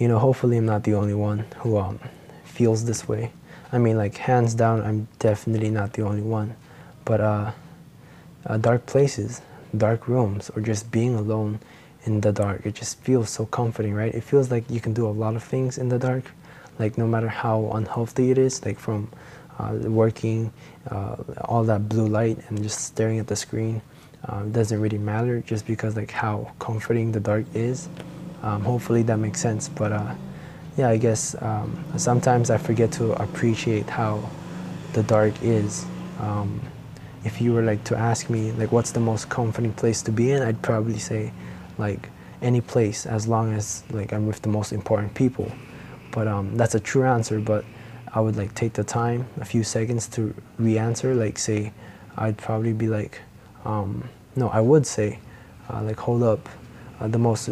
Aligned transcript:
you 0.00 0.08
know, 0.08 0.18
hopefully 0.18 0.56
I'm 0.56 0.66
not 0.66 0.82
the 0.84 0.94
only 0.94 1.14
one 1.14 1.40
who 1.58 1.76
um, 1.76 2.00
feels 2.42 2.86
this 2.86 3.06
way. 3.06 3.30
I 3.70 3.78
mean, 3.78 3.98
like 3.98 4.16
hands 4.16 4.54
down, 4.54 4.80
I'm 4.80 5.06
definitely 5.18 5.70
not 5.70 5.92
the 5.92 6.02
only 6.02 6.22
one. 6.22 6.56
But 7.04 7.20
uh, 7.20 7.52
uh, 8.46 8.56
dark 8.56 8.86
places, 8.86 9.42
dark 9.76 10.08
rooms, 10.08 10.50
or 10.56 10.62
just 10.62 10.90
being 10.90 11.14
alone 11.14 11.60
in 12.04 12.22
the 12.22 12.32
dark, 12.32 12.64
it 12.64 12.74
just 12.74 12.98
feels 13.02 13.28
so 13.28 13.44
comforting, 13.44 13.92
right? 13.92 14.12
It 14.14 14.24
feels 14.24 14.50
like 14.50 14.68
you 14.70 14.80
can 14.80 14.94
do 14.94 15.06
a 15.06 15.12
lot 15.12 15.36
of 15.36 15.44
things 15.44 15.76
in 15.76 15.90
the 15.90 15.98
dark, 15.98 16.24
like 16.78 16.96
no 16.96 17.06
matter 17.06 17.28
how 17.28 17.70
unhealthy 17.74 18.30
it 18.30 18.38
is, 18.38 18.64
like 18.64 18.78
from 18.78 19.10
uh, 19.58 19.74
working, 19.82 20.50
uh, 20.90 21.16
all 21.44 21.62
that 21.64 21.90
blue 21.90 22.06
light, 22.06 22.38
and 22.48 22.62
just 22.62 22.80
staring 22.80 23.18
at 23.18 23.26
the 23.26 23.36
screen. 23.36 23.82
Um, 24.26 24.50
doesn't 24.50 24.80
really 24.80 24.98
matter 24.98 25.40
just 25.40 25.66
because 25.66 25.96
like 25.96 26.10
how 26.10 26.52
comforting 26.58 27.12
the 27.12 27.20
dark 27.20 27.44
is. 27.54 27.88
Um, 28.42 28.62
hopefully 28.62 29.02
that 29.04 29.18
makes 29.18 29.40
sense. 29.40 29.68
But 29.68 29.92
uh, 29.92 30.14
yeah, 30.76 30.88
I 30.88 30.96
guess 30.96 31.34
um, 31.42 31.84
sometimes 31.96 32.50
I 32.50 32.58
forget 32.58 32.92
to 32.92 33.12
appreciate 33.22 33.88
how 33.88 34.28
the 34.92 35.02
dark 35.02 35.34
is. 35.42 35.84
Um, 36.18 36.60
if 37.24 37.40
you 37.40 37.52
were 37.52 37.62
like 37.62 37.84
to 37.84 37.96
ask 37.96 38.30
me 38.30 38.52
like 38.52 38.72
what's 38.72 38.92
the 38.92 39.00
most 39.00 39.28
comforting 39.28 39.72
place 39.72 40.02
to 40.02 40.12
be 40.12 40.32
in, 40.32 40.42
I'd 40.42 40.62
probably 40.62 40.98
say 40.98 41.32
like 41.76 42.08
any 42.42 42.60
place 42.60 43.04
as 43.06 43.28
long 43.28 43.52
as 43.52 43.82
like 43.90 44.12
I'm 44.12 44.26
with 44.26 44.42
the 44.42 44.48
most 44.48 44.72
important 44.72 45.14
people. 45.14 45.50
But 46.12 46.26
um, 46.26 46.56
that's 46.56 46.74
a 46.74 46.80
true 46.80 47.04
answer. 47.04 47.38
But 47.40 47.64
I 48.12 48.20
would 48.20 48.36
like 48.36 48.54
take 48.54 48.72
the 48.72 48.84
time, 48.84 49.26
a 49.40 49.44
few 49.44 49.62
seconds 49.62 50.08
to 50.08 50.34
re-answer. 50.58 51.14
Like 51.14 51.38
say, 51.38 51.72
I'd 52.16 52.38
probably 52.38 52.72
be 52.72 52.88
like, 52.88 53.20
um, 53.64 54.08
no, 54.34 54.48
I 54.48 54.60
would 54.60 54.86
say, 54.86 55.18
uh, 55.68 55.82
like 55.82 55.98
hold 55.98 56.22
up, 56.22 56.48
uh, 56.98 57.08
the 57.08 57.18
most 57.18 57.50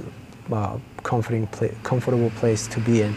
uh, 0.53 0.79
comforting, 1.03 1.47
pla 1.49 1.69
comfortable 1.83 2.31
place 2.31 2.67
to 2.69 2.81
be 2.81 3.03
in 3.03 3.17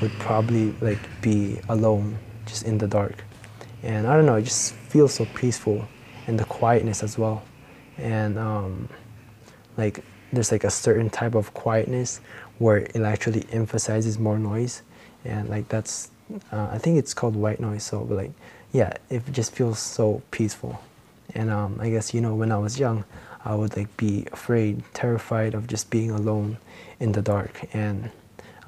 would 0.00 0.12
probably 0.18 0.72
like 0.80 0.98
be 1.20 1.58
alone, 1.68 2.18
just 2.46 2.64
in 2.64 2.78
the 2.78 2.88
dark. 2.88 3.24
And 3.82 4.06
I 4.06 4.14
don't 4.16 4.26
know, 4.26 4.36
it 4.36 4.42
just 4.42 4.74
feels 4.74 5.14
so 5.14 5.26
peaceful, 5.34 5.86
and 6.26 6.38
the 6.38 6.44
quietness 6.44 7.02
as 7.02 7.18
well. 7.18 7.42
And 7.98 8.38
um, 8.38 8.88
like 9.76 10.04
there's 10.32 10.50
like 10.50 10.64
a 10.64 10.70
certain 10.70 11.10
type 11.10 11.34
of 11.34 11.52
quietness 11.54 12.20
where 12.58 12.78
it 12.78 12.96
actually 12.96 13.44
emphasizes 13.52 14.18
more 14.18 14.38
noise, 14.38 14.82
and 15.24 15.48
like 15.48 15.68
that's 15.68 16.10
uh, 16.50 16.68
I 16.72 16.78
think 16.78 16.98
it's 16.98 17.14
called 17.14 17.36
white 17.36 17.60
noise. 17.60 17.84
So, 17.84 18.04
but 18.04 18.16
like 18.16 18.32
yeah, 18.72 18.92
it 19.10 19.22
just 19.32 19.52
feels 19.52 19.78
so 19.78 20.22
peaceful. 20.30 20.80
And 21.34 21.50
um, 21.50 21.78
I 21.80 21.90
guess 21.90 22.12
you 22.12 22.20
know 22.20 22.34
when 22.34 22.52
I 22.52 22.58
was 22.58 22.78
young, 22.78 23.04
I 23.44 23.54
would 23.54 23.76
like 23.76 23.94
be 23.96 24.26
afraid, 24.32 24.82
terrified 24.94 25.54
of 25.54 25.66
just 25.66 25.90
being 25.90 26.10
alone 26.10 26.58
in 27.00 27.12
the 27.12 27.22
dark. 27.22 27.68
And 27.72 28.10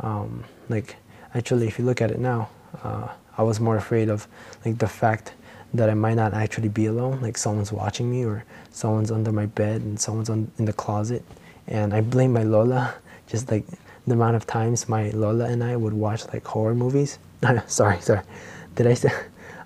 um, 0.00 0.44
like 0.68 0.96
actually, 1.34 1.66
if 1.66 1.78
you 1.78 1.84
look 1.84 2.00
at 2.00 2.10
it 2.10 2.18
now, 2.18 2.48
uh, 2.82 3.08
I 3.36 3.42
was 3.42 3.60
more 3.60 3.76
afraid 3.76 4.08
of 4.08 4.26
like 4.64 4.78
the 4.78 4.88
fact 4.88 5.32
that 5.72 5.90
I 5.90 5.94
might 5.94 6.14
not 6.14 6.34
actually 6.34 6.68
be 6.68 6.86
alone, 6.86 7.20
like 7.20 7.36
someone's 7.36 7.72
watching 7.72 8.10
me 8.10 8.24
or 8.24 8.44
someone's 8.70 9.10
under 9.10 9.32
my 9.32 9.46
bed 9.46 9.82
and 9.82 9.98
someone's 9.98 10.30
on, 10.30 10.50
in 10.58 10.64
the 10.66 10.72
closet. 10.72 11.24
And 11.66 11.92
I 11.92 12.00
blame 12.00 12.32
my 12.32 12.44
Lola, 12.44 12.94
just 13.26 13.50
like 13.50 13.64
the 14.06 14.12
amount 14.12 14.36
of 14.36 14.46
times 14.46 14.88
my 14.88 15.10
Lola 15.10 15.46
and 15.46 15.64
I 15.64 15.76
would 15.76 15.92
watch 15.92 16.26
like 16.32 16.46
horror 16.46 16.74
movies. 16.74 17.18
sorry, 17.66 18.00
sorry. 18.00 18.22
Did 18.74 18.86
I 18.86 18.94
say? 18.94 19.10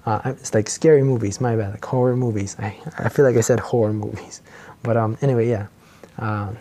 Uh, 0.07 0.23
it's 0.25 0.55
like 0.55 0.71
scary 0.71 1.03
movies, 1.03 1.39
my 1.39 1.55
bad, 1.55 1.71
like 1.71 1.85
horror 1.85 2.17
movies. 2.17 2.57
I, 2.59 2.75
I 2.97 3.11
feel 3.11 3.27
like 3.27 3.37
I 3.37 3.43
said 3.43 3.61
horror 3.61 3.93
movies. 3.93 4.41
But 4.83 4.97
um, 4.97 5.19
anyway, 5.21 5.51
yeah. 5.51 5.67
Uh, 6.19 6.53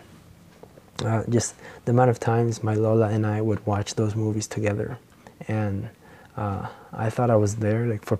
uh, 1.04 1.24
just 1.28 1.54
the 1.84 1.92
amount 1.92 2.10
of 2.10 2.18
times 2.20 2.62
my 2.62 2.74
Lola 2.74 3.08
and 3.08 3.26
I 3.26 3.40
would 3.40 3.64
watch 3.66 3.94
those 3.94 4.14
movies 4.14 4.46
together. 4.46 4.98
And 5.46 5.88
uh, 6.36 6.68
I 6.92 7.10
thought 7.10 7.30
I 7.30 7.36
was 7.36 7.56
there 7.56 7.86
like 7.86 8.04
for, 8.04 8.18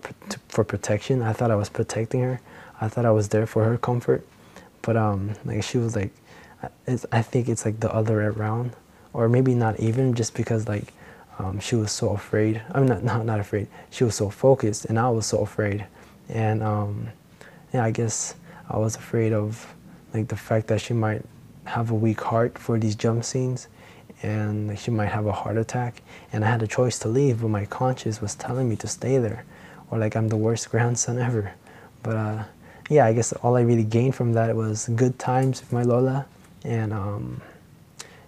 for 0.48 0.64
protection. 0.64 1.22
I 1.22 1.32
thought 1.32 1.50
I 1.50 1.56
was 1.56 1.68
protecting 1.68 2.22
her. 2.22 2.40
I 2.80 2.88
thought 2.88 3.04
I 3.04 3.10
was 3.10 3.28
there 3.28 3.46
for 3.46 3.64
her 3.64 3.78
comfort. 3.78 4.26
But 4.82 4.96
um, 4.96 5.34
like 5.44 5.64
she 5.64 5.78
was 5.78 5.96
like, 5.96 6.12
I 7.12 7.22
think 7.22 7.48
it's 7.48 7.64
like 7.64 7.80
the 7.80 7.92
other 7.92 8.18
way 8.18 8.24
around. 8.24 8.72
Or 9.12 9.28
maybe 9.28 9.54
not 9.54 9.80
even 9.80 10.14
just 10.14 10.34
because 10.34 10.68
like 10.68 10.92
um, 11.38 11.60
she 11.60 11.76
was 11.76 11.92
so 11.92 12.10
afraid. 12.10 12.62
I'm 12.72 12.86
not, 12.86 13.02
not 13.10 13.24
not 13.24 13.40
afraid. 13.40 13.68
She 13.90 14.04
was 14.04 14.14
so 14.14 14.30
focused, 14.30 14.84
and 14.86 14.98
I 14.98 15.08
was 15.08 15.26
so 15.26 15.40
afraid. 15.40 15.86
And 16.28 16.62
um, 16.62 17.08
yeah, 17.72 17.84
I 17.84 17.90
guess 17.90 18.34
I 18.68 18.78
was 18.78 18.96
afraid 18.96 19.32
of 19.32 19.74
like 20.14 20.28
the 20.28 20.36
fact 20.36 20.66
that 20.68 20.80
she 20.80 20.94
might 20.94 21.24
have 21.68 21.90
a 21.90 21.94
weak 21.94 22.20
heart 22.20 22.58
for 22.58 22.78
these 22.78 22.94
jump 22.94 23.24
scenes, 23.24 23.68
and 24.22 24.78
she 24.78 24.90
might 24.90 25.10
have 25.10 25.26
a 25.26 25.32
heart 25.32 25.56
attack. 25.56 26.02
And 26.32 26.44
I 26.44 26.50
had 26.50 26.62
a 26.62 26.66
choice 26.66 26.98
to 27.00 27.08
leave, 27.08 27.40
but 27.42 27.48
my 27.48 27.66
conscience 27.66 28.20
was 28.20 28.34
telling 28.34 28.68
me 28.68 28.76
to 28.76 28.88
stay 28.88 29.18
there, 29.18 29.44
or 29.90 29.98
like 29.98 30.16
I'm 30.16 30.28
the 30.28 30.36
worst 30.36 30.70
grandson 30.70 31.18
ever. 31.28 31.52
But 32.02 32.16
uh, 32.16 32.44
yeah, 32.88 33.06
I 33.06 33.12
guess 33.12 33.32
all 33.32 33.56
I 33.56 33.62
really 33.62 33.84
gained 33.84 34.14
from 34.14 34.32
that 34.32 34.54
was 34.56 34.88
good 34.88 35.18
times 35.18 35.60
with 35.60 35.72
my 35.72 35.82
Lola, 35.82 36.26
and 36.64 36.92
um, 36.92 37.40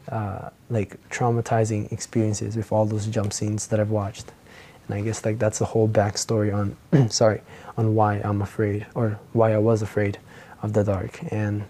uh, 0.08 0.50
like 0.68 0.96
traumatizing 1.10 1.90
experiences 1.92 2.56
with 2.56 2.72
all 2.72 2.84
those 2.84 3.06
jump 3.06 3.32
scenes 3.32 3.66
that 3.68 3.80
I've 3.80 3.90
watched. 3.90 4.32
And 4.86 4.98
I 4.98 5.02
guess 5.02 5.24
like 5.24 5.38
that's 5.38 5.60
the 5.60 5.64
whole 5.64 5.88
backstory 5.88 6.52
on, 6.52 7.10
sorry, 7.10 7.40
on 7.76 7.94
why 7.94 8.16
I'm 8.16 8.42
afraid 8.42 8.86
or 8.94 9.18
why 9.32 9.54
I 9.54 9.58
was 9.58 9.82
afraid 9.82 10.18
of 10.62 10.72
the 10.72 10.84
dark. 10.84 11.20
And 11.32 11.64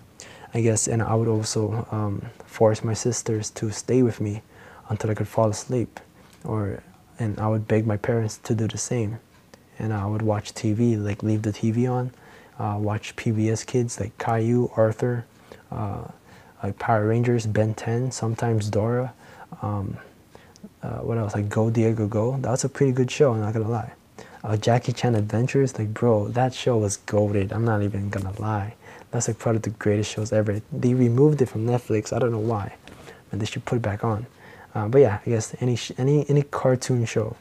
I 0.52 0.60
guess, 0.60 0.88
and 0.88 1.02
I 1.02 1.14
would 1.14 1.28
also 1.28 1.86
um, 1.90 2.26
force 2.44 2.82
my 2.82 2.94
sisters 2.94 3.50
to 3.50 3.70
stay 3.70 4.02
with 4.02 4.20
me 4.20 4.42
until 4.88 5.10
I 5.10 5.14
could 5.14 5.28
fall 5.28 5.48
asleep, 5.48 6.00
or 6.44 6.82
and 7.18 7.38
I 7.38 7.48
would 7.48 7.68
beg 7.68 7.86
my 7.86 7.96
parents 7.96 8.38
to 8.38 8.54
do 8.54 8.66
the 8.66 8.78
same. 8.78 9.18
And 9.78 9.92
I 9.92 10.06
would 10.06 10.22
watch 10.22 10.52
TV, 10.54 11.02
like 11.02 11.22
leave 11.22 11.42
the 11.42 11.52
TV 11.52 11.90
on, 11.90 12.10
uh, 12.58 12.76
watch 12.78 13.16
PBS 13.16 13.64
Kids 13.64 14.00
like 14.00 14.16
Caillou, 14.18 14.70
Arthur, 14.76 15.24
uh, 15.70 16.04
like 16.62 16.78
Power 16.78 17.06
Rangers, 17.06 17.46
Ben 17.46 17.74
10, 17.74 18.10
sometimes 18.10 18.68
Dora. 18.68 19.14
Um, 19.62 19.96
uh, 20.82 20.98
what 20.98 21.18
else? 21.18 21.34
Like 21.34 21.48
Go 21.48 21.70
Diego 21.70 22.06
Go. 22.06 22.36
That's 22.40 22.64
a 22.64 22.68
pretty 22.68 22.92
good 22.92 23.10
show. 23.10 23.32
I'm 23.32 23.40
not 23.40 23.52
gonna 23.52 23.68
lie. 23.68 23.92
Uh, 24.42 24.56
Jackie 24.56 24.92
Chan 24.92 25.14
Adventures, 25.14 25.78
like 25.78 25.92
bro, 25.92 26.28
that 26.28 26.54
show 26.54 26.78
was 26.78 26.96
goaded. 26.96 27.52
I'm 27.52 27.64
not 27.64 27.82
even 27.82 28.10
gonna 28.10 28.38
lie. 28.40 28.74
That's 29.10 29.28
like 29.28 29.38
probably 29.38 29.60
the 29.60 29.70
greatest 29.70 30.12
shows 30.12 30.32
ever. 30.32 30.60
They 30.72 30.94
removed 30.94 31.42
it 31.42 31.46
from 31.46 31.66
Netflix. 31.66 32.12
I 32.12 32.18
don't 32.18 32.30
know 32.30 32.38
why, 32.38 32.74
and 33.32 33.40
they 33.40 33.46
should 33.46 33.64
put 33.64 33.76
it 33.76 33.82
back 33.82 34.04
on. 34.04 34.26
Uh, 34.74 34.86
but 34.88 35.00
yeah, 35.00 35.18
I 35.24 35.30
guess 35.30 35.54
any 35.60 35.76
any 35.98 36.28
any 36.28 36.42
cartoon 36.42 37.04
show 37.06 37.36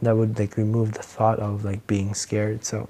that 0.00 0.16
would 0.16 0.38
like 0.38 0.56
remove 0.56 0.92
the 0.92 1.02
thought 1.02 1.40
of 1.40 1.64
like 1.64 1.86
being 1.86 2.14
scared. 2.14 2.64
So, 2.64 2.88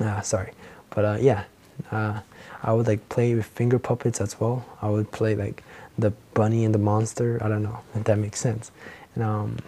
uh, 0.00 0.20
sorry, 0.22 0.52
but 0.90 1.04
uh, 1.04 1.18
yeah, 1.20 1.44
uh, 1.92 2.20
I 2.62 2.72
would 2.72 2.86
like 2.86 3.08
play 3.08 3.34
with 3.34 3.46
finger 3.46 3.78
puppets 3.78 4.20
as 4.20 4.40
well. 4.40 4.66
I 4.82 4.88
would 4.88 5.12
play 5.12 5.36
like 5.36 5.62
the 5.96 6.10
bunny 6.34 6.64
and 6.64 6.74
the 6.74 6.78
monster. 6.78 7.38
I 7.40 7.48
don't 7.48 7.62
know 7.62 7.78
if 7.94 8.04
that 8.04 8.18
makes 8.18 8.40
sense. 8.40 8.72
And 9.14 9.22
um, 9.24 9.58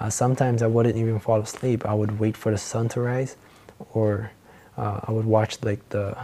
uh, 0.00 0.10
sometimes 0.10 0.62
I 0.62 0.66
wouldn't 0.66 0.96
even 0.96 1.20
fall 1.20 1.40
asleep. 1.40 1.86
I 1.86 1.94
would 1.94 2.18
wait 2.18 2.36
for 2.36 2.50
the 2.50 2.58
sun 2.58 2.88
to 2.90 3.00
rise, 3.00 3.36
or 3.94 4.32
uh, 4.76 5.00
I 5.06 5.12
would 5.12 5.26
watch 5.26 5.62
like 5.62 5.88
the 5.90 6.16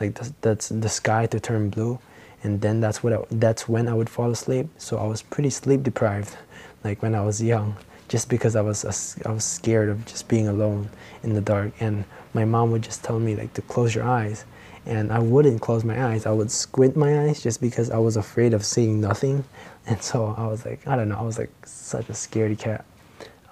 like 0.00 0.14
the, 0.14 0.32
that's 0.40 0.68
the 0.68 0.88
sky 0.88 1.26
to 1.26 1.40
turn 1.40 1.70
blue, 1.70 1.98
and 2.42 2.60
then 2.60 2.80
that's 2.80 3.02
what 3.02 3.12
I, 3.12 3.18
that's 3.30 3.68
when 3.68 3.88
I 3.88 3.94
would 3.94 4.10
fall 4.10 4.30
asleep. 4.30 4.68
So 4.78 4.98
I 4.98 5.06
was 5.06 5.22
pretty 5.22 5.50
sleep 5.50 5.82
deprived, 5.82 6.36
like 6.84 7.02
when 7.02 7.14
I 7.14 7.22
was 7.22 7.42
young, 7.42 7.76
just 8.08 8.28
because 8.28 8.56
I 8.56 8.60
was 8.60 8.84
I 9.24 9.30
was 9.30 9.44
scared 9.44 9.88
of 9.88 10.04
just 10.06 10.28
being 10.28 10.48
alone 10.48 10.90
in 11.22 11.34
the 11.34 11.40
dark. 11.40 11.72
And 11.80 12.04
my 12.34 12.44
mom 12.44 12.70
would 12.72 12.82
just 12.82 13.02
tell 13.02 13.18
me 13.18 13.36
like 13.36 13.54
to 13.54 13.62
close 13.62 13.94
your 13.94 14.04
eyes, 14.04 14.44
and 14.84 15.12
I 15.12 15.18
wouldn't 15.18 15.60
close 15.60 15.84
my 15.84 16.06
eyes. 16.06 16.26
I 16.26 16.32
would 16.32 16.50
squint 16.50 16.96
my 16.96 17.22
eyes 17.24 17.42
just 17.42 17.60
because 17.60 17.90
I 17.90 17.98
was 17.98 18.16
afraid 18.16 18.54
of 18.54 18.64
seeing 18.64 19.00
nothing. 19.00 19.44
And 19.88 20.02
so 20.02 20.34
I 20.36 20.48
was 20.48 20.66
like, 20.66 20.84
I 20.88 20.96
don't 20.96 21.08
know, 21.08 21.16
I 21.16 21.22
was 21.22 21.38
like 21.38 21.52
such 21.64 22.08
a 22.08 22.12
scaredy 22.12 22.58
cat. 22.58 22.84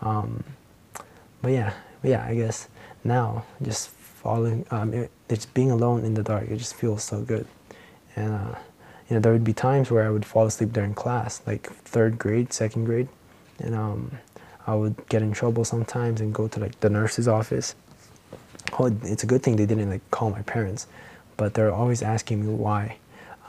Um, 0.02 0.42
but 1.42 1.52
yeah, 1.52 1.74
yeah, 2.02 2.26
I 2.26 2.34
guess 2.34 2.66
now 3.04 3.44
just 3.62 3.90
falling, 4.24 4.66
um, 4.72 4.92
it, 4.92 5.12
it's 5.28 5.46
being 5.46 5.70
alone 5.70 6.04
in 6.04 6.14
the 6.14 6.24
dark. 6.24 6.48
It 6.48 6.56
just 6.56 6.74
feels 6.74 7.04
so 7.04 7.20
good. 7.20 7.46
And 8.16 8.34
uh, 8.34 8.54
you 9.08 9.14
know, 9.14 9.20
there 9.20 9.32
would 9.32 9.44
be 9.44 9.52
times 9.52 9.92
where 9.92 10.04
I 10.04 10.10
would 10.10 10.26
fall 10.26 10.46
asleep 10.46 10.72
during 10.72 10.94
class, 10.94 11.40
like 11.46 11.70
third 11.84 12.18
grade, 12.18 12.52
second 12.52 12.86
grade, 12.86 13.08
and 13.60 13.76
um, 13.76 14.18
I 14.66 14.74
would 14.74 14.96
get 15.08 15.22
in 15.22 15.30
trouble 15.30 15.64
sometimes 15.64 16.20
and 16.20 16.34
go 16.34 16.48
to 16.48 16.58
like 16.58 16.80
the 16.80 16.90
nurse's 16.90 17.28
office. 17.28 17.76
Oh, 18.76 18.86
it's 19.04 19.22
a 19.22 19.26
good 19.26 19.44
thing 19.44 19.54
they 19.54 19.66
didn't 19.66 19.90
like 19.90 20.10
call 20.10 20.30
my 20.30 20.42
parents 20.42 20.88
but 21.36 21.54
they're 21.54 21.72
always 21.72 22.02
asking 22.02 22.44
me 22.44 22.52
why 22.52 22.96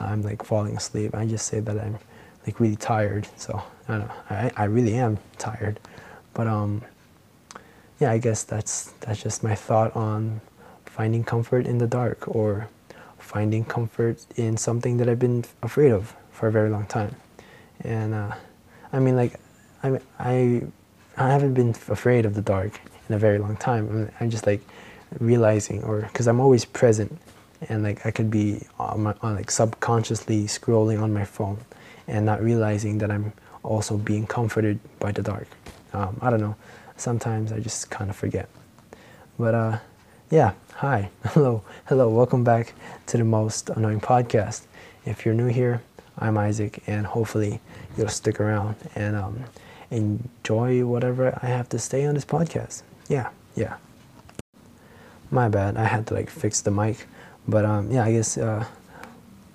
I'm 0.00 0.22
like 0.22 0.44
falling 0.44 0.76
asleep. 0.76 1.14
I 1.14 1.26
just 1.26 1.46
say 1.46 1.60
that 1.60 1.78
I'm 1.78 1.98
like 2.46 2.60
really 2.60 2.76
tired. 2.76 3.28
So 3.36 3.62
I 3.88 3.98
don't 3.98 4.08
know. 4.08 4.14
I, 4.30 4.50
I 4.56 4.64
really 4.64 4.94
am 4.94 5.18
tired, 5.38 5.80
but 6.34 6.46
um, 6.46 6.82
yeah, 8.00 8.10
I 8.10 8.18
guess 8.18 8.42
that's 8.44 8.92
that's 9.00 9.22
just 9.22 9.42
my 9.42 9.54
thought 9.54 9.94
on 9.96 10.40
finding 10.96 11.24
comfort 11.24 11.66
in 11.66 11.76
the 11.78 11.86
dark 11.86 12.26
or 12.26 12.68
finding 13.18 13.64
comfort 13.64 14.16
in 14.36 14.56
something 14.56 14.96
that 14.98 15.08
I've 15.10 15.18
been 15.18 15.44
afraid 15.62 15.92
of 15.92 16.14
for 16.32 16.48
a 16.48 16.52
very 16.52 16.70
long 16.70 16.86
time. 16.86 17.14
And 17.80 18.14
uh, 18.14 18.32
I 18.92 18.98
mean, 19.00 19.16
like, 19.16 19.34
I 19.82 20.00
I 20.18 20.62
I 21.16 21.26
haven't 21.34 21.54
been 21.54 21.70
afraid 21.70 22.24
of 22.24 22.34
the 22.34 22.42
dark 22.42 22.80
in 23.08 23.14
a 23.14 23.18
very 23.18 23.38
long 23.38 23.56
time. 23.56 23.82
I'm, 23.90 24.10
I'm 24.20 24.30
just 24.30 24.46
like 24.46 24.62
realizing, 25.20 25.82
or 25.84 26.00
because 26.00 26.26
I'm 26.26 26.40
always 26.40 26.64
present, 26.64 27.10
and 27.68 27.82
like 27.82 28.06
I 28.06 28.10
could 28.10 28.30
be 28.30 28.62
on, 28.78 29.02
my, 29.02 29.14
on 29.22 29.36
like 29.36 29.50
subconsciously 29.50 30.44
scrolling 30.44 31.02
on 31.02 31.12
my 31.12 31.24
phone, 31.24 31.58
and 32.08 32.24
not 32.24 32.42
realizing 32.42 32.98
that 32.98 33.10
I'm 33.10 33.32
also 33.62 33.96
being 33.98 34.26
comforted 34.26 34.78
by 34.98 35.12
the 35.12 35.22
dark. 35.22 35.48
Um, 35.92 36.16
I 36.22 36.30
don't 36.30 36.40
know. 36.40 36.56
Sometimes 36.96 37.52
I 37.52 37.60
just 37.60 37.90
kind 37.90 38.08
of 38.08 38.16
forget. 38.16 38.48
But 39.38 39.54
uh, 39.54 39.78
yeah, 40.30 40.54
hi, 40.74 41.10
hello, 41.26 41.62
hello, 41.84 42.08
welcome 42.08 42.42
back 42.42 42.74
to 43.06 43.16
the 43.16 43.24
most 43.24 43.70
annoying 43.70 44.00
podcast. 44.00 44.62
If 45.04 45.24
you're 45.24 45.34
new 45.34 45.46
here, 45.46 45.82
I'm 46.18 46.36
Isaac, 46.36 46.82
and 46.88 47.06
hopefully 47.06 47.60
you'll 47.96 48.08
stick 48.08 48.40
around 48.40 48.74
and 48.96 49.14
um, 49.14 49.44
enjoy 49.90 50.84
whatever 50.84 51.38
I 51.42 51.46
have 51.46 51.68
to 51.68 51.78
say 51.78 52.04
on 52.06 52.14
this 52.14 52.24
podcast. 52.24 52.82
Yeah, 53.08 53.30
yeah. 53.54 53.76
My 55.30 55.48
bad, 55.48 55.76
I 55.76 55.84
had 55.84 56.08
to 56.08 56.14
like 56.14 56.28
fix 56.28 56.60
the 56.60 56.72
mic, 56.72 57.06
but 57.46 57.64
um, 57.64 57.92
yeah, 57.92 58.04
I 58.04 58.12
guess 58.12 58.36
uh, 58.36 58.64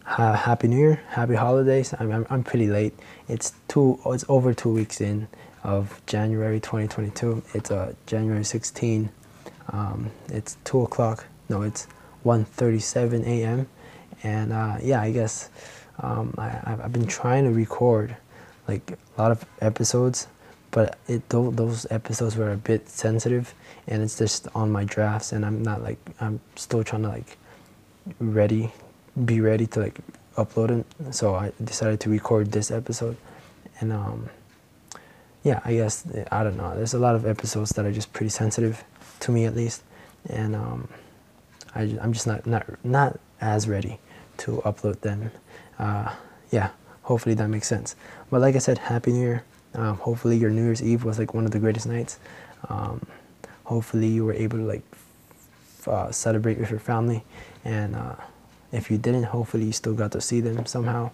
ha- 0.05 0.35
happy 0.35 0.69
New 0.69 0.77
Year, 0.77 1.01
happy 1.09 1.35
holidays. 1.35 1.93
I'm, 1.99 2.11
I'm, 2.11 2.25
I'm 2.29 2.43
pretty 2.43 2.67
late. 2.67 2.97
It's 3.27 3.53
two, 3.67 3.99
it's 4.05 4.23
over 4.29 4.53
two 4.53 4.69
weeks 4.69 5.01
in 5.01 5.27
of 5.63 6.01
January 6.05 6.61
2022. 6.61 7.43
It's 7.53 7.71
uh, 7.71 7.93
January 8.05 8.45
16. 8.45 9.09
Um, 9.69 10.11
it's 10.29 10.57
two 10.63 10.81
o'clock. 10.81 11.25
No, 11.49 11.61
it's 11.61 11.87
1:37 12.25 13.25
a.m. 13.25 13.67
And 14.23 14.53
uh, 14.53 14.77
yeah, 14.81 15.01
I 15.01 15.11
guess 15.11 15.49
um, 15.99 16.33
I, 16.37 16.61
I've 16.65 16.93
been 16.93 17.07
trying 17.07 17.45
to 17.45 17.51
record 17.51 18.15
like 18.67 18.91
a 18.91 19.21
lot 19.21 19.31
of 19.31 19.45
episodes, 19.61 20.27
but 20.71 20.97
it 21.07 21.27
those 21.29 21.87
episodes 21.89 22.35
were 22.35 22.51
a 22.51 22.57
bit 22.57 22.87
sensitive, 22.89 23.53
and 23.87 24.01
it's 24.01 24.17
just 24.17 24.47
on 24.55 24.71
my 24.71 24.83
drafts, 24.83 25.31
and 25.31 25.45
I'm 25.45 25.63
not 25.63 25.81
like 25.81 25.99
I'm 26.19 26.39
still 26.55 26.83
trying 26.83 27.03
to 27.03 27.09
like 27.09 27.37
ready, 28.19 28.71
be 29.25 29.41
ready 29.41 29.67
to 29.67 29.79
like 29.79 29.99
upload 30.37 30.71
it. 30.79 31.13
So 31.13 31.35
I 31.35 31.51
decided 31.63 31.99
to 32.01 32.09
record 32.09 32.51
this 32.51 32.71
episode, 32.71 33.17
and 33.79 33.91
um, 33.91 34.29
yeah, 35.43 35.61
I 35.65 35.73
guess 35.73 36.05
I 36.31 36.43
don't 36.43 36.57
know. 36.57 36.75
There's 36.75 36.93
a 36.93 36.99
lot 36.99 37.15
of 37.15 37.25
episodes 37.25 37.71
that 37.71 37.85
are 37.85 37.91
just 37.91 38.13
pretty 38.13 38.29
sensitive 38.29 38.83
to 39.21 39.31
me, 39.31 39.45
at 39.45 39.55
least, 39.55 39.83
and 40.29 40.55
um, 40.55 40.87
I, 41.75 41.97
I'm 42.01 42.13
just 42.13 42.27
not 42.27 42.45
not 42.45 42.65
not 42.83 43.19
as 43.39 43.67
ready 43.67 43.99
to 44.37 44.61
upload 44.65 45.01
them. 45.01 45.31
Uh, 45.79 46.13
yeah, 46.51 46.69
hopefully 47.03 47.35
that 47.35 47.47
makes 47.47 47.67
sense. 47.67 47.95
But 48.29 48.41
like 48.41 48.55
I 48.55 48.59
said, 48.59 48.77
Happy 48.77 49.11
New 49.11 49.21
Year. 49.21 49.43
Um, 49.73 49.97
hopefully 49.97 50.35
your 50.35 50.49
New 50.49 50.63
Year's 50.63 50.83
Eve 50.83 51.05
was 51.05 51.17
like 51.17 51.33
one 51.33 51.45
of 51.45 51.51
the 51.51 51.59
greatest 51.59 51.87
nights. 51.87 52.19
Um, 52.67 53.05
hopefully 53.63 54.07
you 54.07 54.25
were 54.25 54.33
able 54.33 54.57
to 54.57 54.65
like 54.65 54.83
uh, 55.87 56.11
celebrate 56.11 56.59
with 56.59 56.69
your 56.69 56.79
family, 56.79 57.23
and 57.63 57.95
uh, 57.95 58.15
if 58.71 58.91
you 58.91 58.97
didn't, 58.97 59.23
hopefully 59.23 59.65
you 59.65 59.71
still 59.71 59.93
got 59.93 60.11
to 60.11 60.21
see 60.21 60.41
them 60.41 60.65
somehow 60.65 61.11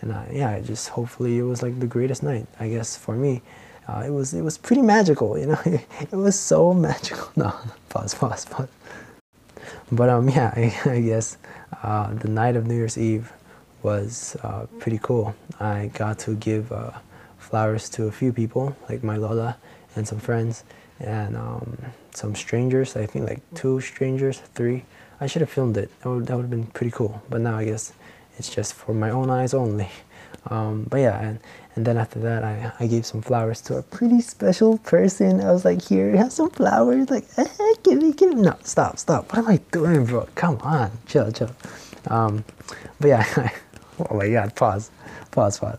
and 0.00 0.12
uh, 0.12 0.22
yeah, 0.32 0.60
just 0.60 0.88
hopefully 0.90 1.38
it 1.38 1.42
was 1.42 1.62
like 1.62 1.78
the 1.78 1.86
greatest 1.86 2.22
night. 2.22 2.46
I 2.58 2.68
guess 2.68 2.96
for 2.96 3.14
me, 3.14 3.42
uh, 3.88 4.02
it 4.06 4.10
was 4.10 4.34
it 4.34 4.42
was 4.42 4.58
pretty 4.58 4.82
magical. 4.82 5.38
You 5.38 5.46
know, 5.46 5.60
it 5.64 6.12
was 6.12 6.38
so 6.38 6.72
magical. 6.72 7.30
No, 7.36 7.54
pause, 7.88 8.14
pause, 8.14 8.44
pause. 8.44 8.68
But 9.92 10.08
um, 10.08 10.28
yeah, 10.28 10.52
I, 10.56 10.80
I 10.90 11.00
guess 11.00 11.36
uh, 11.82 12.14
the 12.14 12.28
night 12.28 12.56
of 12.56 12.66
New 12.66 12.74
Year's 12.76 12.98
Eve 12.98 13.32
was 13.82 14.36
uh, 14.42 14.66
pretty 14.78 14.98
cool. 15.02 15.34
I 15.58 15.90
got 15.94 16.18
to 16.20 16.34
give 16.36 16.70
uh, 16.72 16.92
flowers 17.38 17.88
to 17.90 18.06
a 18.06 18.12
few 18.12 18.32
people, 18.32 18.76
like 18.88 19.02
my 19.02 19.16
Lola 19.16 19.56
and 19.96 20.06
some 20.06 20.20
friends, 20.20 20.64
and 21.00 21.36
um, 21.36 21.78
some 22.14 22.34
strangers. 22.34 22.96
I 22.96 23.06
think 23.06 23.28
like 23.28 23.40
two 23.54 23.80
strangers, 23.80 24.40
three. 24.54 24.84
I 25.20 25.26
should 25.26 25.42
have 25.42 25.50
filmed 25.50 25.76
it. 25.76 25.90
That 26.00 26.10
would, 26.10 26.26
that 26.26 26.36
would 26.36 26.42
have 26.42 26.50
been 26.50 26.66
pretty 26.66 26.92
cool. 26.92 27.22
But 27.28 27.40
now 27.40 27.58
I 27.58 27.64
guess 27.64 27.92
it's 28.38 28.48
just 28.48 28.74
for 28.74 28.94
my 28.94 29.10
own 29.10 29.28
eyes 29.30 29.52
only. 29.52 29.88
Um, 30.46 30.86
but 30.88 30.98
yeah, 30.98 31.20
and, 31.20 31.40
and 31.80 31.86
then 31.86 31.96
after 31.96 32.18
that, 32.18 32.44
I, 32.44 32.72
I 32.78 32.86
gave 32.86 33.06
some 33.06 33.22
flowers 33.22 33.62
to 33.62 33.78
a 33.78 33.82
pretty 33.82 34.20
special 34.20 34.76
person. 34.76 35.40
I 35.40 35.50
was 35.50 35.64
like, 35.64 35.80
here, 35.80 36.14
have 36.14 36.30
some 36.30 36.50
flowers. 36.50 37.08
Like, 37.08 37.24
eh, 37.38 37.46
give 37.82 38.02
me, 38.02 38.12
give 38.12 38.34
me. 38.34 38.42
No, 38.42 38.54
stop, 38.62 38.98
stop. 38.98 39.32
What 39.32 39.38
am 39.38 39.48
I 39.48 39.60
doing, 39.72 40.04
bro? 40.04 40.28
Come 40.34 40.58
on, 40.58 40.90
chill, 41.06 41.32
chill. 41.32 41.50
Um, 42.08 42.44
but 43.00 43.08
yeah, 43.08 43.50
oh 44.10 44.14
my 44.14 44.28
God, 44.28 44.54
pause, 44.56 44.90
pause, 45.30 45.58
pause. 45.58 45.78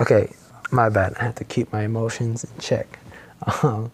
Okay, 0.00 0.32
my 0.70 0.88
bad. 0.88 1.12
I 1.20 1.24
have 1.24 1.34
to 1.34 1.44
keep 1.44 1.70
my 1.70 1.82
emotions 1.82 2.44
in 2.44 2.58
check. 2.58 2.98
Um, 3.62 3.90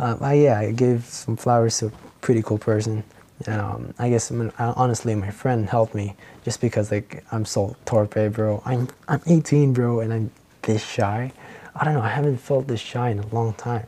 uh, 0.00 0.30
yeah, 0.32 0.58
I 0.58 0.72
gave 0.72 1.04
some 1.04 1.36
flowers 1.36 1.78
to 1.78 1.86
a 1.86 1.92
pretty 2.20 2.42
cool 2.42 2.58
person. 2.58 3.04
Um, 3.46 3.94
I 4.00 4.10
guess 4.10 4.32
I 4.32 4.34
mean, 4.34 4.52
honestly, 4.58 5.14
my 5.14 5.30
friend 5.30 5.70
helped 5.70 5.94
me 5.94 6.16
just 6.44 6.60
because 6.60 6.90
like 6.90 7.24
I'm 7.30 7.44
so 7.44 7.76
torpe, 7.86 8.32
bro. 8.32 8.60
I'm 8.64 8.88
I'm 9.06 9.20
18, 9.26 9.72
bro, 9.72 10.00
and 10.00 10.12
I'm 10.12 10.30
this 10.68 10.84
shy. 10.84 11.32
I 11.74 11.84
don't 11.84 11.94
know. 11.94 12.02
I 12.02 12.10
haven't 12.10 12.36
felt 12.36 12.68
this 12.68 12.80
shy 12.80 13.08
in 13.08 13.18
a 13.18 13.26
long 13.34 13.54
time. 13.54 13.86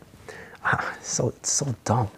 Ah, 0.64 0.96
so 1.02 1.28
it's 1.28 1.50
so 1.50 1.74
dumb. 1.84 2.08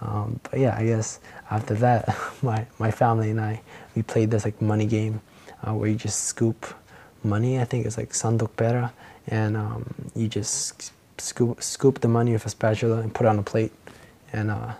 Um, 0.00 0.38
but 0.44 0.60
yeah, 0.60 0.76
I 0.78 0.84
guess 0.86 1.18
after 1.50 1.74
that, 1.74 2.16
my 2.42 2.66
my 2.78 2.90
family 2.90 3.30
and 3.30 3.40
I 3.40 3.60
we 3.94 4.02
played 4.02 4.30
this 4.30 4.44
like 4.44 4.62
money 4.62 4.86
game 4.86 5.20
uh, 5.62 5.74
where 5.74 5.88
you 5.88 5.96
just 5.96 6.24
scoop 6.24 6.60
money. 7.24 7.60
I 7.60 7.64
think 7.64 7.84
it's 7.84 7.98
like 7.98 8.10
sandok 8.10 8.56
pera, 8.56 8.92
and 9.26 9.56
um, 9.56 9.82
you 10.14 10.28
just 10.28 10.92
scoop 11.18 11.60
scoop 11.62 12.00
the 12.00 12.08
money 12.08 12.32
with 12.32 12.46
a 12.46 12.48
spatula 12.48 12.98
and 13.00 13.12
put 13.12 13.26
it 13.26 13.30
on 13.30 13.38
a 13.40 13.42
plate, 13.42 13.72
and 14.32 14.50
uh, 14.52 14.72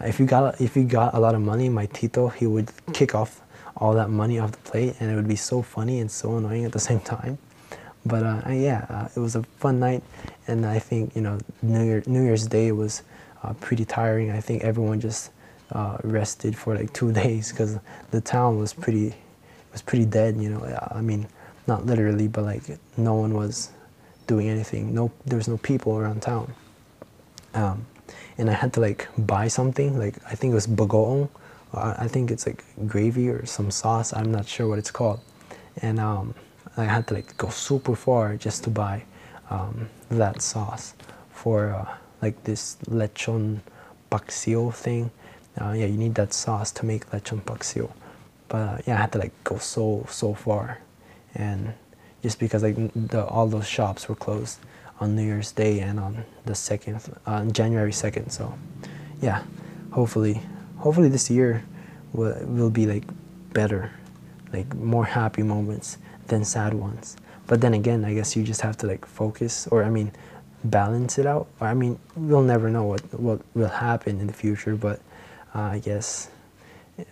if 0.00 0.20
you 0.20 0.26
got 0.26 0.60
if 0.60 0.76
you 0.76 0.84
got 0.84 1.14
a 1.14 1.18
lot 1.18 1.34
of 1.34 1.40
money, 1.40 1.70
my 1.70 1.86
tito 1.86 2.28
he 2.28 2.46
would 2.46 2.70
kick 2.92 3.14
off 3.14 3.40
all 3.78 3.94
that 3.94 4.10
money 4.10 4.38
off 4.38 4.52
the 4.52 4.70
plate, 4.70 4.96
and 5.00 5.10
it 5.10 5.16
would 5.16 5.28
be 5.28 5.36
so 5.36 5.62
funny 5.62 6.00
and 6.00 6.10
so 6.10 6.36
annoying 6.36 6.66
at 6.66 6.72
the 6.72 6.84
same 6.90 7.00
time. 7.00 7.38
But 8.06 8.22
uh, 8.22 8.50
yeah, 8.50 8.86
uh, 8.88 9.08
it 9.14 9.18
was 9.18 9.34
a 9.34 9.42
fun 9.42 9.80
night, 9.80 10.02
and 10.46 10.64
I 10.64 10.78
think 10.78 11.16
you 11.16 11.22
know 11.22 11.40
New 11.62 11.84
Year 11.84 12.02
New 12.06 12.22
Year's 12.22 12.46
Day 12.46 12.70
was 12.70 13.02
uh, 13.42 13.52
pretty 13.54 13.84
tiring. 13.84 14.30
I 14.30 14.40
think 14.40 14.62
everyone 14.62 15.00
just 15.00 15.30
uh, 15.72 15.98
rested 16.04 16.56
for 16.56 16.76
like 16.76 16.92
two 16.92 17.12
days 17.22 17.50
because 17.50 17.78
the 18.12 18.20
town 18.20 18.58
was 18.58 18.72
pretty 18.72 19.14
was 19.72 19.82
pretty 19.82 20.04
dead. 20.04 20.36
You 20.36 20.50
know, 20.50 20.88
I 20.92 21.00
mean, 21.00 21.26
not 21.66 21.84
literally, 21.84 22.28
but 22.28 22.44
like 22.44 22.62
no 22.96 23.14
one 23.14 23.34
was 23.34 23.70
doing 24.28 24.48
anything. 24.48 24.94
No, 24.94 25.10
there 25.24 25.36
was 25.36 25.48
no 25.48 25.56
people 25.58 25.98
around 25.98 26.22
town. 26.22 26.52
Um, 27.54 27.86
and 28.38 28.50
I 28.50 28.52
had 28.52 28.72
to 28.74 28.80
like 28.80 29.08
buy 29.18 29.48
something. 29.48 29.98
Like 29.98 30.16
I 30.30 30.34
think 30.36 30.52
it 30.52 30.54
was 30.54 30.66
bagoong. 30.68 31.28
I 31.72 32.08
think 32.08 32.30
it's 32.30 32.46
like 32.46 32.64
gravy 32.86 33.28
or 33.28 33.44
some 33.44 33.70
sauce. 33.70 34.12
I'm 34.12 34.30
not 34.30 34.46
sure 34.46 34.68
what 34.68 34.78
it's 34.78 34.90
called. 34.90 35.20
And 35.82 36.00
um, 36.00 36.34
I 36.76 36.84
had 36.84 37.06
to 37.08 37.14
like 37.14 37.36
go 37.36 37.48
super 37.48 37.96
far 37.96 38.36
just 38.36 38.64
to 38.64 38.70
buy 38.70 39.04
um, 39.50 39.88
that 40.10 40.42
sauce 40.42 40.94
for 41.30 41.70
uh, 41.70 41.94
like 42.20 42.44
this 42.44 42.76
lechon 42.88 43.60
paksiw 44.10 44.74
thing. 44.74 45.10
Uh, 45.58 45.72
yeah, 45.72 45.86
you 45.86 45.96
need 45.96 46.14
that 46.16 46.34
sauce 46.34 46.70
to 46.72 46.84
make 46.84 47.08
lechon 47.10 47.40
paksiw. 47.42 47.90
But 48.48 48.56
uh, 48.56 48.78
yeah, 48.86 48.94
I 48.94 49.00
had 49.00 49.12
to 49.12 49.18
like 49.18 49.32
go 49.44 49.58
so 49.58 50.06
so 50.08 50.34
far, 50.34 50.78
and 51.34 51.72
just 52.22 52.38
because 52.38 52.62
like 52.62 52.76
the, 52.94 53.24
all 53.24 53.46
those 53.46 53.66
shops 53.66 54.08
were 54.08 54.14
closed 54.14 54.58
on 55.00 55.16
New 55.16 55.22
Year's 55.22 55.52
Day 55.52 55.80
and 55.80 55.98
on 55.98 56.24
the 56.44 56.54
second, 56.54 57.00
uh, 57.26 57.44
January 57.46 57.92
second. 57.92 58.30
So, 58.30 58.56
yeah, 59.20 59.42
hopefully, 59.92 60.40
hopefully 60.78 61.08
this 61.08 61.30
year 61.30 61.64
will 62.12 62.36
will 62.46 62.70
be 62.70 62.86
like 62.86 63.04
better, 63.52 63.90
like 64.52 64.74
more 64.74 65.04
happy 65.04 65.42
moments 65.42 65.98
than 66.28 66.44
sad 66.44 66.74
ones. 66.74 67.16
But 67.46 67.60
then 67.60 67.74
again, 67.74 68.04
I 68.04 68.14
guess 68.14 68.36
you 68.36 68.42
just 68.42 68.60
have 68.62 68.76
to 68.78 68.86
like 68.86 69.06
focus, 69.06 69.68
or 69.70 69.84
I 69.84 69.90
mean, 69.90 70.12
balance 70.64 71.18
it 71.18 71.26
out. 71.26 71.46
I 71.60 71.74
mean, 71.74 71.98
we'll 72.16 72.42
never 72.42 72.70
know 72.70 72.84
what 72.84 73.02
what 73.18 73.40
will 73.54 73.68
happen 73.68 74.20
in 74.20 74.26
the 74.26 74.32
future, 74.32 74.74
but 74.74 75.00
uh, 75.54 75.60
I 75.60 75.78
guess 75.78 76.28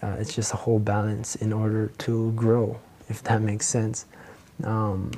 uh, 0.02 0.16
it's 0.18 0.35
just 0.35 0.52
a 0.52 0.56
whole 0.56 0.78
balance 0.78 1.37
in 1.37 1.52
order 1.52 1.88
to 1.99 2.33
grow, 2.33 2.80
if 3.09 3.23
that 3.25 3.42
makes 3.42 3.66
sense. 3.66 4.06
Um, 4.62 5.12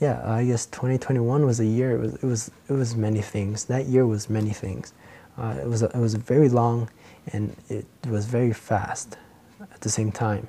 yeah, 0.00 0.22
I 0.24 0.44
guess 0.46 0.66
2021 0.66 1.44
was 1.44 1.60
a 1.60 1.66
year. 1.66 1.92
It 1.92 2.00
was 2.00 2.14
it 2.14 2.24
was 2.24 2.50
it 2.68 2.72
was 2.72 2.96
many 2.96 3.20
things. 3.20 3.64
That 3.66 3.86
year 3.86 4.06
was 4.06 4.30
many 4.30 4.50
things. 4.50 4.92
Uh, 5.38 5.56
it 5.60 5.66
was 5.66 5.82
a, 5.82 5.86
it 5.86 6.00
was 6.00 6.14
very 6.14 6.48
long, 6.48 6.90
and 7.32 7.56
it 7.68 7.86
was 8.08 8.26
very 8.26 8.52
fast 8.52 9.16
at 9.60 9.80
the 9.80 9.90
same 9.90 10.10
time. 10.10 10.48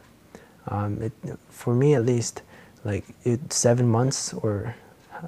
Um, 0.68 1.02
it, 1.02 1.12
for 1.50 1.74
me, 1.74 1.96
at 1.96 2.06
least, 2.06 2.42
like 2.84 3.06
it, 3.24 3.52
seven 3.52 3.88
months 3.88 4.34
or 4.34 4.76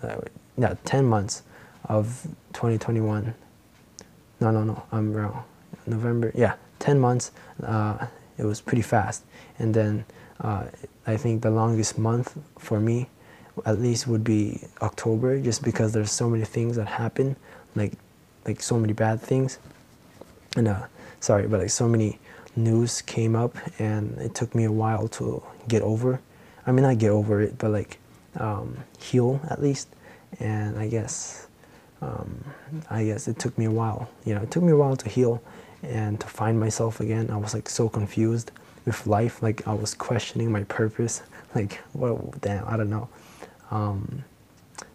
uh, 0.01 0.21
yeah, 0.57 0.75
ten 0.85 1.05
months 1.05 1.43
of 1.85 2.27
2021. 2.53 3.33
No, 4.39 4.51
no, 4.51 4.63
no, 4.63 4.83
I'm 4.91 5.13
wrong. 5.13 5.43
November, 5.85 6.31
yeah, 6.35 6.55
ten 6.79 6.99
months. 6.99 7.31
Uh, 7.61 8.07
it 8.37 8.45
was 8.45 8.61
pretty 8.61 8.81
fast, 8.81 9.23
and 9.59 9.73
then 9.73 10.05
uh, 10.41 10.65
I 11.05 11.17
think 11.17 11.41
the 11.41 11.51
longest 11.51 11.97
month 11.97 12.37
for 12.57 12.79
me 12.79 13.07
at 13.65 13.79
least 13.79 14.07
would 14.07 14.23
be 14.23 14.61
October, 14.81 15.39
just 15.39 15.63
because 15.63 15.93
there's 15.93 16.11
so 16.11 16.29
many 16.29 16.43
things 16.43 16.75
that 16.75 16.87
happen, 16.87 17.35
like 17.75 17.93
like 18.45 18.61
so 18.61 18.77
many 18.77 18.93
bad 18.93 19.21
things, 19.21 19.59
and 20.57 20.67
uh, 20.67 20.85
sorry, 21.19 21.47
but 21.47 21.59
like 21.59 21.69
so 21.69 21.87
many 21.87 22.19
news 22.55 23.01
came 23.01 23.35
up, 23.35 23.57
and 23.79 24.17
it 24.19 24.35
took 24.35 24.53
me 24.55 24.63
a 24.65 24.71
while 24.71 25.07
to 25.09 25.43
get 25.67 25.81
over. 25.81 26.19
I 26.65 26.71
mean, 26.71 26.85
I 26.85 26.95
get 26.95 27.09
over 27.09 27.41
it, 27.41 27.57
but 27.57 27.71
like 27.71 27.97
um, 28.37 28.77
heal 28.99 29.41
at 29.49 29.61
least. 29.61 29.87
And 30.39 30.77
I 30.79 30.87
guess 30.87 31.47
um, 32.01 32.43
I 32.89 33.05
guess 33.05 33.27
it 33.27 33.39
took 33.39 33.57
me 33.57 33.65
a 33.65 33.71
while. 33.71 34.09
You 34.25 34.35
know, 34.35 34.41
it 34.41 34.51
took 34.51 34.63
me 34.63 34.71
a 34.71 34.77
while 34.77 34.95
to 34.95 35.09
heal 35.09 35.41
and 35.81 36.19
to 36.19 36.27
find 36.27 36.59
myself 36.59 36.99
again. 36.99 37.29
I 37.29 37.37
was 37.37 37.53
like 37.53 37.69
so 37.69 37.89
confused 37.89 38.51
with 38.85 39.05
life. 39.07 39.41
Like 39.41 39.67
I 39.67 39.73
was 39.73 39.93
questioning 39.93 40.51
my 40.51 40.63
purpose. 40.65 41.21
Like, 41.55 41.83
well, 41.93 42.33
damn, 42.41 42.67
I 42.67 42.75
don't 42.77 42.89
know. 42.89 43.07
Um, 43.69 44.23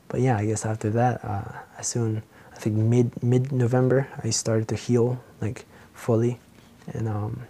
but 0.09 0.21
yeah, 0.21 0.37
I 0.37 0.45
guess 0.45 0.67
after 0.67 0.91
that, 0.91 1.25
uh, 1.25 1.53
I 1.79 1.83
soon, 1.83 2.25
I 2.53 2.57
think 2.57 2.75
mid 2.75 3.23
mid 3.23 3.53
November, 3.53 4.09
I 4.25 4.31
started 4.31 4.67
to 4.71 4.75
heal 4.75 5.23
like 5.41 5.67
fully, 5.95 6.41
and 6.95 7.09
um, 7.09 7.42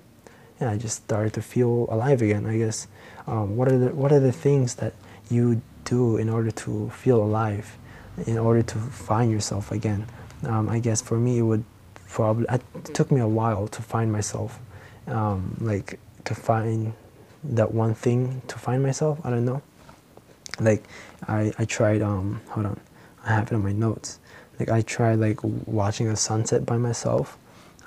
yeah, 0.60 0.70
I 0.70 0.76
just 0.76 1.04
started 1.04 1.32
to 1.34 1.42
feel 1.42 1.86
alive 1.90 2.22
again. 2.22 2.46
I 2.46 2.58
guess. 2.58 2.88
Um, 3.26 3.56
what 3.56 3.68
are 3.68 3.78
the 3.78 3.88
what 3.94 4.12
are 4.12 4.20
the 4.20 4.32
things 4.32 4.76
that 4.76 4.94
you 5.30 5.60
do 5.84 6.16
in 6.16 6.28
order 6.28 6.50
to 6.50 6.90
feel 6.90 7.22
alive, 7.22 7.76
in 8.26 8.38
order 8.38 8.62
to 8.62 8.78
find 8.78 9.30
yourself 9.30 9.70
again? 9.72 10.06
Um, 10.44 10.68
I 10.68 10.78
guess 10.78 11.00
for 11.02 11.18
me, 11.18 11.38
it 11.38 11.42
would 11.42 11.64
probably 12.08 12.46
it 12.50 12.62
took 12.94 13.10
me 13.10 13.20
a 13.20 13.28
while 13.28 13.68
to 13.68 13.82
find 13.82 14.10
myself, 14.12 14.58
um, 15.06 15.56
like 15.60 15.98
to 16.24 16.34
find 16.34 16.94
that 17.44 17.72
one 17.72 17.94
thing 17.94 18.42
to 18.48 18.58
find 18.58 18.82
myself. 18.82 19.20
I 19.24 19.30
don't 19.30 19.44
know. 19.44 19.62
Like 20.60 20.84
I 21.26 21.52
I 21.58 21.64
tried 21.64 22.02
um 22.02 22.40
hold 22.48 22.66
on, 22.66 22.80
I 23.24 23.34
have 23.34 23.52
it 23.52 23.54
on 23.54 23.62
my 23.62 23.72
notes. 23.72 24.18
Like 24.58 24.70
I 24.70 24.82
tried 24.82 25.20
like 25.20 25.38
watching 25.42 26.08
a 26.08 26.16
sunset 26.16 26.66
by 26.66 26.78
myself. 26.78 27.38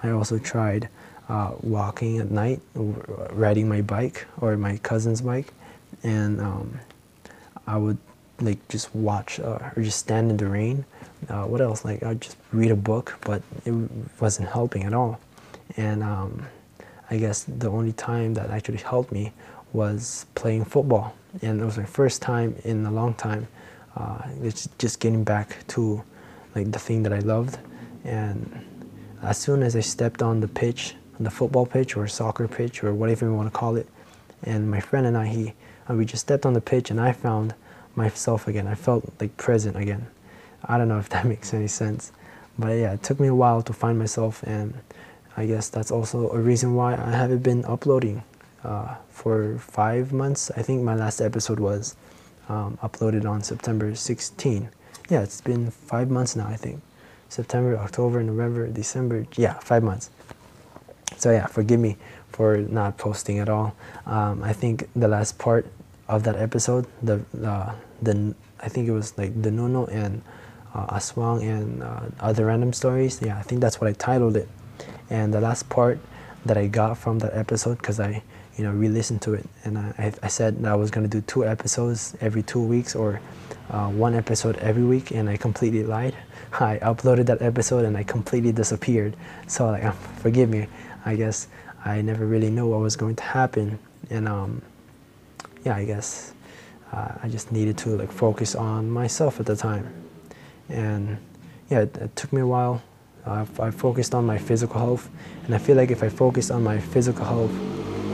I 0.04 0.10
also 0.10 0.40
tried 0.40 0.90
uh, 1.30 1.54
walking 1.62 2.20
at 2.20 2.32
night, 2.32 2.62
riding 2.76 3.68
my 3.68 3.82
bike 3.82 4.26
or 4.40 4.58
my 4.58 4.78
cousin's 4.78 5.22
bike, 5.22 5.54
and 6.04 6.42
um, 6.42 6.80
I 7.68 7.78
would 7.78 7.98
like 8.40 8.66
just 8.70 8.94
watch 8.96 9.40
uh, 9.40 9.60
or 9.76 9.84
just 9.84 10.00
stand 10.00 10.32
in 10.32 10.38
the 10.38 10.48
rain. 10.48 10.86
Uh, 11.30 11.46
what 11.46 11.62
else? 11.62 11.86
Like 11.86 12.04
I'd 12.04 12.22
just 12.22 12.38
read 12.52 12.72
a 12.72 12.76
book, 12.76 13.18
but 13.22 13.42
it 13.66 13.74
wasn't 14.20 14.50
helping 14.50 14.84
at 14.84 14.94
all. 14.94 15.20
And 15.78 16.04
um, 16.04 16.46
I 17.10 17.18
guess 17.18 17.44
the 17.44 17.70
only 17.70 17.94
time 17.94 18.34
that 18.34 18.50
actually 18.50 18.78
helped 18.78 19.12
me 19.12 19.32
was 19.74 20.26
playing 20.36 20.66
football, 20.66 21.16
and 21.42 21.62
it 21.62 21.66
was 21.66 21.78
my 21.78 21.86
first 21.86 22.22
time 22.22 22.56
in 22.64 22.86
a 22.86 22.92
long 22.92 23.14
time. 23.14 23.48
Uh, 23.96 24.22
it's 24.42 24.68
just 24.78 25.00
getting 25.00 25.24
back 25.24 25.66
to 25.68 26.04
like 26.56 26.72
the 26.72 26.80
thing 26.80 27.04
that 27.04 27.14
I 27.14 27.20
loved, 27.20 27.58
and 28.04 28.66
as 29.22 29.38
soon 29.38 29.64
as 29.64 29.76
I 29.76 29.82
stepped 29.82 30.22
on 30.22 30.40
the 30.40 30.48
pitch, 30.48 30.96
the 31.24 31.32
football 31.32 31.66
pitch 31.66 31.96
or 31.98 32.08
soccer 32.08 32.48
pitch 32.48 32.84
or 32.84 32.94
whatever 32.94 33.26
you 33.26 33.34
want 33.34 33.52
to 33.52 33.58
call 33.58 33.76
it, 33.76 33.88
and 34.44 34.70
my 34.70 34.80
friend 34.80 35.06
and 35.06 35.18
I, 35.18 35.28
he, 35.28 35.54
and 35.88 35.98
we 35.98 36.06
just 36.06 36.22
stepped 36.22 36.46
on 36.46 36.54
the 36.54 36.62
pitch, 36.62 36.90
and 36.92 37.00
I 37.00 37.12
found 37.12 37.54
myself 37.96 38.48
again. 38.48 38.68
I 38.68 38.76
felt 38.76 39.12
like 39.20 39.36
present 39.38 39.76
again. 39.78 40.08
I 40.66 40.78
don't 40.78 40.88
know 40.88 41.00
if 41.00 41.10
that 41.16 41.26
makes 41.26 41.54
any 41.54 41.68
sense, 41.68 42.12
but 42.58 42.70
yeah, 42.70 42.94
it 42.94 43.04
took 43.04 43.20
me 43.20 43.28
a 43.28 43.36
while 43.36 43.62
to 43.64 43.74
find 43.74 43.98
myself, 43.98 44.44
and 44.44 44.74
I 45.38 45.46
guess 45.46 45.70
that's 45.70 45.92
also 45.92 46.30
a 46.32 46.40
reason 46.40 46.76
why 46.76 46.94
I 46.94 47.12
haven't 47.12 47.44
been 47.44 47.64
uploading 47.66 48.24
uh, 48.64 48.96
for 49.10 49.58
five 49.60 50.12
months. 50.12 50.52
I 50.56 50.62
think 50.62 50.84
my 50.84 50.96
last 50.96 51.22
episode 51.22 51.60
was 51.60 51.96
um, 52.50 52.78
uploaded 52.84 53.30
on 53.30 53.42
September 53.42 53.96
16. 53.96 54.70
Yeah, 55.10 55.22
it's 55.22 55.42
been 55.42 55.72
five 55.72 56.10
months 56.10 56.36
now, 56.36 56.48
I 56.48 56.56
think. 56.56 56.82
September, 57.30 57.78
October, 57.78 58.22
November, 58.24 58.68
December. 58.68 59.26
Yeah, 59.38 59.54
five 59.60 59.84
months. 59.84 60.10
So 61.22 61.30
yeah, 61.30 61.46
forgive 61.46 61.80
me 61.80 61.98
for 62.30 62.58
not 62.58 62.98
posting 62.98 63.38
at 63.38 63.48
all. 63.48 63.76
Um, 64.08 64.42
I 64.42 64.54
think 64.54 64.90
the 64.96 65.08
last 65.08 65.38
part 65.38 65.68
of 66.08 66.24
that 66.24 66.36
episode, 66.36 66.88
the 67.04 67.22
uh, 67.46 67.76
the 68.02 68.34
I 68.60 68.68
think 68.70 68.90
it 68.90 68.92
was 68.92 69.16
like 69.20 69.40
the 69.40 69.52
Nuno 69.52 69.86
and 69.86 70.24
uh, 70.74 70.98
Aswang 70.98 71.46
and 71.46 71.84
uh, 71.84 72.10
other 72.20 72.48
random 72.48 72.74
stories. 72.74 73.22
Yeah, 73.22 73.38
I 73.38 73.44
think 73.44 73.62
that's 73.62 73.80
what 73.80 73.88
I 73.88 73.94
titled 73.94 74.36
it. 74.36 74.50
And 75.12 75.32
the 75.32 75.42
last 75.42 75.70
part 75.70 76.00
that 76.44 76.58
I 76.58 76.66
got 76.66 76.98
from 76.98 77.20
that 77.20 77.38
episode, 77.38 77.78
because 77.78 78.00
I 78.00 78.24
you 78.62 78.68
know 78.68 78.74
re-listened 78.74 79.24
to 79.24 79.34
it, 79.34 79.44
and 79.64 79.76
I, 79.76 80.14
I 80.22 80.28
said 80.28 80.64
I 80.64 80.76
was 80.76 80.92
gonna 80.92 81.08
do 81.08 81.22
two 81.22 81.44
episodes 81.44 82.16
every 82.22 82.44
two 82.44 82.62
weeks 82.62 82.96
or 82.96 83.20
uh, 83.72 83.90
one 83.90 84.14
episode 84.14 84.56
every 84.58 84.84
week, 84.84 85.10
and 85.10 85.28
I 85.28 85.36
completely 85.36 85.84
lied. 85.84 86.16
I 86.54 86.78
uploaded 86.78 87.26
that 87.26 87.42
episode 87.42 87.86
and 87.86 87.98
I 87.98 88.04
completely 88.04 88.52
disappeared. 88.52 89.16
So 89.48 89.66
like, 89.66 89.92
forgive 90.20 90.48
me. 90.48 90.68
I 91.06 91.16
guess 91.16 91.48
I 91.84 92.02
never 92.02 92.28
really 92.28 92.52
knew 92.52 92.68
what 92.68 92.82
was 92.82 92.96
going 92.96 93.16
to 93.16 93.24
happen, 93.24 93.80
and 94.12 94.28
um, 94.28 94.62
yeah, 95.66 95.76
I 95.76 95.84
guess 95.84 96.34
uh, 96.94 97.14
I 97.24 97.30
just 97.30 97.52
needed 97.52 97.80
to 97.80 97.98
like 97.98 98.12
focus 98.12 98.54
on 98.54 98.92
myself 98.92 99.40
at 99.40 99.48
the 99.48 99.56
time, 99.56 99.92
and 100.70 101.18
yeah, 101.72 101.80
it, 101.80 101.98
it 101.98 102.16
took 102.16 102.32
me 102.32 102.42
a 102.42 102.48
while. 102.48 102.84
I 103.26 103.72
focused 103.72 104.14
on 104.14 104.24
my 104.28 104.38
physical 104.38 104.80
health, 104.80 105.10
and 105.46 105.56
I 105.56 105.58
feel 105.58 105.78
like 105.78 105.90
if 105.90 106.04
I 106.04 106.10
focused 106.10 106.52
on 106.52 106.64
my 106.64 106.80
physical 106.80 107.26
health, 107.26 107.52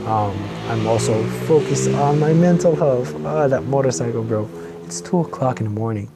um, 0.08 0.34
I'm 0.68 0.86
also 0.86 1.22
focused 1.46 1.90
on 1.90 2.18
my 2.18 2.32
mental 2.32 2.74
health. 2.74 3.14
Ah, 3.26 3.46
that 3.46 3.64
motorcycle, 3.64 4.24
bro. 4.24 4.48
It's 4.84 5.02
two 5.02 5.20
o'clock 5.20 5.60
in 5.60 5.64
the 5.64 5.70
morning. 5.70 6.06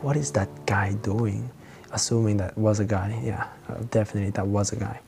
What 0.00 0.16
is 0.16 0.32
that 0.32 0.48
guy 0.64 0.94
doing? 1.02 1.50
Assuming 1.90 2.38
that 2.38 2.56
was 2.56 2.80
a 2.80 2.86
guy. 2.86 3.20
Yeah, 3.22 3.46
uh, 3.68 3.74
definitely 3.90 4.30
that 4.30 4.46
was 4.46 4.72
a 4.72 4.76
guy. 4.76 4.98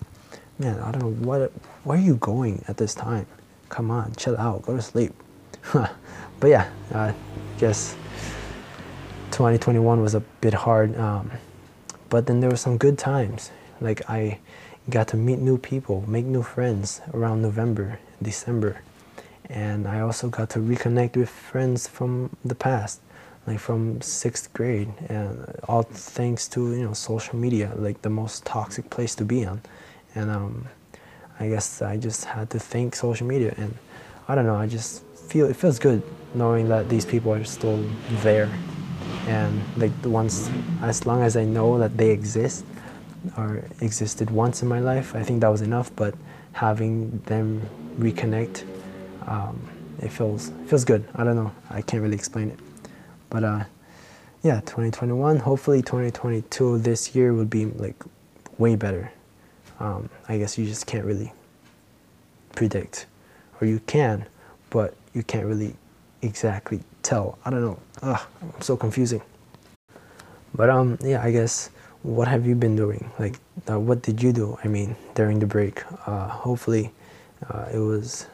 Man, 0.59 0.79
I 0.81 0.93
don't 0.93 1.03
know 1.03 1.27
what. 1.27 1.53
Where 1.85 1.97
are 1.97 2.01
you 2.01 2.17
going 2.17 2.63
at 2.69 2.77
this 2.77 2.95
time? 2.95 3.27
Come 3.71 3.91
on, 3.91 4.15
chill 4.17 4.37
out. 4.37 4.61
Go 4.61 4.77
to 4.77 4.83
sleep. 4.83 5.15
but 5.73 5.89
yeah, 6.47 6.69
I 6.93 7.15
guess 7.57 7.97
2021 9.31 10.03
was 10.03 10.15
a 10.15 10.21
bit 10.43 10.53
hard. 10.53 10.95
Um, 10.99 11.31
but 12.11 12.27
then 12.27 12.41
there 12.41 12.51
were 12.51 12.57
some 12.57 12.77
good 12.77 12.99
times. 12.99 13.51
Like 13.81 14.03
I 14.11 14.39
got 14.91 15.09
to 15.09 15.17
meet 15.17 15.39
new 15.39 15.57
people, 15.57 16.05
make 16.07 16.27
new 16.27 16.43
friends 16.43 17.01
around 17.15 17.41
November, 17.41 17.99
December. 18.25 18.81
And 19.49 19.87
I 19.87 20.00
also 20.00 20.28
got 20.28 20.50
to 20.50 20.59
reconnect 20.59 21.16
with 21.16 21.28
friends 21.28 21.87
from 21.87 22.31
the 22.45 22.54
past, 22.54 23.00
like 23.47 23.61
from 23.61 24.00
sixth 24.00 24.52
grade, 24.52 24.93
and 25.09 25.54
all 25.69 25.83
thanks 25.83 26.49
to 26.49 26.75
you 26.75 26.85
know 26.85 26.95
social 26.95 27.37
media, 27.37 27.73
like 27.76 28.02
the 28.02 28.11
most 28.11 28.45
toxic 28.45 28.90
place 28.90 29.14
to 29.16 29.25
be 29.25 29.45
on. 29.45 29.61
And 30.14 30.31
um, 30.31 30.69
I 31.38 31.49
guess 31.49 31.83
I 31.83 31.97
just 31.99 32.25
had 32.25 32.50
to 32.50 32.59
thank 32.59 32.97
social 32.97 33.26
media, 33.26 33.54
and 33.57 33.75
I 34.26 34.35
don't 34.35 34.47
know, 34.47 34.57
I 34.57 34.66
just 34.66 35.04
feel 35.28 35.47
it 35.47 35.57
feels 35.57 35.78
good 35.78 36.02
knowing 36.35 36.69
that 36.69 36.88
these 36.88 37.04
people 37.04 37.33
are 37.33 37.45
still 37.45 37.85
there 38.23 38.50
and 39.26 39.62
like 39.76 40.02
the 40.02 40.11
ones 40.11 40.50
as 40.83 41.07
long 41.07 41.23
as 41.23 41.37
I 41.37 41.45
know 41.45 41.78
that 41.78 41.97
they 41.97 42.11
exist 42.11 42.64
or 43.37 43.64
existed 43.81 44.31
once 44.31 44.62
in 44.62 44.69
my 44.69 44.81
life 44.81 45.14
I 45.14 45.23
think 45.23 45.40
that 45.40 45.49
was 45.49 45.62
enough 45.62 45.95
but 45.97 46.14
having 46.52 47.19
them 47.26 47.62
reconnect 47.99 48.65
um, 49.27 49.61
it 50.01 50.09
feels 50.09 50.51
feels 50.67 50.85
good 50.85 51.05
I 51.15 51.25
don't 51.25 51.37
know 51.37 51.53
I 51.71 51.83
can't 51.83 52.03
really 52.03 52.17
explain 52.17 52.51
it 52.51 52.59
but 53.31 53.45
uh, 53.45 53.65
yeah 54.43 54.61
2021 54.61 55.39
hopefully 55.39 55.83
2022 55.83 56.79
this 56.79 57.15
year 57.15 57.33
would 57.33 57.51
be 57.51 57.67
like 57.67 58.03
way 58.59 58.77
better 58.77 59.11
um, 59.81 60.09
I 60.29 60.39
guess 60.39 60.57
you 60.59 60.67
just 60.67 60.87
can't 60.87 61.05
really 61.05 61.33
predict 62.55 63.07
or 63.61 63.67
you 63.67 63.81
can 63.87 64.27
but 64.71 64.95
you 65.13 65.23
can't 65.23 65.47
really 65.47 65.75
exactly 66.23 66.81
tell. 67.03 67.39
I 67.45 67.51
don't 67.51 67.63
know. 67.63 67.79
Ugh, 68.03 68.21
I'm 68.43 68.61
so 68.61 68.77
confusing. 68.77 69.23
But 70.55 70.71
um, 70.71 70.99
yeah, 71.03 71.23
I 71.23 71.31
guess 71.31 71.71
what 72.03 72.29
have 72.29 72.47
you 72.47 72.55
been 72.55 72.77
doing? 72.77 73.11
Like, 73.19 73.39
uh, 73.71 73.79
what 73.79 74.03
did 74.03 74.23
you 74.23 74.33
do? 74.33 74.59
I 74.65 74.69
mean, 74.69 74.97
during 75.15 75.39
the 75.39 75.47
break. 75.47 75.83
Uh, 76.07 76.29
hopefully, 76.29 76.91
uh, 77.51 77.67
it 77.73 77.79
was 77.79 78.27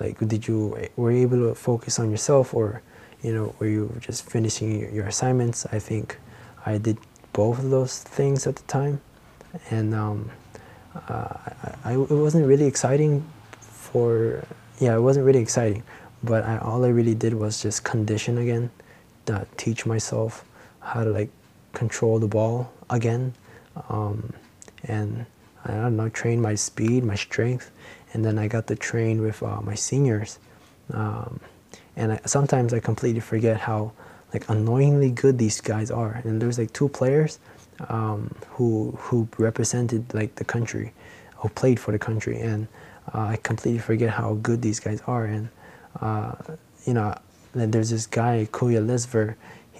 like, 0.00 0.18
did 0.26 0.46
you 0.46 0.76
were 0.96 1.12
you 1.12 1.22
able 1.22 1.48
to 1.48 1.54
focus 1.54 1.98
on 1.98 2.10
yourself, 2.10 2.54
or 2.54 2.82
you 3.22 3.32
know, 3.34 3.54
were 3.58 3.68
you 3.68 3.94
just 4.00 4.28
finishing 4.28 4.80
your, 4.80 4.90
your 4.90 5.06
assignments? 5.06 5.66
I 5.72 5.78
think 5.78 6.18
I 6.66 6.78
did 6.78 6.98
both 7.32 7.58
of 7.58 7.70
those 7.70 8.02
things 8.02 8.46
at 8.46 8.56
the 8.56 8.62
time, 8.64 9.00
and 9.70 9.94
um, 9.94 10.30
uh, 11.08 11.34
I, 11.44 11.74
I, 11.84 11.92
it 11.94 12.10
wasn't 12.10 12.46
really 12.46 12.66
exciting 12.66 13.24
for 13.60 14.44
yeah, 14.78 14.96
it 14.96 15.00
wasn't 15.00 15.26
really 15.26 15.40
exciting, 15.40 15.82
but 16.24 16.44
I, 16.44 16.58
all 16.58 16.84
I 16.84 16.88
really 16.88 17.14
did 17.14 17.34
was 17.34 17.62
just 17.62 17.84
condition 17.84 18.38
again, 18.38 18.70
uh, 19.28 19.44
teach 19.56 19.86
myself 19.86 20.44
how 20.80 21.04
to 21.04 21.10
like 21.10 21.30
control 21.72 22.18
the 22.18 22.26
ball 22.26 22.72
again, 22.90 23.34
um, 23.88 24.32
and 24.84 25.26
I 25.64 25.74
don't 25.74 25.96
know, 25.96 26.08
train 26.08 26.40
my 26.40 26.56
speed, 26.56 27.04
my 27.04 27.14
strength, 27.14 27.70
and 28.12 28.24
then 28.24 28.38
I 28.38 28.48
got 28.48 28.66
to 28.68 28.76
train 28.76 29.22
with 29.22 29.42
uh, 29.42 29.60
my 29.62 29.74
seniors. 29.74 30.38
Um, 30.92 31.40
and 31.96 32.12
I, 32.12 32.20
sometimes 32.26 32.72
I 32.72 32.80
completely 32.80 33.20
forget 33.20 33.60
how 33.60 33.92
like 34.32 34.48
annoyingly 34.48 35.10
good 35.10 35.38
these 35.38 35.60
guys 35.60 35.90
are. 35.90 36.20
And 36.24 36.40
there's 36.40 36.58
like 36.58 36.72
two 36.72 36.88
players 36.88 37.38
um, 37.88 38.34
who 38.50 38.96
who 38.98 39.28
represented 39.38 40.12
like 40.14 40.36
the 40.36 40.44
country, 40.44 40.92
who 41.36 41.48
played 41.50 41.80
for 41.80 41.92
the 41.92 41.98
country, 41.98 42.40
and 42.40 42.68
uh, 43.14 43.20
I 43.20 43.36
completely 43.42 43.80
forget 43.80 44.10
how 44.10 44.34
good 44.34 44.62
these 44.62 44.80
guys 44.80 45.02
are. 45.06 45.24
And 45.24 45.48
uh, 46.00 46.34
you 46.86 46.94
know, 46.94 47.14
then 47.54 47.70
there's 47.70 47.90
this 47.90 48.06
guy 48.06 48.48
Kuya 48.52 48.84
Lisver. 48.84 49.34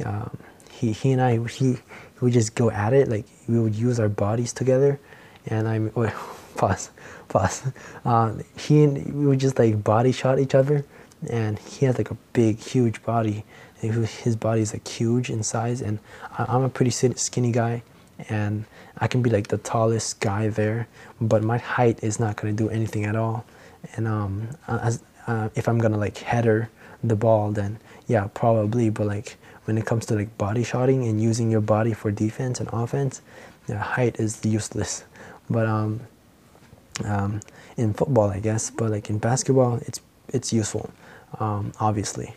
Um, 0.04 0.36
he 0.70 0.92
he 0.92 1.12
and 1.12 1.20
I 1.20 1.46
he 1.48 1.78
we 2.20 2.30
just 2.30 2.54
go 2.54 2.70
at 2.70 2.92
it 2.92 3.08
like 3.08 3.26
we 3.48 3.58
would 3.58 3.74
use 3.74 4.00
our 4.00 4.08
bodies 4.08 4.52
together, 4.52 4.98
and 5.46 5.68
I'm 5.68 5.92
wait, 5.94 6.12
pause 6.56 6.90
pause. 7.32 7.62
Uh, 8.04 8.34
he 8.56 8.84
and 8.84 9.14
we 9.14 9.26
would 9.26 9.40
just 9.40 9.58
like 9.58 9.82
body 9.82 10.12
shot 10.12 10.38
each 10.38 10.54
other, 10.54 10.84
and 11.30 11.58
he 11.58 11.86
had 11.86 11.98
like 11.98 12.10
a 12.10 12.16
big 12.32 12.58
huge 12.58 13.02
body. 13.02 13.44
His 13.80 14.36
body 14.36 14.60
is 14.60 14.72
like 14.72 14.86
huge 14.86 15.30
in 15.30 15.42
size, 15.42 15.82
and 15.82 15.98
I'm 16.38 16.62
a 16.62 16.68
pretty 16.68 16.90
skinny 16.90 17.52
guy, 17.52 17.82
and 18.28 18.64
I 18.98 19.08
can 19.08 19.22
be 19.22 19.30
like 19.30 19.48
the 19.48 19.58
tallest 19.58 20.20
guy 20.20 20.48
there, 20.48 20.86
but 21.20 21.42
my 21.42 21.58
height 21.58 22.02
is 22.02 22.20
not 22.20 22.36
gonna 22.36 22.52
do 22.52 22.68
anything 22.68 23.04
at 23.04 23.16
all. 23.16 23.44
And 23.96 24.06
um, 24.06 24.48
as, 24.68 25.02
uh, 25.26 25.48
if 25.54 25.68
I'm 25.68 25.78
gonna 25.78 25.98
like 25.98 26.18
header 26.18 26.70
the 27.02 27.16
ball, 27.16 27.50
then 27.50 27.78
yeah, 28.06 28.28
probably. 28.34 28.90
But 28.90 29.06
like 29.06 29.36
when 29.64 29.78
it 29.78 29.86
comes 29.86 30.06
to 30.06 30.14
like 30.14 30.36
body 30.38 30.62
shotting 30.62 31.04
and 31.08 31.20
using 31.20 31.50
your 31.50 31.60
body 31.60 31.92
for 31.92 32.10
defense 32.12 32.60
and 32.60 32.68
offense, 32.72 33.22
yeah, 33.68 33.78
height 33.78 34.20
is 34.20 34.44
useless. 34.44 35.04
But 35.50 35.66
um, 35.66 36.00
um, 37.04 37.40
in 37.76 37.92
football, 37.94 38.30
I 38.30 38.40
guess, 38.40 38.70
but 38.70 38.90
like 38.90 39.10
in 39.10 39.18
basketball, 39.18 39.76
it's 39.86 40.00
it's 40.28 40.52
useful, 40.52 40.90
um, 41.40 41.72
obviously. 41.80 42.34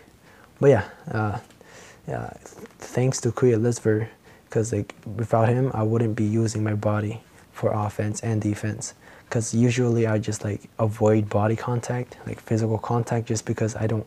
But 0.60 0.70
yeah, 0.70 0.84
uh, 1.12 1.40
yeah, 2.08 2.34
thanks 2.80 3.20
to 3.22 3.32
Kuya 3.32 3.60
Lisver, 3.60 4.08
because 4.46 4.72
like 4.74 4.94
without 5.16 5.50
him, 5.50 5.72
I 5.74 5.84
wouldn't 5.84 6.16
be 6.16 6.26
using 6.26 6.64
my 6.64 6.74
body 6.74 7.22
for 7.52 7.72
offense 7.72 8.22
and 8.22 8.42
defense. 8.42 8.94
Because 9.28 9.54
usually 9.54 10.06
I 10.06 10.20
just 10.20 10.44
like 10.44 10.62
avoid 10.78 11.30
body 11.30 11.56
contact, 11.56 12.18
like 12.28 12.40
physical 12.40 12.78
contact, 12.78 13.28
just 13.28 13.46
because 13.46 13.76
I 13.76 13.88
don't 13.88 14.06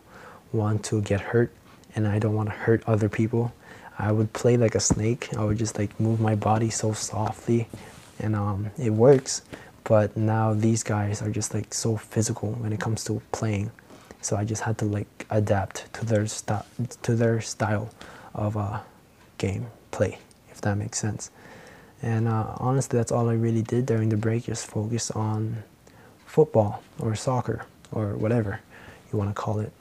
want 0.52 0.84
to 0.84 1.02
get 1.02 1.20
hurt 1.20 1.52
and 1.94 2.06
I 2.06 2.18
don't 2.18 2.34
want 2.34 2.48
to 2.48 2.54
hurt 2.54 2.82
other 2.86 3.08
people. 3.08 3.52
I 3.98 4.12
would 4.12 4.32
play 4.32 4.56
like 4.56 4.76
a 4.76 4.80
snake. 4.80 5.28
I 5.36 5.44
would 5.44 5.58
just 5.58 5.76
like 5.76 5.98
move 5.98 6.20
my 6.20 6.36
body 6.36 6.70
so 6.70 6.92
softly, 6.92 7.66
and 8.20 8.36
um, 8.36 8.70
it 8.78 8.90
works. 8.90 9.42
But 9.88 10.18
now 10.18 10.52
these 10.52 10.82
guys 10.82 11.22
are 11.22 11.30
just 11.30 11.54
like 11.54 11.72
so 11.72 11.96
physical 11.96 12.52
when 12.52 12.74
it 12.74 12.78
comes 12.78 13.04
to 13.04 13.22
playing, 13.32 13.70
so 14.20 14.36
I 14.36 14.44
just 14.44 14.60
had 14.60 14.76
to 14.78 14.84
like 14.84 15.24
adapt 15.30 15.90
to 15.94 16.04
their 16.04 16.26
style 16.26 16.66
to 17.02 17.14
their 17.16 17.40
style 17.40 17.88
of 18.34 18.58
uh, 18.58 18.80
game 19.38 19.68
play, 19.90 20.18
if 20.50 20.60
that 20.60 20.76
makes 20.76 20.98
sense. 20.98 21.30
And 22.02 22.28
uh, 22.28 22.52
honestly, 22.58 22.98
that's 22.98 23.10
all 23.10 23.30
I 23.30 23.32
really 23.32 23.62
did 23.62 23.86
during 23.86 24.10
the 24.10 24.18
break. 24.18 24.44
Just 24.44 24.66
focus 24.66 25.10
on 25.10 25.62
football 26.26 26.82
or 27.00 27.14
soccer 27.14 27.64
or 27.90 28.14
whatever 28.14 28.60
you 29.10 29.18
want 29.18 29.30
to 29.30 29.34
call 29.34 29.58
it. 29.60 29.72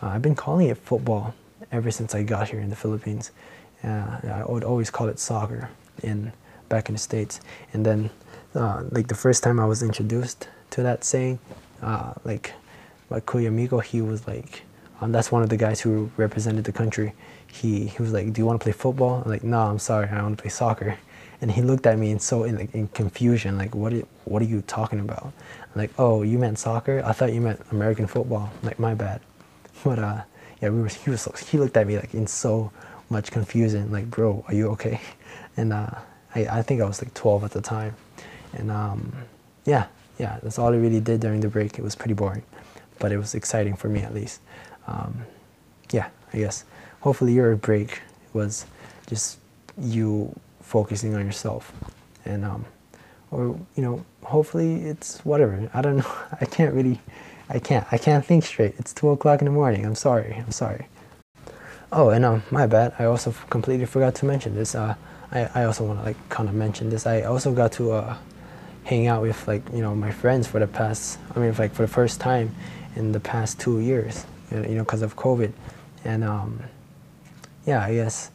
Uh, 0.00 0.10
I've 0.14 0.22
been 0.22 0.36
calling 0.36 0.68
it 0.68 0.78
football 0.78 1.34
ever 1.72 1.90
since 1.90 2.14
I 2.14 2.22
got 2.22 2.50
here 2.50 2.60
in 2.60 2.70
the 2.70 2.76
Philippines. 2.76 3.32
Uh, 3.82 4.18
I 4.22 4.44
would 4.46 4.62
always 4.62 4.90
call 4.90 5.08
it 5.08 5.18
soccer 5.18 5.70
in 6.04 6.32
back 6.68 6.88
in 6.88 6.94
the 6.94 7.00
states. 7.00 7.40
And 7.72 7.84
then, 7.84 8.10
uh, 8.56 8.84
like 8.90 9.08
the 9.08 9.14
first 9.14 9.42
time 9.42 9.60
I 9.60 9.66
was 9.66 9.82
introduced 9.82 10.48
to 10.70 10.82
that 10.82 11.04
saying, 11.04 11.38
uh, 11.82 12.14
like 12.24 12.52
my 13.10 13.20
Kuya 13.20 13.52
Miko, 13.52 13.80
he 13.80 14.00
was 14.00 14.26
like, 14.26 14.62
um, 15.00 15.12
that's 15.12 15.30
one 15.30 15.42
of 15.42 15.48
the 15.50 15.56
guys 15.56 15.80
who 15.80 16.10
represented 16.16 16.64
the 16.64 16.72
country. 16.72 17.12
He 17.46 17.86
he 17.86 18.02
was 18.02 18.12
like, 18.12 18.32
"Do 18.32 18.40
you 18.40 18.46
want 18.46 18.60
to 18.60 18.64
play 18.64 18.72
football?" 18.72 19.22
I'm 19.24 19.30
like, 19.30 19.44
"No, 19.44 19.60
I'm 19.60 19.78
sorry, 19.78 20.08
I 20.08 20.22
want 20.22 20.36
to 20.38 20.42
play 20.42 20.50
soccer." 20.50 20.98
And 21.42 21.50
he 21.50 21.60
looked 21.60 21.86
at 21.86 21.98
me 21.98 22.12
in 22.12 22.18
so 22.18 22.44
in, 22.44 22.56
like, 22.56 22.74
in 22.74 22.88
confusion, 22.88 23.58
like, 23.58 23.74
"What 23.74 23.92
are, 23.92 24.04
what 24.24 24.40
are 24.40 24.46
you 24.46 24.62
talking 24.62 25.00
about?" 25.00 25.24
I'm 25.24 25.76
like, 25.82 25.90
"Oh, 25.98 26.22
you 26.22 26.38
meant 26.38 26.58
soccer? 26.58 27.02
I 27.04 27.12
thought 27.12 27.34
you 27.34 27.42
meant 27.42 27.60
American 27.70 28.06
football." 28.06 28.50
I'm 28.54 28.66
like, 28.68 28.78
my 28.78 28.94
bad. 28.94 29.20
But 29.84 29.98
uh, 29.98 30.22
yeah, 30.62 30.70
we 30.70 30.80
were, 30.80 30.88
he 30.88 31.10
was 31.10 31.28
he 31.50 31.58
looked 31.58 31.76
at 31.76 31.86
me 31.86 31.98
like 31.98 32.14
in 32.14 32.26
so 32.26 32.72
much 33.10 33.30
confusion, 33.30 33.92
like, 33.92 34.10
bro, 34.10 34.44
are 34.48 34.54
you 34.54 34.68
okay? 34.70 35.00
And 35.58 35.72
uh, 35.72 35.90
I, 36.34 36.58
I 36.58 36.62
think 36.62 36.80
I 36.80 36.86
was 36.86 37.02
like 37.02 37.12
12 37.14 37.44
at 37.44 37.50
the 37.52 37.60
time, 37.62 37.94
and 38.56 38.70
um, 38.70 39.12
yeah, 39.64 39.86
yeah, 40.18 40.38
that's 40.42 40.58
all 40.58 40.72
I 40.72 40.76
really 40.76 41.00
did 41.00 41.20
during 41.20 41.40
the 41.40 41.48
break. 41.48 41.78
It 41.78 41.82
was 41.82 41.94
pretty 41.94 42.14
boring, 42.14 42.42
but 42.98 43.12
it 43.12 43.18
was 43.18 43.34
exciting 43.34 43.76
for 43.76 43.88
me 43.88 44.00
at 44.00 44.14
least. 44.14 44.40
Um, 44.86 45.24
yeah, 45.90 46.08
I 46.32 46.38
guess. 46.38 46.64
Hopefully 47.00 47.32
your 47.32 47.56
break 47.56 48.00
was 48.32 48.66
just 49.06 49.38
you 49.78 50.34
focusing 50.60 51.14
on 51.14 51.24
yourself, 51.24 51.72
and 52.24 52.44
um, 52.44 52.64
or 53.30 53.58
you 53.76 53.82
know, 53.82 54.04
hopefully 54.24 54.82
it's 54.84 55.24
whatever. 55.24 55.70
I 55.72 55.82
don't 55.82 55.96
know. 56.02 56.12
I 56.40 56.44
can't 56.44 56.74
really 56.74 57.00
I 57.48 57.58
can't. 57.58 57.86
I 57.92 57.98
can't 57.98 58.24
think 58.24 58.44
straight. 58.44 58.74
It's 58.78 58.92
two 58.92 59.10
o'clock 59.10 59.40
in 59.40 59.44
the 59.44 59.52
morning. 59.52 59.84
I'm 59.86 59.94
sorry. 59.94 60.34
I'm 60.34 60.50
sorry. 60.50 60.86
Oh, 61.92 62.10
and 62.10 62.24
um, 62.24 62.42
my 62.50 62.66
bad. 62.66 62.94
I 62.98 63.04
also 63.04 63.32
completely 63.50 63.86
forgot 63.86 64.14
to 64.16 64.26
mention 64.26 64.54
this. 64.54 64.74
Uh, 64.74 64.96
I, 65.30 65.48
I 65.54 65.64
also 65.64 65.84
want 65.84 66.00
to 66.00 66.04
like 66.04 66.28
kind 66.28 66.48
of 66.48 66.54
mention 66.54 66.90
this. 66.90 67.06
I 67.06 67.22
also 67.22 67.52
got 67.52 67.72
to 67.72 67.92
uh, 67.92 68.16
hang 68.86 69.08
out 69.08 69.20
with 69.20 69.48
like 69.48 69.62
you 69.72 69.82
know 69.82 69.94
my 69.94 70.12
friends 70.12 70.46
for 70.46 70.60
the 70.60 70.66
past. 70.66 71.18
I 71.34 71.40
mean, 71.40 71.52
like 71.58 71.74
for 71.74 71.82
the 71.82 71.92
first 71.92 72.20
time 72.20 72.54
in 72.94 73.12
the 73.12 73.20
past 73.20 73.60
two 73.60 73.80
years. 73.80 74.24
You 74.50 74.76
know, 74.76 74.84
because 74.84 75.02
of 75.02 75.16
COVID, 75.16 75.52
and 76.04 76.22
um, 76.22 76.60
yeah, 77.66 77.82
I 77.82 77.94
guess 77.94 78.30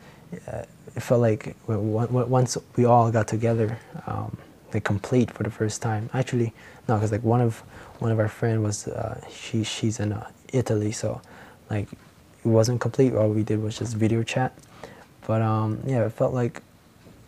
uh, 0.47 0.65
it 0.93 0.99
felt 0.99 1.21
like 1.21 1.55
once 1.67 2.57
we 2.75 2.83
all 2.83 3.09
got 3.11 3.29
together, 3.29 3.79
um, 4.07 4.37
like 4.73 4.83
complete 4.83 5.31
for 5.31 5.43
the 5.43 5.49
first 5.49 5.81
time. 5.81 6.09
Actually, 6.13 6.53
no, 6.89 6.95
because 6.95 7.13
like 7.13 7.23
one 7.23 7.39
of 7.39 7.59
one 7.99 8.11
of 8.11 8.19
our 8.19 8.27
friend 8.27 8.61
was 8.61 8.89
uh, 8.89 9.25
she 9.31 9.63
she's 9.63 10.01
in 10.01 10.11
uh, 10.11 10.29
Italy, 10.51 10.91
so 10.91 11.21
like 11.69 11.87
it 11.93 12.49
wasn't 12.49 12.81
complete. 12.81 13.13
All 13.13 13.29
we 13.29 13.43
did 13.43 13.63
was 13.63 13.79
just 13.79 13.95
video 13.95 14.21
chat, 14.21 14.53
but 15.25 15.41
um, 15.41 15.79
yeah, 15.85 16.05
it 16.05 16.11
felt 16.11 16.33
like 16.33 16.61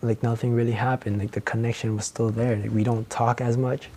like 0.04 0.22
nothing 0.22 0.54
really 0.54 0.74
happened. 0.74 1.20
Like 1.20 1.32
the 1.32 1.42
connection 1.42 1.96
was 1.96 2.06
still 2.06 2.30
there. 2.30 2.56
Like 2.56 2.72
we 2.72 2.84
don't 2.84 3.10
talk 3.10 3.42
as 3.42 3.58
much, 3.58 3.89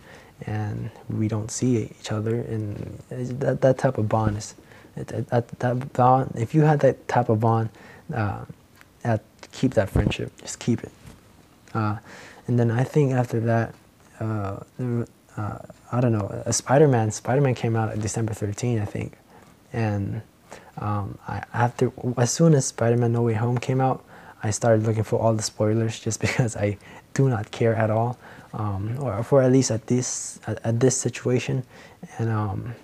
and 0.47 0.91
we 1.09 1.29
don't 1.29 1.51
see 1.51 1.95
each 2.01 2.13
other, 2.13 2.37
and 2.37 3.03
that 3.11 3.61
that 3.61 3.79
type 3.79 3.99
of 3.99 4.09
bond 4.09 4.39
is 4.39 4.55
that 4.97 5.59
that 5.59 5.93
bond. 5.93 6.33
If 6.37 6.55
you 6.55 6.63
had 6.63 6.81
that 6.81 7.07
type 7.09 7.29
of 7.29 7.41
bond, 7.41 7.69
uh, 8.15 8.45
at, 9.05 9.23
keep 9.53 9.75
that 9.75 9.91
friendship. 9.91 10.33
Just 10.41 10.59
keep 10.59 10.83
it. 10.83 10.93
Uh, 11.75 11.97
and 12.47 12.59
then 12.59 12.71
I 12.71 12.85
think 12.85 13.13
after 13.13 13.41
that, 13.41 13.75
uh, 14.21 14.61
uh, 15.37 15.59
I 15.93 16.01
don't 16.01 16.13
know, 16.13 16.43
a 16.47 16.53
Spider-Man. 16.53 17.11
Spider-Man 17.11 17.55
came 17.55 17.77
out 17.77 17.91
on 17.91 18.01
December 18.01 18.33
13, 18.33 18.79
I 18.79 18.85
think, 18.85 19.13
and 19.73 20.23
um, 20.79 21.19
I 21.27 21.43
after 21.53 21.93
as 22.17 22.33
soon 22.33 22.55
as 22.55 22.67
Spider-Man 22.67 23.13
No 23.13 23.23
Way 23.23 23.35
Home 23.35 23.59
came 23.59 23.81
out, 23.81 24.05
I 24.47 24.51
started 24.51 24.85
looking 24.85 25.05
for 25.05 25.19
all 25.21 25.35
the 25.35 25.43
spoilers 25.43 25.99
just 25.99 26.21
because 26.27 26.57
I 26.57 26.79
do 27.15 27.29
not 27.29 27.51
care 27.51 27.75
at 27.75 27.91
all, 27.91 28.19
um, 28.55 28.97
or 29.01 29.23
for 29.23 29.43
at 29.43 29.53
least 29.53 29.71
at 29.71 29.87
this 29.87 30.41
at, 30.47 30.65
at 30.65 30.81
this 30.81 30.97
situation, 30.97 31.65
and 32.19 32.31
um, 32.31 32.75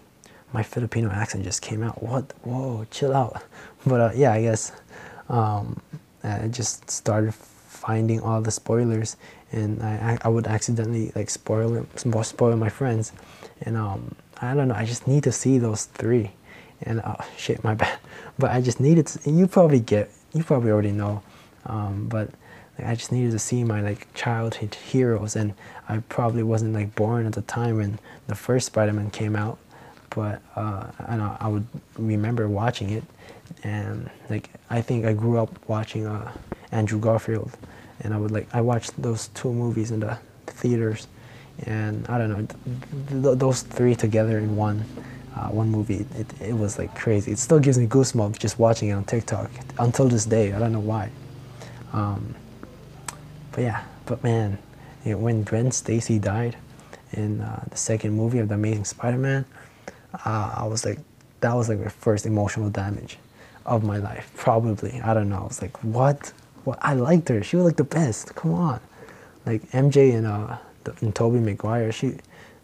my 0.53 0.63
Filipino 0.63 1.11
accent 1.11 1.45
just 1.45 1.63
came 1.63 1.83
out. 1.83 2.03
What? 2.03 2.33
Whoa, 2.45 2.87
chill 2.91 3.15
out. 3.15 3.43
But 3.85 4.01
uh, 4.01 4.11
yeah, 4.15 4.33
I 4.33 4.43
guess 4.43 4.71
um, 5.29 5.81
I 6.23 6.47
just 6.47 6.89
started 6.89 7.35
finding 7.35 8.21
all 8.21 8.41
the 8.41 8.53
spoilers 8.53 9.17
and 9.53 9.83
I, 9.83 10.19
I 10.23 10.29
would 10.29 10.47
accidentally 10.47 11.13
like 11.15 11.31
spoil 11.31 11.87
spoil 11.97 12.57
my 12.57 12.69
friends, 12.71 13.13
and 13.63 13.77
um, 13.77 14.15
I 14.41 14.55
don't 14.55 14.69
know. 14.69 14.75
I 14.75 14.85
just 14.85 15.07
need 15.07 15.25
to 15.25 15.33
see 15.33 15.59
those 15.59 15.85
three, 15.85 16.31
and 16.83 17.03
oh 17.05 17.17
shit, 17.37 17.63
my 17.63 17.75
bad. 17.75 17.99
But 18.39 18.51
I 18.51 18.61
just 18.61 18.81
needed. 18.81 19.07
To, 19.09 19.31
you 19.31 19.47
probably 19.47 19.81
get. 19.81 20.11
You 20.33 20.43
probably 20.43 20.71
already 20.71 20.93
know, 20.93 21.23
um, 21.67 22.09
but 22.09 22.31
like, 22.79 22.89
I 22.89 22.95
just 22.95 23.13
needed 23.13 23.33
to 23.33 23.39
see 23.39 23.65
my 23.65 23.81
like 23.81 24.13
childhood 24.15 24.75
heroes, 24.75 25.37
and 25.37 25.55
I 25.89 25.99
probably 26.09 26.43
wasn't 26.43 26.75
like 26.75 26.95
born 26.95 27.27
at 27.27 27.33
the 27.33 27.43
time 27.43 27.77
when 27.77 27.99
the 28.27 28.35
first 28.35 28.67
Spider-Man 28.67 29.11
came 29.11 29.37
out, 29.37 29.59
but 30.11 30.41
uh, 30.57 30.87
I 31.07 31.17
know 31.17 31.37
I 31.41 31.49
would 31.49 31.67
remember 31.99 32.49
watching 32.49 32.91
it, 32.91 33.05
and 33.63 34.11
like 34.31 34.51
I 34.71 34.81
think 34.81 35.05
I 35.05 35.13
grew 35.13 35.39
up 35.39 35.51
watching 35.69 36.07
uh, 36.07 36.33
Andrew 36.71 36.99
Garfield 36.99 37.57
and 38.03 38.13
I 38.13 38.19
would 38.19 38.31
like 38.31 38.49
I 38.53 38.61
watched 38.61 39.01
those 39.01 39.29
two 39.29 39.53
movies 39.53 39.91
in 39.91 40.01
the 40.01 40.19
theaters, 40.47 41.09
and 41.67 42.07
I 42.09 42.19
don't 42.19 42.31
know 42.31 42.47
th 42.47 43.23
th 43.23 43.39
those 43.39 43.63
three 43.63 43.95
together 43.95 44.39
in 44.39 44.57
one 44.57 44.85
uh, 45.37 45.49
one 45.49 45.69
movie. 45.71 46.05
It, 46.19 46.27
it 46.41 46.57
was 46.57 46.79
like 46.79 46.95
crazy. 46.95 47.33
It 47.33 47.39
still 47.39 47.61
gives 47.61 47.79
me 47.79 47.87
goosebumps 47.87 48.39
just 48.39 48.59
watching 48.59 48.89
it 48.91 48.93
on 48.93 49.05
TikTok 49.05 49.51
until 49.79 50.09
this 50.09 50.25
day. 50.27 50.53
I 50.53 50.59
don't 50.59 50.73
know 50.73 50.81
why. 50.81 51.11
Um, 51.93 52.35
but 53.53 53.63
yeah, 53.63 53.85
but 54.07 54.23
man, 54.25 54.59
you 55.05 55.13
know, 55.13 55.19
when 55.19 55.43
Gwen 55.45 55.71
Stacy 55.73 56.19
died 56.19 56.57
in 57.13 57.41
uh, 57.41 57.65
the 57.71 57.77
second 57.77 58.13
movie 58.15 58.39
of 58.39 58.49
the 58.49 58.55
Amazing 58.55 58.85
Spider-Man, 58.87 59.45
uh, 60.25 60.55
I 60.57 60.65
was 60.65 60.85
like, 60.85 60.99
that 61.41 61.55
was 61.55 61.69
like 61.69 61.83
the 61.83 61.91
first 61.91 62.27
emotional 62.27 62.71
damage. 62.71 63.19
of 63.65 63.85
my 63.85 63.99
life. 63.99 64.31
Probably. 64.37 65.01
I 65.03 65.15
don't 65.15 65.29
know. 65.29 65.39
I 65.39 65.47
was 65.47 65.63
like, 65.63 65.83
what? 65.85 66.33
What? 66.65 66.79
I 66.83 66.95
liked 66.95 67.29
her. 67.29 67.43
She 67.43 67.57
was 67.57 67.65
like 67.65 67.77
the 67.77 67.85
best. 67.85 68.35
Come 68.35 68.55
on. 68.55 68.81
Like 69.47 69.63
MJ 69.73 70.15
and 70.17 70.27
uh 70.27 70.57
and 71.01 71.15
Tobey 71.15 71.39
Maguire. 71.39 71.93
She, 71.93 72.19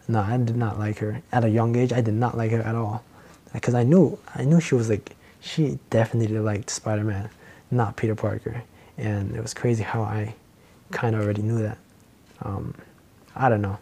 no, 0.07 0.19
I 0.21 0.37
did 0.37 0.57
not 0.57 0.79
like 0.79 0.97
her 0.99 1.21
at 1.31 1.43
a 1.45 1.49
young 1.49 1.75
age. 1.75 1.93
I 1.93 2.01
did 2.01 2.13
not 2.15 2.35
like 2.37 2.51
her 2.51 2.61
at 2.61 2.75
all, 2.75 3.03
because 3.53 3.75
I 3.75 3.83
knew 3.83 4.17
I 4.35 4.43
knew 4.43 4.59
she 4.59 4.75
was 4.75 4.89
like 4.89 5.15
she 5.39 5.79
definitely 5.89 6.39
liked 6.39 6.69
Spider-Man, 6.69 7.29
not 7.71 7.95
Peter 7.95 8.15
Parker, 8.15 8.63
and 8.99 9.35
it 9.35 9.41
was 9.41 9.53
crazy 9.53 9.83
how 9.83 10.01
I 10.01 10.35
kind 10.91 11.15
of 11.15 11.23
already 11.23 11.41
knew 11.41 11.59
that. 11.59 11.77
Um, 12.41 12.73
I 13.35 13.49
don't 13.49 13.61
know. 13.61 13.77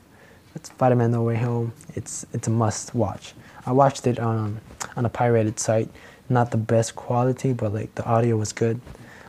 It's 0.55 0.69
Spider-Man: 0.69 1.11
No 1.11 1.23
Way 1.23 1.35
Home. 1.37 1.73
It's 1.95 2.25
it's 2.33 2.47
a 2.47 2.51
must 2.51 2.93
watch. 2.95 3.33
I 3.65 3.71
watched 3.71 4.07
it 4.07 4.19
on 4.19 4.59
on 4.95 5.05
a 5.05 5.09
pirated 5.09 5.59
site. 5.59 5.89
Not 6.29 6.51
the 6.51 6.57
best 6.57 6.95
quality, 6.95 7.53
but 7.53 7.73
like 7.73 7.93
the 7.95 8.05
audio 8.05 8.37
was 8.37 8.53
good. 8.53 8.79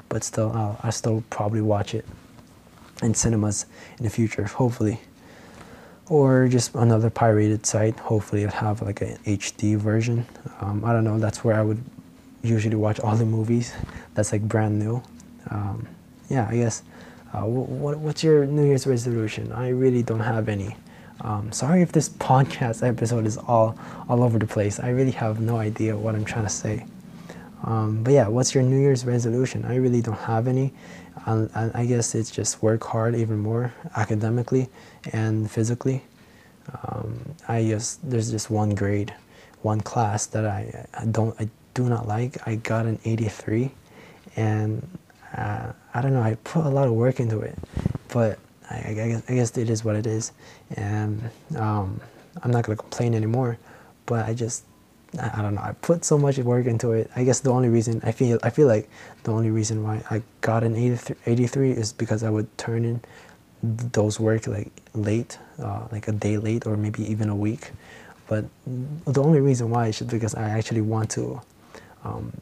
But 0.09 0.24
still, 0.24 0.53
uh, 0.55 0.77
I 0.83 0.90
still 0.90 1.22
probably 1.31 1.61
watch 1.61 1.94
it 1.94 2.05
in 3.03 3.14
cinemas 3.14 3.66
in 3.98 4.05
the 4.05 4.11
future, 4.11 4.44
hopefully. 4.44 5.01
Or 6.09 6.48
just 6.48 6.74
another 6.74 7.11
pirated 7.11 7.66
site. 7.66 7.98
Hopefully, 7.98 8.44
it'll 8.44 8.57
have 8.57 8.83
like 8.83 9.03
an 9.03 9.18
HD 9.27 9.77
version. 9.77 10.27
Um, 10.61 10.85
I 10.85 10.92
don't 10.92 11.05
know. 11.05 11.18
That's 11.18 11.44
where 11.44 11.57
I 11.57 11.62
would 11.62 11.83
usually 12.42 12.77
watch 12.77 13.01
all 13.01 13.16
the 13.16 13.27
movies. 13.27 13.72
That's 14.14 14.33
like 14.33 14.42
brand 14.42 14.79
new. 14.79 15.03
Um, 15.50 15.88
yeah, 16.28 16.46
I 16.50 16.56
guess. 16.56 16.82
Uh, 17.32 17.42
what, 17.42 17.98
what's 17.98 18.24
your 18.24 18.46
New 18.46 18.64
Year's 18.64 18.87
resolution? 18.87 19.52
I 19.52 19.68
really 19.68 20.02
don't 20.02 20.20
have 20.20 20.48
any. 20.48 20.76
Um, 21.20 21.52
sorry 21.52 21.82
if 21.82 21.92
this 21.92 22.08
podcast 22.30 22.87
episode 22.87 23.26
is 23.26 23.37
all 23.37 23.78
all 24.08 24.22
over 24.22 24.38
the 24.38 24.46
place. 24.46 24.80
I 24.80 24.90
really 24.90 25.11
have 25.12 25.40
no 25.40 25.56
idea 25.58 25.96
what 25.96 26.14
I'm 26.14 26.24
trying 26.24 26.44
to 26.44 26.50
say. 26.50 26.87
Um, 27.64 28.02
but 28.04 28.12
yeah, 28.12 28.28
what's 28.28 28.54
your 28.54 28.62
New 28.62 28.78
Year's 28.78 29.04
resolution? 29.04 29.64
I 29.64 29.76
really 29.76 30.00
don't 30.00 30.18
have 30.18 30.46
any. 30.46 30.72
Um, 31.26 31.50
I 31.54 31.84
guess 31.84 32.14
it's 32.14 32.30
just 32.30 32.62
work 32.62 32.84
hard 32.84 33.14
even 33.16 33.38
more 33.38 33.74
academically 33.96 34.68
and 35.12 35.50
physically. 35.50 36.02
Um, 36.84 37.34
I 37.48 37.64
just 37.64 38.08
there's 38.08 38.30
just 38.30 38.50
one 38.50 38.74
grade, 38.74 39.12
one 39.62 39.80
class 39.80 40.26
that 40.26 40.46
I, 40.46 40.87
I 40.94 41.06
don't 41.06 41.38
I 41.40 41.48
do 41.74 41.88
not 41.88 42.06
like. 42.06 42.46
I 42.46 42.56
got 42.56 42.87
an 42.87 42.98
83, 43.04 43.70
and 44.37 44.87
uh, 45.36 45.72
I 45.94 46.00
don't 46.00 46.14
know. 46.14 46.22
I 46.22 46.36
put 46.44 46.64
a 46.64 46.68
lot 46.68 46.86
of 46.86 46.94
work 46.94 47.20
into 47.20 47.40
it, 47.40 47.56
but 48.08 48.38
I, 48.70 48.76
I, 48.88 48.94
guess, 48.94 49.22
I 49.28 49.34
guess 49.34 49.56
it 49.56 49.70
is 49.70 49.84
what 49.84 49.96
it 49.96 50.06
is, 50.06 50.32
and 50.76 51.30
um, 51.56 52.00
I'm 52.42 52.50
not 52.50 52.64
gonna 52.64 52.76
complain 52.76 53.14
anymore. 53.14 53.58
But 54.06 54.26
I 54.26 54.34
just 54.34 54.64
I 55.20 55.40
don't 55.40 55.54
know. 55.54 55.62
I 55.62 55.72
put 55.72 56.04
so 56.04 56.18
much 56.18 56.38
work 56.38 56.66
into 56.66 56.92
it. 56.92 57.10
I 57.16 57.24
guess 57.24 57.40
the 57.40 57.50
only 57.50 57.68
reason 57.68 58.00
I 58.04 58.12
feel 58.12 58.38
I 58.42 58.50
feel 58.50 58.68
like 58.68 58.88
the 59.22 59.32
only 59.32 59.50
reason 59.50 59.82
why 59.82 60.02
I 60.10 60.22
got 60.42 60.62
an 60.64 60.76
83, 60.76 61.16
83 61.26 61.70
is 61.72 61.92
because 61.92 62.22
I 62.22 62.30
would 62.30 62.46
turn 62.58 62.84
in 62.84 63.00
those 63.62 64.20
work 64.20 64.46
like 64.46 64.70
late, 64.94 65.38
uh, 65.58 65.88
like 65.90 66.08
a 66.08 66.12
day 66.12 66.36
late 66.36 66.66
or 66.66 66.76
maybe 66.76 67.10
even 67.10 67.30
a 67.30 67.36
week. 67.36 67.72
But 68.28 68.44
the 69.06 69.22
only 69.22 69.40
reason 69.40 69.70
why 69.70 69.88
is 69.88 70.00
because 70.02 70.34
I 70.34 70.50
actually 70.50 70.82
want 70.82 71.10
to 71.12 71.40
um, 72.04 72.32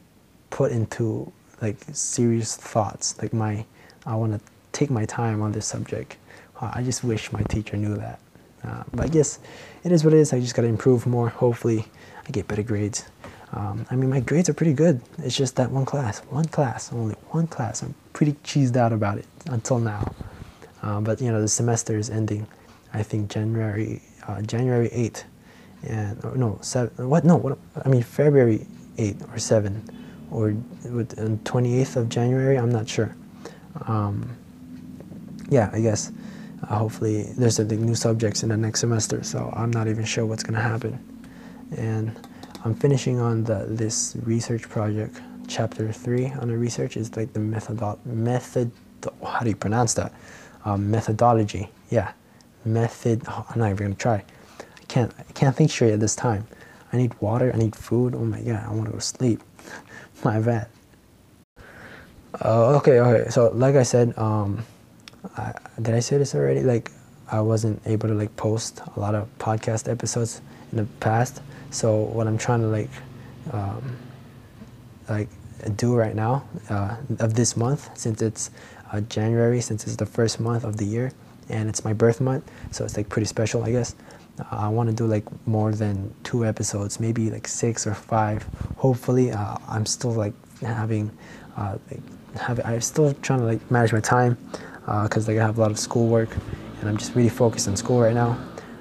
put 0.51 0.73
into 0.73 1.33
like 1.61 1.79
serious 1.93 2.57
thoughts. 2.57 3.21
Like 3.21 3.33
my, 3.33 3.65
I 4.05 4.15
want 4.15 4.33
to 4.33 4.41
take 4.73 4.91
my 4.91 5.05
time 5.05 5.43
on 5.43 5.53
this 5.53 5.67
subject. 5.67 6.17
Uh, 6.61 6.73
I 6.75 6.83
just 6.83 7.05
wish 7.05 7.33
my 7.33 7.43
teacher 7.43 7.77
knew 7.77 7.97
that. 7.97 8.19
Uh, 8.65 8.83
but 8.93 9.05
I 9.05 9.09
guess 9.09 9.39
it 9.85 9.93
is 9.93 10.05
what 10.05 10.13
it 10.13 10.19
is. 10.19 10.33
I 10.33 10.41
just 10.41 10.55
got 10.55 10.63
to 10.63 10.69
improve 10.69 11.07
more. 11.07 11.29
Hopefully, 11.29 11.87
I 12.27 12.31
get 12.31 12.49
better 12.49 12.63
grades. 12.63 13.05
Um, 13.53 13.87
I 13.91 13.95
mean, 13.95 14.11
my 14.11 14.21
grades 14.21 14.49
are 14.49 14.55
pretty 14.55 14.73
good. 14.73 15.01
It's 15.19 15.37
just 15.37 15.57
that 15.57 15.71
one 15.71 15.85
class, 15.85 16.19
one 16.31 16.47
class, 16.47 16.93
only 16.93 17.15
one 17.31 17.47
class. 17.47 17.83
I'm 17.83 17.95
pretty 18.13 18.33
cheesed 18.45 18.77
out 18.77 18.93
about 18.93 19.19
it 19.19 19.27
until 19.47 19.79
now. 19.79 20.15
Uh, 20.83 21.01
but 21.01 21.21
you 21.21 21.31
know, 21.31 21.41
the 21.41 21.49
semester 21.49 21.97
is 21.97 22.11
ending. 22.11 22.47
I 22.93 23.03
think 23.03 23.31
January, 23.31 24.03
uh, 24.27 24.43
January 24.43 24.89
8th, 24.89 25.25
and 25.85 26.23
no, 26.37 26.59
seven. 26.61 27.09
What? 27.09 27.25
No, 27.25 27.37
what? 27.37 27.59
I 27.85 27.89
mean, 27.89 28.03
February 28.03 28.67
8 28.99 29.17
or 29.33 29.39
7, 29.39 29.83
or 30.31 30.55
with 30.85 31.17
28th 31.45 31.97
of 31.97 32.09
January. 32.09 32.57
I'm 32.59 32.71
not 32.71 32.89
sure. 32.89 33.15
Um, 33.87 34.37
yeah, 35.49 35.71
I 35.73 35.81
guess. 35.81 36.11
Uh, 36.63 36.79
hopefully, 36.79 37.25
there's 37.37 37.59
a 37.59 37.65
new 37.65 37.95
subjects 37.95 38.43
in 38.43 38.49
the 38.49 38.57
next 38.57 38.81
semester, 38.81 39.23
so 39.23 39.53
I'm 39.55 39.71
not 39.71 39.89
even 39.89 40.05
sure 40.05 40.25
what's 40.27 40.43
gonna 40.43 40.61
happen 40.61 40.99
and 41.77 42.13
I'm 42.65 42.75
finishing 42.75 43.19
on 43.19 43.45
the 43.45 43.67
this 43.69 44.17
research 44.23 44.69
project. 44.69 45.21
Chapter 45.49 45.93
three 45.93 46.27
on 46.27 46.49
the 46.49 46.57
research 46.57 46.97
is 46.97 47.17
like 47.17 47.33
the 47.33 47.41
method 47.41 47.81
method. 48.05 48.71
How 49.25 49.41
do 49.41 49.49
you 49.49 49.57
pronounce 49.57 49.95
that? 49.95 50.13
Um, 50.65 50.91
methodology. 50.91 51.69
Yeah, 51.91 52.13
method. 52.65 53.23
Oh, 53.29 53.47
I'm 53.49 53.61
not 53.61 53.71
even 53.71 53.87
gonna 53.87 53.95
try. 53.95 54.25
I 54.59 54.85
can't. 54.89 55.13
I 55.19 55.33
can't 55.33 55.55
think 55.55 55.71
straight 55.71 55.93
at 55.93 56.01
this 56.01 56.17
time. 56.17 56.47
I 56.93 56.97
need 56.97 57.15
water. 57.21 57.53
I 57.55 57.59
need 57.59 57.77
food. 57.77 58.15
Oh 58.15 58.25
my 58.25 58.41
god! 58.41 58.65
I 58.67 58.71
want 58.71 58.87
to 58.87 58.93
go 58.93 58.99
to 58.99 59.05
sleep. 59.05 59.43
My 60.27 60.39
bad. 60.41 60.67
Uh, 62.43 62.77
okay. 62.79 63.01
Okay. 63.01 63.31
So 63.31 63.51
like 63.55 63.77
I 63.77 63.83
said, 63.85 64.13
um, 64.19 64.67
I, 65.37 65.55
did 65.81 65.95
I 65.95 66.01
say 66.01 66.19
this 66.19 66.35
already? 66.35 66.63
Like 66.63 66.91
I 67.31 67.41
wasn't 67.41 67.81
able 67.87 68.09
to 68.09 68.15
like 68.15 68.35
post 68.37 68.83
a 68.95 69.01
lot 69.01 69.15
of 69.15 69.25
podcast 69.39 69.89
episodes 69.89 70.41
in 70.71 70.79
the 70.79 70.87
past 71.01 71.41
so 71.71 71.97
what 71.97 72.27
I'm 72.27 72.39
trying 72.39 72.61
to 72.61 72.69
like, 72.69 72.91
um, 73.53 73.97
like 75.09 75.29
do 75.77 75.95
right 75.95 76.15
now 76.15 76.45
uh, 76.71 76.97
of 77.19 77.35
this 77.35 77.57
month, 77.57 77.91
since 77.99 78.23
it's 78.23 78.51
uh, 78.93 79.01
January, 79.03 79.61
since 79.61 79.85
it's 79.87 79.97
the 79.97 80.07
first 80.07 80.41
month 80.41 80.65
of 80.65 80.77
the 80.77 80.85
year, 80.85 81.13
and 81.49 81.69
it's 81.69 81.85
my 81.85 81.93
birth 81.93 82.21
month, 82.21 82.51
so 82.71 82.85
it's 82.85 82.97
like 82.97 83.09
pretty 83.09 83.27
special, 83.27 83.63
I 83.65 83.73
guess. 83.73 83.95
Uh, 84.41 84.45
I 84.51 84.69
want 84.69 84.89
to 84.89 84.95
do 84.95 85.07
like 85.07 85.25
more 85.47 85.73
than 85.73 86.15
two 86.25 86.45
episodes, 86.45 87.01
maybe 87.01 87.31
like 87.31 87.49
six 87.49 87.87
or 87.87 87.95
five. 87.95 88.45
Hopefully, 88.77 89.33
uh, 89.33 89.57
I'm 89.69 89.87
still 89.87 90.13
like 90.13 90.35
having, 90.61 91.11
uh, 91.57 91.79
like, 91.91 92.01
have, 92.39 92.61
I'm 92.65 92.81
still 92.81 93.15
trying 93.15 93.41
to 93.41 93.47
like 93.47 93.71
manage 93.71 93.93
my 93.93 94.01
time, 94.01 94.37
because 95.03 95.29
uh, 95.29 95.33
like 95.33 95.41
I 95.41 95.47
have 95.47 95.59
a 95.59 95.61
lot 95.61 95.71
of 95.71 95.79
schoolwork, 95.79 96.31
and 96.81 96.89
I'm 96.89 96.97
just 96.97 97.15
really 97.15 97.29
focused 97.29 97.69
on 97.69 97.77
school 97.77 98.01
right 98.01 98.15
now. 98.15 98.39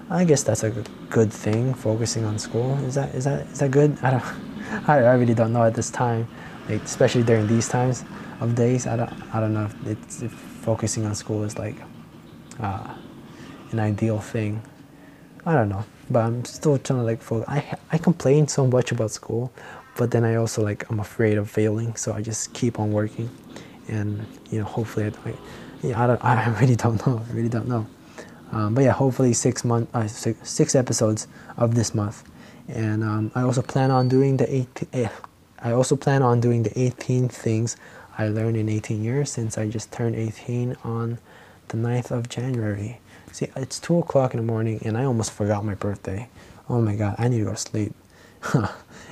I 0.09 0.23
guess 0.23 0.43
that's 0.43 0.63
a 0.63 0.69
good 1.09 1.33
thing, 1.33 1.73
focusing 1.73 2.25
on 2.25 2.37
school. 2.37 2.77
Is 2.85 2.95
that 2.95 3.15
is 3.15 3.23
that 3.23 3.47
is 3.47 3.59
that 3.59 3.71
good? 3.71 3.97
I 4.03 4.11
don't 4.11 4.89
I, 4.89 4.99
I 4.99 5.13
really 5.15 5.33
don't 5.33 5.53
know 5.53 5.63
at 5.63 5.73
this 5.73 5.89
time. 5.89 6.27
Like 6.69 6.83
especially 6.83 7.23
during 7.23 7.47
these 7.47 7.67
times 7.69 8.03
of 8.39 8.55
days, 8.55 8.87
I 8.87 8.97
don't 8.97 9.13
I 9.33 9.39
don't 9.39 9.53
know 9.53 9.65
if 9.65 9.87
it's 9.87 10.21
if 10.21 10.31
focusing 10.31 11.05
on 11.05 11.15
school 11.15 11.43
is 11.43 11.57
like 11.57 11.75
uh, 12.59 12.93
an 13.71 13.79
ideal 13.79 14.19
thing. 14.19 14.61
I 15.45 15.53
don't 15.53 15.69
know, 15.69 15.86
but 16.10 16.23
I'm 16.25 16.43
still 16.45 16.77
trying 16.77 16.99
to 16.99 17.05
like 17.05 17.21
focus. 17.21 17.47
I 17.47 17.77
I 17.91 17.97
complain 17.97 18.47
so 18.47 18.65
much 18.65 18.91
about 18.91 19.12
school, 19.12 19.51
but 19.95 20.12
then 20.12 20.23
I 20.23 20.36
also 20.36 20.63
like 20.63 20.89
I'm 20.89 20.99
afraid 20.99 21.38
of 21.38 21.49
failing, 21.49 21.95
so 21.95 22.13
I 22.13 22.21
just 22.21 22.53
keep 22.53 22.79
on 22.79 22.91
working, 22.91 23.29
and 23.88 24.25
you 24.49 24.60
know 24.60 24.65
hopefully 24.65 25.05
I, 25.05 25.29
I 25.29 25.34
yeah 25.84 26.03
I 26.03 26.08
don't 26.08 26.23
I 26.25 26.49
really 26.60 26.75
don't 26.75 27.05
know 27.05 27.21
I 27.29 27.34
really 27.34 27.49
don't 27.49 27.67
know. 27.67 27.86
Um, 28.51 28.73
but 28.73 28.84
yeah, 28.84 28.91
hopefully 28.91 29.34
six 29.34 29.65
month, 29.65 29.89
uh, 29.93 30.08
six, 30.08 30.49
six, 30.49 30.75
episodes 30.75 31.27
of 31.58 31.75
this 31.75 31.93
month, 31.93 32.23
and 32.67 33.03
um, 33.03 33.31
I 33.36 33.41
also 33.41 33.62
plan 33.62 33.91
on 33.91 34.08
doing 34.08 34.38
the 34.38 34.47
eight. 34.53 34.88
Eh, 34.93 35.10
I 35.62 35.71
also 35.71 35.95
plan 35.95 36.21
on 36.21 36.41
doing 36.41 36.62
the 36.62 36.79
18 36.79 37.27
things 37.27 37.75
I 38.19 38.27
learned 38.27 38.55
in 38.55 38.69
18 38.69 39.03
years 39.03 39.31
since 39.31 39.58
I 39.58 39.67
just 39.67 39.91
turned 39.91 40.15
18 40.15 40.75
on 40.84 41.17
the 41.69 41.77
9th 41.77 42.12
of 42.12 42.29
January. 42.29 42.99
See, 43.35 43.49
it's 43.57 43.81
two 43.81 43.99
o'clock 43.99 44.33
in 44.33 44.37
the 44.39 44.45
morning, 44.45 44.79
and 44.85 44.97
I 44.97 45.03
almost 45.03 45.33
forgot 45.33 45.65
my 45.65 45.75
birthday. 45.75 46.29
Oh 46.69 46.79
my 46.79 46.95
god, 46.95 47.15
I 47.17 47.27
need 47.27 47.39
to 47.39 47.43
go 47.43 47.51
to 47.51 47.57
sleep. 47.57 47.93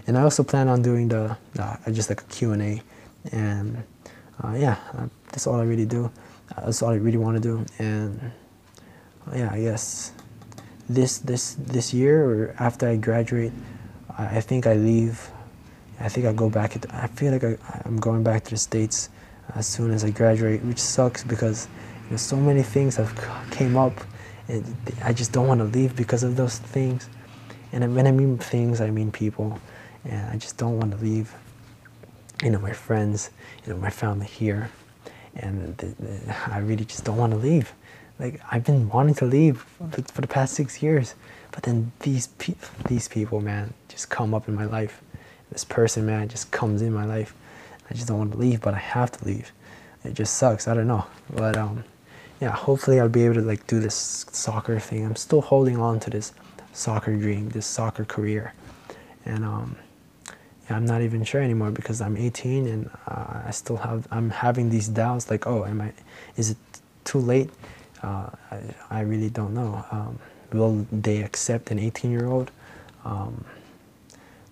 and 0.07 0.17
I 0.17 0.21
also 0.21 0.43
plan 0.43 0.69
on 0.69 0.81
doing 0.81 1.09
the 1.09 1.36
uh, 1.59 1.75
just 1.91 2.07
like 2.07 2.21
a 2.21 2.23
Q 2.31 2.53
and 2.53 3.83
uh, 4.41 4.55
yeah, 4.55 4.77
uh, 4.93 5.07
that's 5.27 5.45
all 5.45 5.59
I 5.59 5.65
really 5.65 5.86
do. 5.86 6.09
Uh, 6.55 6.67
that's 6.67 6.81
all 6.81 6.91
I 6.91 6.95
really 6.95 7.17
want 7.17 7.36
to 7.36 7.41
do, 7.41 7.65
and 7.79 8.31
yeah, 9.36 9.49
I 9.51 9.59
guess 9.59 10.13
this 10.88 11.17
this 11.17 11.55
this 11.59 11.93
year 11.93 12.23
or 12.23 12.55
after 12.59 12.88
I 12.88 12.95
graduate, 12.95 13.51
I, 14.17 14.38
I 14.38 14.39
think 14.39 14.67
I 14.67 14.75
leave. 14.75 15.19
I 15.99 16.07
think 16.07 16.27
I 16.27 16.31
go 16.31 16.49
back. 16.49 16.77
I 16.93 17.07
feel 17.07 17.33
like 17.33 17.43
I, 17.43 17.57
I'm 17.83 17.97
going 17.97 18.23
back 18.23 18.45
to 18.45 18.51
the 18.51 18.57
states 18.57 19.09
as 19.53 19.67
soon 19.67 19.91
as 19.91 20.05
I 20.05 20.12
graduate, 20.12 20.63
which 20.63 20.79
sucks 20.79 21.25
because 21.25 21.67
you 22.05 22.12
know, 22.12 22.17
so 22.17 22.38
many 22.38 22.63
things 22.63 22.95
have 22.95 23.12
came 23.51 23.75
up, 23.75 23.93
I 25.03 25.13
just 25.13 25.32
don't 25.32 25.47
want 25.47 25.60
to 25.60 25.65
leave 25.65 25.95
because 25.95 26.23
of 26.23 26.36
those 26.36 26.58
things. 26.58 27.10
And 27.71 27.95
when 27.95 28.06
I 28.08 28.12
mean 28.12 28.38
things, 28.38 28.82
I 28.82 28.89
mean 28.89 29.12
people, 29.12 29.60
and 30.06 30.29
I 30.29 30.38
just 30.38 30.58
don't 30.58 30.77
want 30.77 30.91
to 30.91 30.97
leave. 30.97 31.34
You 32.43 32.49
know, 32.49 32.60
my 32.60 32.73
friends, 32.73 33.29
you 33.65 33.73
know, 33.73 33.79
my 33.79 33.89
family 33.89 34.27
here, 34.27 34.69
and 35.36 35.75
the, 35.77 35.88
the, 35.88 36.36
I 36.51 36.60
really 36.60 36.86
just 36.86 37.03
don't 37.06 37.17
want 37.17 37.32
to 37.32 37.39
leave 37.39 37.73
like 38.19 38.41
I've 38.51 38.63
been 38.63 38.89
wanting 38.89 39.15
to 39.15 39.25
leave 39.25 39.65
for 40.13 40.21
the 40.21 40.27
past 40.27 40.53
six 40.53 40.82
years, 40.82 41.15
but 41.51 41.63
then 41.63 41.91
these 41.99 42.27
pe- 42.27 42.56
these 42.88 43.08
people, 43.08 43.41
man, 43.41 43.73
just 43.89 44.10
come 44.10 44.34
up 44.34 44.47
in 44.47 44.56
my 44.56 44.65
life. 44.65 45.01
This 45.51 45.63
person, 45.63 46.06
man, 46.06 46.29
just 46.29 46.51
comes 46.51 46.82
in 46.82 46.93
my 46.93 47.06
life. 47.06 47.34
I 47.89 47.93
just 47.93 48.08
don't 48.08 48.17
want 48.17 48.32
to 48.32 48.38
leave, 48.38 48.62
but 48.62 48.73
I 48.73 48.79
have 48.79 49.12
to 49.12 49.25
leave. 49.25 49.51
It 50.03 50.13
just 50.13 50.38
sucks. 50.38 50.67
I 50.67 50.73
don't 50.73 50.88
know, 50.88 51.06
but 51.34 51.58
um, 51.58 51.84
yeah. 52.43 52.51
Hopefully, 52.51 52.99
I'll 52.99 53.10
be 53.10 53.23
able 53.23 53.36
to 53.36 53.41
like 53.41 53.65
do 53.67 53.79
this 53.79 54.25
soccer 54.32 54.79
thing. 54.79 55.06
I'm 55.06 55.15
still 55.15 55.41
holding 55.41 55.77
on 55.77 55.99
to 56.01 56.10
this 56.10 56.34
soccer 56.73 57.15
dream, 57.15 57.49
this 57.49 57.65
soccer 57.65 58.03
career, 58.03 58.53
and 59.25 59.45
um, 59.45 59.77
yeah, 60.69 60.75
I'm 60.75 60.86
not 60.86 61.01
even 61.01 61.23
sure 61.23 61.41
anymore 61.41 61.71
because 61.71 62.01
I'm 62.01 62.17
18 62.17 62.67
and 62.67 62.89
uh, 63.08 63.43
I 63.45 63.51
still 63.51 63.77
have 63.77 64.08
I'm 64.12 64.29
having 64.29 64.69
these 64.69 64.89
doubts 64.89 65.29
like, 65.29 65.47
oh, 65.47 65.65
am 65.65 65.79
I? 65.82 65.93
Is 66.36 66.51
it 66.51 66.58
too 67.06 67.19
late? 67.19 67.49
Uh, 68.01 68.29
I, 68.51 68.60
I 68.89 68.99
really 69.01 69.29
don't 69.29 69.53
know. 69.53 69.86
Um, 69.91 70.19
will 70.51 70.86
they 70.91 71.23
accept 71.23 71.71
an 71.71 71.79
18 71.79 72.12
year 72.12 72.27
old? 72.27 72.51
Um, 73.06 73.45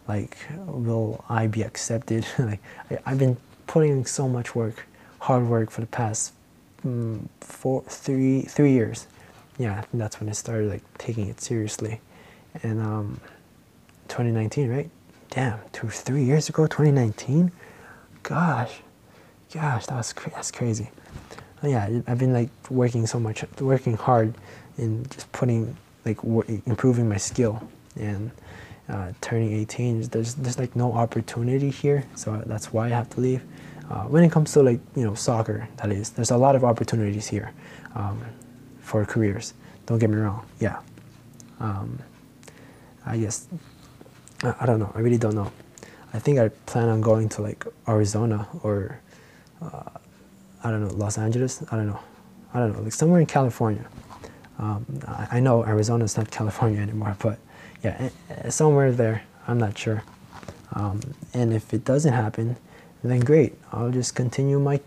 like, 0.07 0.37
will 0.65 1.23
I 1.27 1.47
be 1.47 1.61
accepted? 1.61 2.25
like, 2.39 2.61
I, 2.89 3.09
have 3.09 3.19
been 3.19 3.35
putting 3.67 3.91
in 3.91 4.05
so 4.05 4.29
much 4.29 4.55
work, 4.55 4.87
hard 5.19 5.47
work 5.47 5.69
for 5.71 5.81
the 5.81 5.87
past 5.87 6.33
mm, 6.85 7.27
four, 7.39 7.83
three, 7.83 8.41
three 8.43 8.71
years. 8.71 9.07
Yeah, 9.57 9.83
that's 9.93 10.19
when 10.19 10.29
I 10.29 10.33
started 10.33 10.69
like 10.69 10.83
taking 10.97 11.27
it 11.27 11.41
seriously. 11.41 11.99
And 12.63 12.81
um, 12.81 13.21
2019, 14.07 14.69
right? 14.69 14.89
Damn, 15.29 15.59
two, 15.71 15.89
three 15.89 16.23
years 16.23 16.49
ago, 16.49 16.67
2019. 16.67 17.51
Gosh, 18.23 18.79
gosh, 19.53 19.85
that 19.85 19.95
was 19.95 20.13
cra- 20.13 20.31
that's 20.31 20.51
crazy. 20.51 20.89
Yeah, 21.63 22.01
I've 22.07 22.17
been 22.17 22.33
like 22.33 22.49
working 22.69 23.05
so 23.05 23.19
much, 23.19 23.43
working 23.59 23.95
hard, 23.95 24.33
and 24.77 25.09
just 25.11 25.31
putting 25.31 25.75
like 26.05 26.17
improving 26.65 27.07
my 27.07 27.17
skill 27.17 27.61
and 27.95 28.31
uh, 28.89 29.11
turning 29.21 29.53
18 29.53 30.01
there's 30.09 30.33
there's 30.35 30.57
like 30.57 30.75
no 30.75 30.91
opportunity 30.93 31.69
here 31.69 32.03
so 32.15 32.41
that's 32.45 32.73
why 32.73 32.87
I 32.87 32.89
have 32.89 33.09
to 33.11 33.21
leave 33.21 33.43
uh, 33.91 34.03
when 34.03 34.23
it 34.23 34.31
comes 34.31 34.51
to 34.53 34.63
like 34.63 34.79
you 34.95 35.03
know 35.03 35.13
soccer 35.13 35.67
that 35.77 35.91
is 35.91 36.11
there's 36.11 36.31
a 36.31 36.37
lot 36.37 36.55
of 36.55 36.63
opportunities 36.63 37.27
here 37.27 37.51
um, 37.95 38.23
for 38.81 39.05
careers 39.05 39.53
don't 39.85 39.99
get 39.99 40.09
me 40.09 40.17
wrong 40.17 40.45
yeah 40.59 40.79
um, 41.59 41.99
I 43.05 43.17
guess 43.17 43.47
I, 44.43 44.55
I, 44.61 44.65
don't 44.65 44.79
know 44.79 44.91
I 44.95 44.99
really 44.99 45.17
don't 45.17 45.35
know 45.35 45.51
I 46.13 46.19
think 46.19 46.39
I 46.39 46.49
plan 46.65 46.89
on 46.89 47.01
going 47.01 47.29
to 47.29 47.41
like 47.41 47.65
Arizona 47.87 48.47
or 48.63 48.99
uh, 49.61 49.89
I 50.63 50.71
don't 50.71 50.83
know 50.87 50.93
Los 50.93 51.17
Angeles 51.17 51.63
I 51.71 51.75
don't 51.75 51.87
know 51.87 51.99
I 52.53 52.59
don't 52.59 52.73
know 52.73 52.81
like 52.81 52.93
somewhere 52.93 53.19
in 53.19 53.27
California 53.27 53.85
um, 54.61 54.85
I, 55.07 55.27
I 55.37 55.39
know 55.39 55.65
Arizona 55.65 56.05
is 56.05 56.15
not 56.15 56.31
California 56.39 56.79
anymore, 56.79 57.17
but 57.19 57.39
yeah, 57.83 57.97
eh, 57.99 58.09
eh, 58.29 58.49
somewhere 58.49 58.91
there. 58.91 59.23
I'm 59.47 59.57
not 59.57 59.77
sure. 59.77 60.03
Um, 60.73 61.01
and 61.33 61.51
if 61.51 61.73
it 61.73 61.83
doesn't 61.83 62.13
happen, 62.13 62.55
then 63.03 63.21
great. 63.21 63.53
I'll 63.71 63.91
just 63.91 64.15
continue 64.15 64.59
my 64.59 64.79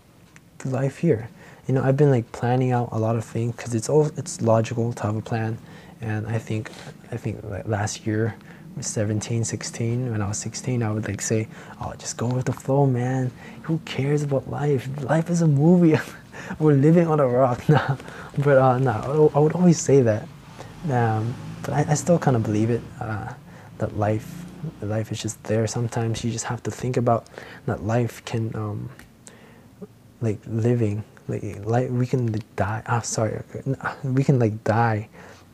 life 0.63 0.99
here. 0.99 1.29
You 1.67 1.73
know, 1.73 1.83
I've 1.83 1.97
been 1.97 2.11
like 2.11 2.31
planning 2.31 2.71
out 2.71 2.89
a 2.91 2.99
lot 2.99 3.15
of 3.15 3.25
things 3.25 3.55
because 3.55 3.73
it's 3.73 3.89
all 3.89 4.05
it's 4.17 4.41
logical 4.41 4.93
to 4.93 5.03
have 5.03 5.15
a 5.15 5.21
plan. 5.21 5.57
And 6.01 6.27
I 6.27 6.37
think 6.37 6.71
I 7.11 7.17
think 7.17 7.43
like 7.43 7.67
last 7.67 8.05
year, 8.05 8.35
17, 8.79 9.43
16, 9.43 10.11
when 10.11 10.21
I 10.21 10.27
was 10.27 10.37
16, 10.37 10.83
I 10.83 10.91
would 10.91 11.07
like 11.07 11.21
say, 11.21 11.47
"Oh, 11.81 11.93
just 11.97 12.17
go 12.17 12.27
with 12.27 12.45
the 12.45 12.53
flow, 12.53 12.85
man. 12.85 13.31
Who 13.63 13.79
cares 13.85 14.21
about 14.23 14.49
life? 14.49 14.87
Life 15.01 15.29
is 15.29 15.41
a 15.41 15.47
movie." 15.47 15.97
we're 16.59 16.73
living 16.73 17.07
on 17.07 17.19
a 17.19 17.27
rock 17.27 17.67
now. 17.69 17.97
but 18.37 18.57
uh, 18.57 18.77
no, 18.77 19.31
I 19.33 19.39
would 19.39 19.53
always 19.53 19.79
say 19.79 20.01
that. 20.01 20.27
Um, 20.89 21.33
but 21.63 21.73
I, 21.73 21.85
I 21.89 21.93
still 21.95 22.19
kind 22.19 22.37
of 22.37 22.43
believe 22.43 22.69
it. 22.69 22.81
Uh, 22.99 23.33
that 23.77 23.97
life, 23.97 24.44
life 24.81 25.11
is 25.11 25.21
just 25.21 25.43
there. 25.43 25.67
Sometimes 25.67 26.23
you 26.23 26.31
just 26.31 26.45
have 26.45 26.63
to 26.63 26.71
think 26.71 26.97
about 26.97 27.27
that 27.65 27.83
life 27.83 28.23
can, 28.25 28.55
um, 28.55 28.89
like 30.21 30.39
living, 30.47 31.03
like, 31.27 31.43
like 31.65 31.89
we 31.89 32.05
can 32.05 32.35
die. 32.55 32.81
Ah, 32.87 33.01
sorry, 33.01 33.41
we 34.03 34.23
can 34.23 34.39
like 34.39 34.63
die, 34.63 35.09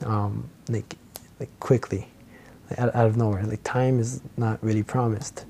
um, 0.05 0.49
like, 0.69 0.95
like 1.39 1.49
quickly, 1.59 2.07
like, 2.69 2.79
out, 2.79 2.95
out 2.95 3.07
of 3.07 3.17
nowhere. 3.17 3.43
Like 3.43 3.63
time 3.63 3.99
is 3.99 4.21
not 4.37 4.63
really 4.63 4.83
promised, 4.83 5.45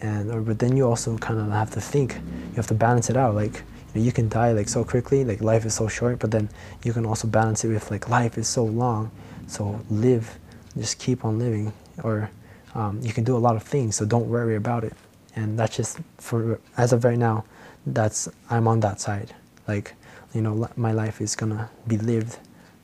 and 0.00 0.30
or, 0.30 0.40
but 0.40 0.58
then 0.58 0.76
you 0.76 0.86
also 0.86 1.16
kind 1.18 1.40
of 1.40 1.50
have 1.50 1.70
to 1.72 1.80
think. 1.80 2.14
You 2.14 2.56
have 2.56 2.66
to 2.68 2.74
balance 2.74 3.10
it 3.10 3.16
out. 3.16 3.34
Like 3.34 3.62
you 3.94 4.12
can 4.12 4.28
die 4.28 4.52
like 4.52 4.68
so 4.68 4.84
quickly 4.84 5.24
like 5.24 5.40
life 5.40 5.64
is 5.64 5.74
so 5.74 5.86
short 5.86 6.18
but 6.18 6.30
then 6.30 6.48
you 6.82 6.92
can 6.92 7.06
also 7.06 7.28
balance 7.28 7.64
it 7.64 7.68
with 7.68 7.90
like 7.90 8.08
life 8.08 8.36
is 8.36 8.48
so 8.48 8.64
long 8.64 9.10
so 9.46 9.80
live 9.90 10.38
just 10.76 10.98
keep 10.98 11.24
on 11.24 11.38
living 11.38 11.72
or 12.02 12.30
um, 12.74 13.00
you 13.02 13.12
can 13.12 13.24
do 13.24 13.36
a 13.36 13.38
lot 13.38 13.56
of 13.56 13.62
things 13.62 13.96
so 13.96 14.04
don't 14.04 14.28
worry 14.28 14.56
about 14.56 14.84
it. 14.84 14.94
And 15.36 15.58
that's 15.58 15.76
just 15.76 15.98
for 16.18 16.60
as 16.76 16.92
of 16.92 17.04
right 17.04 17.18
now 17.18 17.44
that's 17.86 18.28
i'm 18.50 18.66
on 18.68 18.80
that 18.80 19.00
side. 19.00 19.34
Like 19.66 19.94
you 20.34 20.42
know 20.42 20.68
my 20.76 20.92
life 20.92 21.20
is 21.20 21.36
gonna 21.36 21.70
be 21.86 21.98
lived 21.98 22.38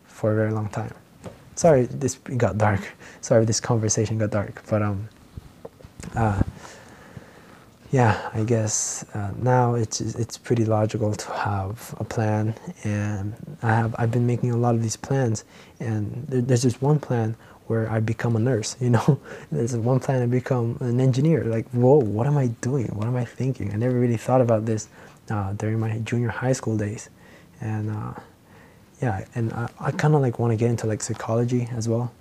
for 0.06 0.32
a 0.32 0.36
very 0.36 0.52
long 0.52 0.68
time. 0.68 0.92
Sorry 1.54 1.86
this 1.86 2.16
got 2.36 2.58
dark. 2.58 2.80
Sorry 3.20 3.44
this 3.44 3.60
conversation 3.60 4.18
got 4.18 4.30
dark 4.30 4.62
but 4.68 4.82
um 4.82 5.08
uh, 6.14 6.42
yeah, 7.92 8.30
I 8.32 8.44
guess 8.44 9.04
uh, 9.14 9.32
now 9.36 9.74
it's 9.74 10.00
it's 10.00 10.38
pretty 10.38 10.64
logical 10.64 11.12
to 11.12 11.32
have 11.32 11.94
a 11.98 12.04
plan, 12.04 12.54
and 12.84 13.34
I 13.62 13.74
have 13.74 13.96
I've 13.98 14.12
been 14.12 14.26
making 14.26 14.52
a 14.52 14.56
lot 14.56 14.76
of 14.76 14.82
these 14.82 14.96
plans, 14.96 15.44
and 15.80 16.24
there, 16.28 16.40
there's 16.40 16.62
just 16.62 16.80
one 16.80 17.00
plan 17.00 17.36
where 17.70 17.88
I 17.88 18.00
become 18.00 18.34
a 18.34 18.40
nurse. 18.40 18.76
You 18.80 18.90
know, 18.90 19.20
there's 19.52 19.76
one 19.76 20.00
plan 20.00 20.22
I 20.22 20.26
become 20.26 20.76
an 20.80 21.00
engineer. 21.00 21.44
Like, 21.44 21.70
whoa, 21.70 21.98
what 21.98 22.26
am 22.26 22.36
I 22.36 22.48
doing? 22.60 22.88
What 22.88 23.06
am 23.06 23.14
I 23.14 23.24
thinking? 23.24 23.72
I 23.72 23.76
never 23.76 23.96
really 23.98 24.16
thought 24.16 24.40
about 24.40 24.66
this 24.66 24.88
uh, 25.30 25.52
during 25.52 25.78
my 25.78 25.98
junior 25.98 26.30
high 26.30 26.52
school 26.52 26.76
days, 26.76 27.08
and 27.60 27.90
uh, 27.90 28.14
yeah, 29.00 29.24
and 29.36 29.52
I, 29.52 29.68
I 29.78 29.90
kind 29.92 30.16
of 30.16 30.20
like 30.20 30.40
want 30.40 30.50
to 30.50 30.56
get 30.56 30.68
into 30.68 30.88
like 30.88 31.00
psychology 31.00 31.68
as 31.76 31.88
well, 31.88 32.12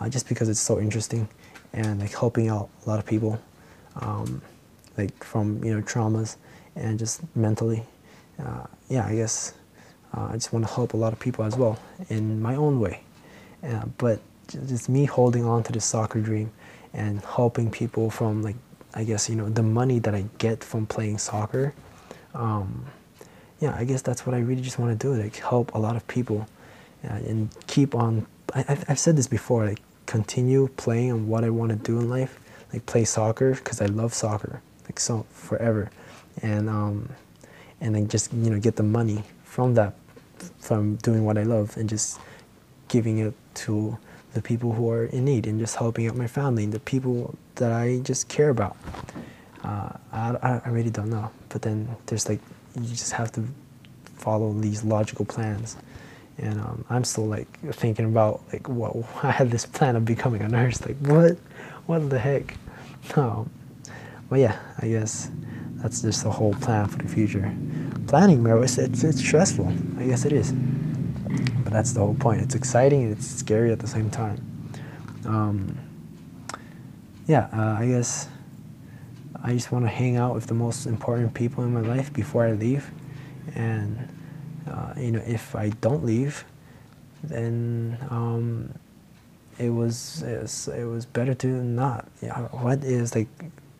uh, 0.00 0.08
just 0.08 0.26
because 0.26 0.48
it's 0.48 0.64
so 0.70 0.80
interesting, 0.80 1.28
and 1.74 2.00
like 2.00 2.12
helping 2.12 2.48
out 2.48 2.70
a 2.86 2.88
lot 2.88 2.98
of 2.98 3.04
people. 3.04 3.38
Um, 4.00 4.40
like 4.96 5.22
from 5.22 5.62
you 5.62 5.74
know 5.74 5.82
traumas 5.82 6.36
and 6.76 6.98
just 6.98 7.20
mentally. 7.36 7.84
Uh, 8.38 8.64
yeah, 8.88 9.06
I 9.06 9.14
guess 9.14 9.52
uh, 10.16 10.28
I 10.30 10.32
just 10.32 10.52
want 10.52 10.66
to 10.66 10.72
help 10.72 10.94
a 10.94 10.96
lot 10.96 11.12
of 11.12 11.20
people 11.20 11.44
as 11.44 11.56
well 11.56 11.78
in 12.08 12.40
my 12.40 12.56
own 12.56 12.80
way. 12.80 13.02
Uh, 13.62 13.84
but 13.98 14.20
just 14.48 14.88
me 14.88 15.04
holding 15.04 15.44
on 15.44 15.62
to 15.64 15.72
the 15.72 15.80
soccer 15.80 16.20
dream 16.20 16.50
and 16.92 17.20
helping 17.24 17.70
people 17.70 18.10
from 18.10 18.42
like 18.42 18.56
I 18.94 19.04
guess 19.04 19.28
you 19.28 19.36
know 19.36 19.48
the 19.48 19.62
money 19.62 19.98
that 20.00 20.14
I 20.14 20.24
get 20.38 20.62
from 20.62 20.86
playing 20.86 21.18
soccer. 21.18 21.74
Um, 22.34 22.86
yeah, 23.60 23.74
I 23.76 23.84
guess 23.84 24.02
that's 24.02 24.26
what 24.26 24.34
I 24.34 24.38
really 24.38 24.62
just 24.62 24.78
want 24.78 24.98
to 24.98 25.06
do, 25.06 25.20
like 25.20 25.36
help 25.36 25.74
a 25.74 25.78
lot 25.78 25.96
of 25.96 26.06
people 26.06 26.46
uh, 27.04 27.14
and 27.14 27.48
keep 27.66 27.94
on. 27.94 28.26
I, 28.54 28.78
I've 28.88 28.98
said 28.98 29.16
this 29.16 29.26
before, 29.26 29.66
like 29.66 29.80
continue 30.06 30.68
playing 30.76 31.12
on 31.12 31.28
what 31.28 31.44
I 31.44 31.50
want 31.50 31.70
to 31.70 31.76
do 31.76 31.98
in 31.98 32.08
life, 32.08 32.38
like 32.72 32.86
play 32.86 33.04
soccer 33.04 33.54
because 33.54 33.80
I 33.80 33.86
love 33.86 34.14
soccer 34.14 34.60
like 34.84 35.00
so 35.00 35.26
forever, 35.30 35.90
and 36.42 36.68
um, 36.68 37.08
and 37.80 37.94
then 37.94 38.08
just 38.08 38.32
you 38.32 38.50
know 38.50 38.58
get 38.58 38.76
the 38.76 38.82
money 38.82 39.22
from 39.44 39.74
that 39.74 39.94
from 40.58 40.96
doing 40.96 41.24
what 41.24 41.38
I 41.38 41.42
love 41.42 41.76
and 41.76 41.88
just 41.88 42.20
giving 42.88 43.18
it 43.18 43.34
to 43.54 43.98
the 44.34 44.42
people 44.42 44.72
who 44.72 44.90
are 44.90 45.04
in 45.06 45.24
need 45.24 45.46
and 45.46 45.58
just 45.58 45.76
helping 45.76 46.06
out 46.08 46.16
my 46.16 46.26
family 46.26 46.64
and 46.64 46.72
the 46.72 46.80
people 46.80 47.34
that 47.54 47.72
I 47.72 48.00
just 48.00 48.28
care 48.28 48.50
about. 48.50 48.76
Uh, 49.62 49.90
I, 50.12 50.60
I 50.64 50.68
really 50.68 50.90
don't 50.90 51.08
know, 51.08 51.30
but 51.48 51.62
then 51.62 51.88
there's 52.06 52.28
like 52.28 52.40
you 52.78 52.88
just 52.88 53.12
have 53.12 53.32
to 53.32 53.44
follow 54.16 54.52
these 54.52 54.84
logical 54.84 55.24
plans. 55.24 55.76
And 56.38 56.60
um, 56.60 56.84
I'm 56.90 57.04
still 57.04 57.26
like 57.26 57.48
thinking 57.74 58.06
about 58.06 58.42
like, 58.52 58.68
whoa, 58.68 59.06
I 59.22 59.30
had 59.30 59.50
this 59.50 59.64
plan 59.64 59.96
of 59.96 60.04
becoming 60.04 60.42
a 60.42 60.48
nurse. 60.48 60.84
Like, 60.84 60.96
what? 60.98 61.38
What 61.86 62.10
the 62.10 62.18
heck? 62.18 62.56
No, 63.18 63.46
but 64.30 64.40
yeah, 64.40 64.58
I 64.80 64.88
guess 64.88 65.30
that's 65.76 66.00
just 66.00 66.24
the 66.24 66.30
whole 66.30 66.54
plan 66.54 66.88
for 66.88 66.96
the 66.96 67.06
future. 67.06 67.54
Planning, 68.06 68.42
bro, 68.42 68.62
it's, 68.62 68.78
it's, 68.78 69.04
it's 69.04 69.18
stressful. 69.18 69.70
I 69.98 70.04
guess 70.04 70.24
it 70.24 70.32
is. 70.32 70.54
That's 71.74 71.92
the 71.92 71.98
whole 71.98 72.14
point. 72.14 72.40
It's 72.40 72.54
exciting 72.54 73.02
and 73.02 73.12
it's 73.16 73.26
scary 73.26 73.72
at 73.72 73.80
the 73.80 73.88
same 73.88 74.08
time. 74.08 74.38
Um, 75.26 75.76
yeah, 77.26 77.48
uh, 77.52 77.82
I 77.82 77.86
guess 77.88 78.28
I 79.42 79.54
just 79.54 79.72
want 79.72 79.84
to 79.84 79.88
hang 79.88 80.16
out 80.16 80.36
with 80.36 80.46
the 80.46 80.54
most 80.54 80.86
important 80.86 81.34
people 81.34 81.64
in 81.64 81.74
my 81.74 81.80
life 81.80 82.12
before 82.12 82.46
I 82.46 82.52
leave. 82.52 82.88
And, 83.56 84.08
uh, 84.70 84.94
you 84.96 85.10
know, 85.10 85.22
if 85.26 85.56
I 85.56 85.70
don't 85.80 86.04
leave, 86.04 86.44
then 87.24 87.98
um, 88.08 88.72
it 89.58 89.70
was 89.70 90.22
it 90.22 90.42
was 90.42 90.68
it 90.68 90.84
was 90.84 91.04
better 91.06 91.34
to 91.34 91.48
not. 91.48 92.06
Yeah, 92.22 92.38
what 92.52 92.84
is 92.84 93.16
like 93.16 93.26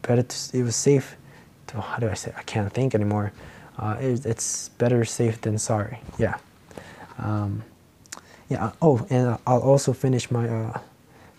better 0.02 0.24
to, 0.24 0.58
it 0.58 0.64
was 0.64 0.74
safe 0.74 1.16
to, 1.68 1.80
how 1.80 1.98
do 1.98 2.08
I 2.08 2.14
say, 2.14 2.32
I 2.36 2.42
can't 2.42 2.72
think 2.72 2.92
anymore. 2.92 3.32
Uh, 3.78 3.96
it, 4.00 4.26
it's 4.26 4.70
better 4.70 5.04
safe 5.04 5.40
than 5.42 5.58
sorry. 5.58 6.00
Yeah. 6.18 6.38
Um, 7.18 7.62
yeah. 8.54 8.72
Oh, 8.80 9.06
and 9.10 9.36
I'll 9.46 9.66
also 9.72 9.92
finish 9.92 10.30
my, 10.30 10.48
uh, 10.48 10.78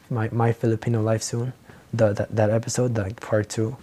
my, 0.10 0.30
my 0.32 0.51
Filipino 0.54 1.01
life 1.01 1.23
soon. 1.23 1.54
the 1.97 2.13
that, 2.13 2.36
that 2.36 2.49
episode, 2.49 2.97
like 2.97 3.19
part 3.21 3.49
two. 3.49 3.75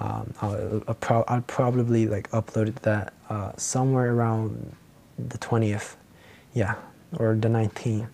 Um, 0.00 0.34
I'll, 0.40 0.82
I'll, 0.88 0.94
pro- 0.94 1.24
I'll 1.28 1.42
probably 1.42 2.06
like 2.06 2.30
upload 2.30 2.74
that 2.82 3.12
uh, 3.28 3.52
somewhere 3.56 4.12
around 4.12 4.74
the 5.18 5.38
twentieth, 5.38 5.96
yeah, 6.54 6.74
or 7.18 7.34
the 7.34 7.48
nineteenth, 7.48 8.08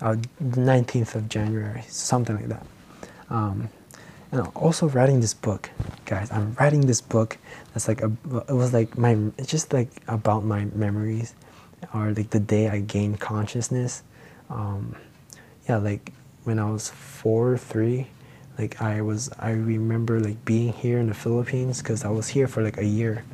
uh, 0.00 0.16
the 0.40 0.60
nineteenth 0.60 1.14
of 1.14 1.28
January, 1.28 1.82
something 1.88 2.36
like 2.36 2.48
that. 2.48 2.66
Um, 3.30 3.68
and 4.30 4.46
also 4.54 4.88
writing 4.88 5.20
this 5.20 5.34
book, 5.34 5.70
guys. 6.06 6.30
I'm 6.30 6.54
writing 6.54 6.86
this 6.86 7.00
book. 7.00 7.36
That's 7.74 7.88
like 7.88 8.02
a, 8.02 8.10
it 8.48 8.54
was 8.54 8.72
like 8.72 8.96
my, 8.96 9.18
it's 9.36 9.48
just 9.48 9.72
like 9.72 9.90
about 10.08 10.44
my 10.44 10.66
memories, 10.66 11.34
or 11.92 12.12
like 12.12 12.30
the 12.30 12.40
day 12.40 12.68
I 12.68 12.80
gained 12.80 13.20
consciousness. 13.20 14.02
Um, 14.52 14.96
yeah, 15.68 15.78
like 15.78 16.12
when 16.44 16.58
I 16.58 16.70
was 16.70 16.90
four, 16.90 17.56
three, 17.56 18.08
like 18.58 18.82
I 18.82 19.00
was, 19.00 19.30
I 19.38 19.50
remember 19.50 20.20
like 20.20 20.44
being 20.44 20.72
here 20.72 20.98
in 20.98 21.08
the 21.08 21.14
Philippines 21.14 21.80
because 21.80 22.04
I 22.04 22.10
was 22.10 22.28
here 22.28 22.46
for 22.46 22.62
like 22.62 22.78
a 22.78 22.84
year, 22.84 23.24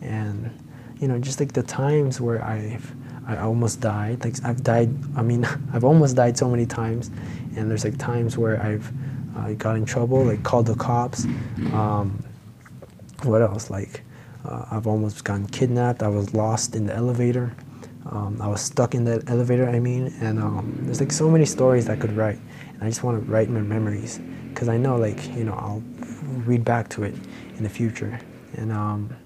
and 0.00 0.50
you 0.98 1.08
know, 1.08 1.18
just 1.18 1.40
like 1.40 1.52
the 1.52 1.62
times 1.62 2.20
where 2.20 2.42
I've, 2.42 2.92
I 3.26 3.36
almost 3.36 3.80
died. 3.80 4.24
Like 4.24 4.36
I've 4.44 4.62
died. 4.62 4.90
I 5.16 5.22
mean, 5.22 5.44
I've 5.72 5.84
almost 5.84 6.16
died 6.16 6.38
so 6.38 6.48
many 6.48 6.66
times, 6.66 7.10
and 7.56 7.70
there's 7.70 7.84
like 7.84 7.98
times 7.98 8.38
where 8.38 8.62
I've 8.62 8.90
uh, 9.36 9.52
got 9.54 9.76
in 9.76 9.84
trouble, 9.84 10.24
like 10.24 10.42
called 10.42 10.66
the 10.66 10.74
cops. 10.74 11.24
Um, 11.72 12.24
what 13.24 13.42
else? 13.42 13.68
Like 13.70 14.02
uh, 14.44 14.66
I've 14.70 14.86
almost 14.86 15.24
gotten 15.24 15.46
kidnapped. 15.46 16.02
I 16.02 16.08
was 16.08 16.32
lost 16.34 16.74
in 16.74 16.86
the 16.86 16.94
elevator. 16.94 17.54
Um, 18.10 18.40
I 18.40 18.48
was 18.48 18.60
stuck 18.60 18.94
in 18.94 19.04
the 19.04 19.22
elevator. 19.28 19.68
I 19.68 19.78
mean, 19.78 20.12
and 20.20 20.38
um, 20.38 20.76
there's 20.82 21.00
like 21.00 21.12
so 21.12 21.30
many 21.30 21.44
stories 21.44 21.88
I 21.88 21.96
could 21.96 22.16
write, 22.16 22.38
and 22.74 22.82
I 22.82 22.88
just 22.88 23.02
want 23.02 23.24
to 23.24 23.30
write 23.30 23.48
my 23.48 23.60
memories 23.60 24.20
because 24.48 24.68
I 24.68 24.76
know, 24.76 24.96
like 24.96 25.24
you 25.34 25.44
know, 25.44 25.54
I'll 25.54 25.82
read 26.44 26.64
back 26.64 26.88
to 26.90 27.04
it 27.04 27.14
in 27.56 27.62
the 27.62 27.68
future, 27.68 28.18
and 28.54 28.72
um, 28.72 29.16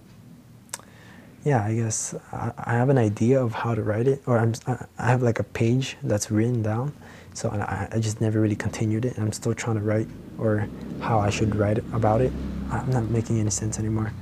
yeah, 1.45 1.65
I 1.65 1.75
guess 1.75 2.15
I, 2.33 2.53
I, 2.59 2.73
have 2.73 2.89
an 2.89 2.99
idea 2.99 3.41
of 3.43 3.53
how 3.53 3.75
to 3.75 3.83
write 3.83 4.09
it, 4.09 4.21
or 4.27 4.37
I'm, 4.37 4.53
I 4.67 5.07
have 5.07 5.23
like 5.23 5.39
a 5.39 5.45
page 5.45 5.97
that's 6.03 6.31
written 6.31 6.61
down, 6.61 6.93
so 7.35 7.51
I, 7.51 7.89
I 7.93 8.01
just 8.01 8.21
never 8.21 8.41
really 8.41 8.57
continued 8.57 9.05
it. 9.05 9.17
I'm 9.17 9.31
still 9.31 9.55
trying 9.55 9.77
to 9.77 9.83
write 9.83 10.09
or 10.39 10.69
how 11.01 11.21
I 11.21 11.31
should 11.31 11.55
write 11.55 11.79
about 11.93 12.21
it. 12.21 12.33
I'm 12.71 12.91
not 12.91 13.05
making 13.11 13.39
any 13.39 13.51
sense 13.51 13.79
anymore. 13.79 14.13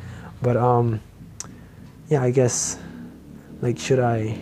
But 0.43 0.59
um, 0.59 1.01
yeah, 2.09 2.23
I 2.23 2.31
guess 2.31 2.79
like 3.61 3.79
should 3.79 4.01
I 4.01 4.39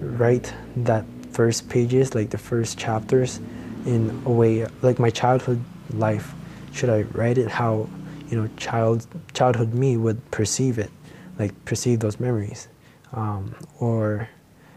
write 0.00 0.52
that 0.76 1.04
first 1.30 1.68
pages, 1.68 2.14
like 2.14 2.30
the 2.30 2.38
first 2.38 2.78
chapters, 2.78 3.40
in 3.86 4.22
a 4.24 4.30
way 4.30 4.66
like 4.82 4.98
my 4.98 5.10
childhood 5.10 5.62
life? 5.90 6.32
Should 6.72 6.90
I 6.90 7.02
write 7.02 7.38
it 7.38 7.48
how 7.48 7.88
you 8.28 8.40
know 8.40 8.48
child 8.56 9.06
childhood 9.32 9.74
me 9.74 9.96
would 9.96 10.30
perceive 10.30 10.78
it, 10.78 10.90
like 11.38 11.52
perceive 11.64 12.00
those 12.00 12.18
memories, 12.18 12.68
um, 13.12 13.54
or 13.78 14.28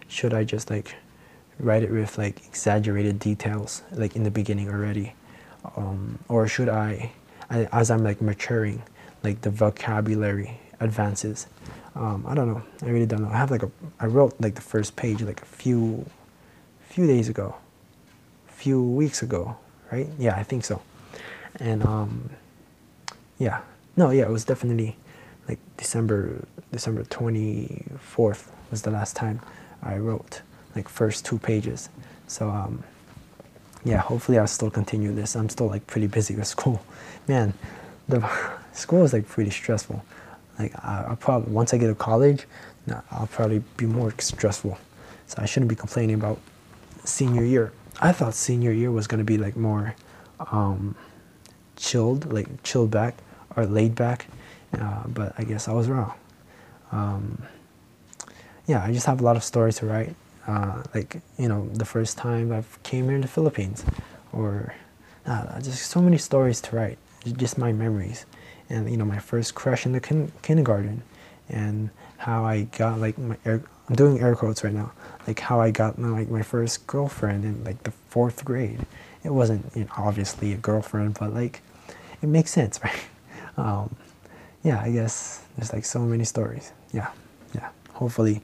should 0.08 0.34
I 0.34 0.44
just 0.44 0.70
like 0.70 0.96
write 1.60 1.84
it 1.84 1.92
with 1.92 2.18
like 2.18 2.46
exaggerated 2.46 3.20
details 3.20 3.82
like 3.92 4.16
in 4.16 4.24
the 4.24 4.32
beginning 4.32 4.70
already 4.70 5.14
um, 5.76 6.20
or 6.28 6.48
should 6.48 6.70
I, 6.70 7.12
I, 7.50 7.68
as 7.72 7.90
i'm 7.90 8.04
like 8.04 8.22
maturing 8.22 8.84
like 9.24 9.42
the 9.42 9.50
vocabulary 9.50 10.60
advances 10.80 11.48
um, 11.98 12.26
i 12.28 12.34
don't 12.34 12.48
know 12.48 12.62
i 12.84 12.90
really 12.90 13.06
don't 13.06 13.22
know 13.22 13.30
i 13.30 13.38
have 13.38 13.52
like 13.52 13.64
a 13.64 13.72
i 14.00 14.06
wrote 14.06 14.34
like 14.40 14.56
the 14.56 14.62
first 14.62 14.96
page 14.96 15.22
like 15.22 15.42
a 15.42 15.46
few 15.46 16.06
few 16.90 17.08
days 17.08 17.30
ago 17.30 17.56
few 18.48 18.82
weeks 18.82 19.22
ago 19.22 19.56
right 19.92 20.08
yeah 20.18 20.36
i 20.36 20.44
think 20.44 20.64
so 20.66 20.82
and 21.60 21.84
um, 21.84 22.30
yeah 23.40 23.62
no 23.96 24.10
yeah 24.10 24.24
it 24.24 24.32
was 24.32 24.46
definitely 24.46 24.96
like 25.48 25.60
december 25.78 26.46
december 26.72 27.04
24th 27.04 28.48
was 28.72 28.82
the 28.82 28.92
last 28.92 29.16
time 29.16 29.40
i 29.84 29.98
wrote 29.98 30.42
like 30.78 30.88
first 30.88 31.26
two 31.26 31.40
pages. 31.40 31.90
So 32.28 32.50
um, 32.50 32.84
yeah, 33.84 33.98
hopefully 33.98 34.38
I'll 34.38 34.48
still 34.48 34.70
continue 34.70 35.14
this. 35.14 35.36
I'm 35.36 35.50
still 35.50 35.68
like 35.68 35.86
pretty 35.88 36.08
busy 36.08 36.36
with 36.36 36.48
school. 36.56 36.82
Man, 37.28 37.54
the 38.08 38.20
school 38.74 39.04
is 39.04 39.12
like 39.12 39.28
pretty 39.28 39.52
stressful. 39.52 40.06
Like 40.60 40.74
I, 40.84 41.06
will 41.10 41.16
probably 41.16 41.52
once 41.52 41.74
I 41.74 41.78
get 41.78 41.88
to 41.88 41.96
college, 41.96 42.46
I'll 43.12 43.28
probably 43.28 43.64
be 43.78 43.86
more 43.86 44.14
stressful. 44.20 44.78
So 45.28 45.42
I 45.42 45.46
shouldn't 45.46 45.70
be 45.70 45.76
complaining 45.76 46.16
about 46.16 46.40
senior 47.04 47.44
year. 47.44 47.72
I 48.00 48.12
thought 48.12 48.34
senior 48.34 48.72
year 48.72 48.92
was 48.92 49.08
gonna 49.08 49.24
be 49.24 49.38
like 49.38 49.56
more 49.56 49.96
um, 50.52 50.96
chilled, 51.76 52.32
like 52.32 52.64
chilled 52.64 52.92
back 52.92 53.16
or 53.56 53.66
laid 53.66 53.96
back, 53.96 54.28
uh, 54.80 55.08
but 55.08 55.34
I 55.38 55.44
guess 55.44 55.68
I 55.68 55.74
was 55.74 55.88
wrong. 55.88 56.14
Um, 56.92 57.44
yeah, 58.68 58.84
I 58.84 58.92
just 58.92 59.06
have 59.06 59.20
a 59.22 59.24
lot 59.24 59.36
of 59.36 59.44
stories 59.44 59.78
to 59.78 59.86
write 59.86 60.16
uh, 60.48 60.82
like 60.96 61.22
you 61.38 61.48
know 61.48 61.68
the 61.74 61.86
first 61.86 62.18
time 62.18 62.52
I 62.52 62.64
came 62.84 63.06
here 63.06 63.16
in 63.16 63.22
the 63.22 63.28
Philippines, 63.28 63.86
or 64.32 64.74
uh, 65.26 65.60
just 65.60 65.92
so 65.92 66.02
many 66.02 66.18
stories 66.18 66.62
to 66.62 66.76
write. 66.76 66.98
Just 67.34 67.58
my 67.58 67.72
memories, 67.72 68.26
and 68.70 68.90
you 68.90 68.98
know 68.98 69.06
my 69.06 69.20
first 69.20 69.56
crush 69.56 69.86
in 69.86 69.92
the 69.92 70.00
kin- 70.00 70.32
kindergarten, 70.42 71.04
and 71.50 71.90
how 72.18 72.46
I 72.46 72.64
got 72.64 73.00
like 73.00 73.18
my 73.18 73.38
air, 73.46 73.62
I'm 73.90 73.96
doing 73.96 74.20
air 74.20 74.36
quotes 74.36 74.64
right 74.64 74.74
now, 74.74 74.92
like 75.28 75.40
how 75.40 75.60
I 75.60 75.72
got 75.72 75.98
my, 75.98 76.10
like 76.10 76.30
my 76.30 76.44
first 76.44 76.88
girlfriend 76.88 77.46
in 77.46 77.64
like 77.64 77.84
the 77.84 77.92
fourth 77.92 78.44
grade. 78.46 78.86
It 79.24 79.32
wasn't 79.32 79.66
you 79.76 79.84
know, 79.86 79.92
obviously 79.98 80.54
a 80.54 80.58
girlfriend, 80.58 81.18
but 81.20 81.34
like 81.34 81.62
it 82.22 82.28
makes 82.28 82.52
sense, 82.52 82.80
right? 82.84 83.04
Um, 83.58 83.96
yeah, 84.64 84.82
I 84.82 84.92
guess 84.92 85.44
there's 85.58 85.74
like 85.74 85.86
so 85.86 86.00
many 86.00 86.24
stories. 86.24 86.72
Yeah, 86.94 87.10
yeah. 87.54 87.70
Hopefully, 87.94 88.42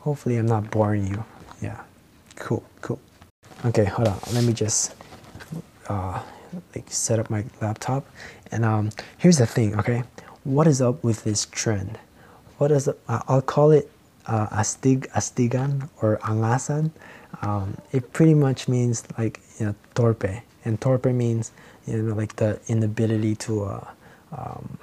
hopefully 0.00 0.36
I'm 0.36 0.46
not 0.46 0.70
boring 0.70 1.06
you 1.06 1.24
yeah 1.60 1.80
cool 2.36 2.62
cool 2.80 3.00
okay 3.64 3.84
hold 3.84 4.08
on 4.08 4.18
let 4.32 4.44
me 4.44 4.52
just 4.52 4.94
uh, 5.88 6.20
like 6.74 6.90
set 6.90 7.18
up 7.18 7.30
my 7.30 7.44
laptop. 7.60 8.06
And 8.50 8.64
um, 8.64 8.90
here's 9.18 9.38
the 9.38 9.46
thing 9.46 9.78
okay? 9.78 10.04
What 10.44 10.66
is 10.66 10.82
up 10.82 11.02
with 11.04 11.24
this 11.24 11.46
trend? 11.46 11.98
What 12.58 12.70
is? 12.70 12.88
Uh, 12.88 12.94
I'll 13.08 13.42
call 13.42 13.70
it 13.70 13.90
uh, 14.26 14.48
astig 14.48 15.06
astigan 15.14 15.88
or 16.00 16.18
angasan 16.18 16.90
um, 17.40 17.76
it 17.92 18.12
pretty 18.12 18.34
much 18.34 18.68
means 18.68 19.04
like 19.16 19.40
you 19.58 19.66
know 19.66 19.74
torpe. 19.94 20.42
And 20.64 20.80
torpe 20.80 21.14
means 21.14 21.52
you 21.86 22.02
know 22.02 22.14
like 22.14 22.36
the 22.36 22.60
inability 22.68 23.34
to 23.36 23.64
uh, 23.64 23.90
um, 24.32 24.78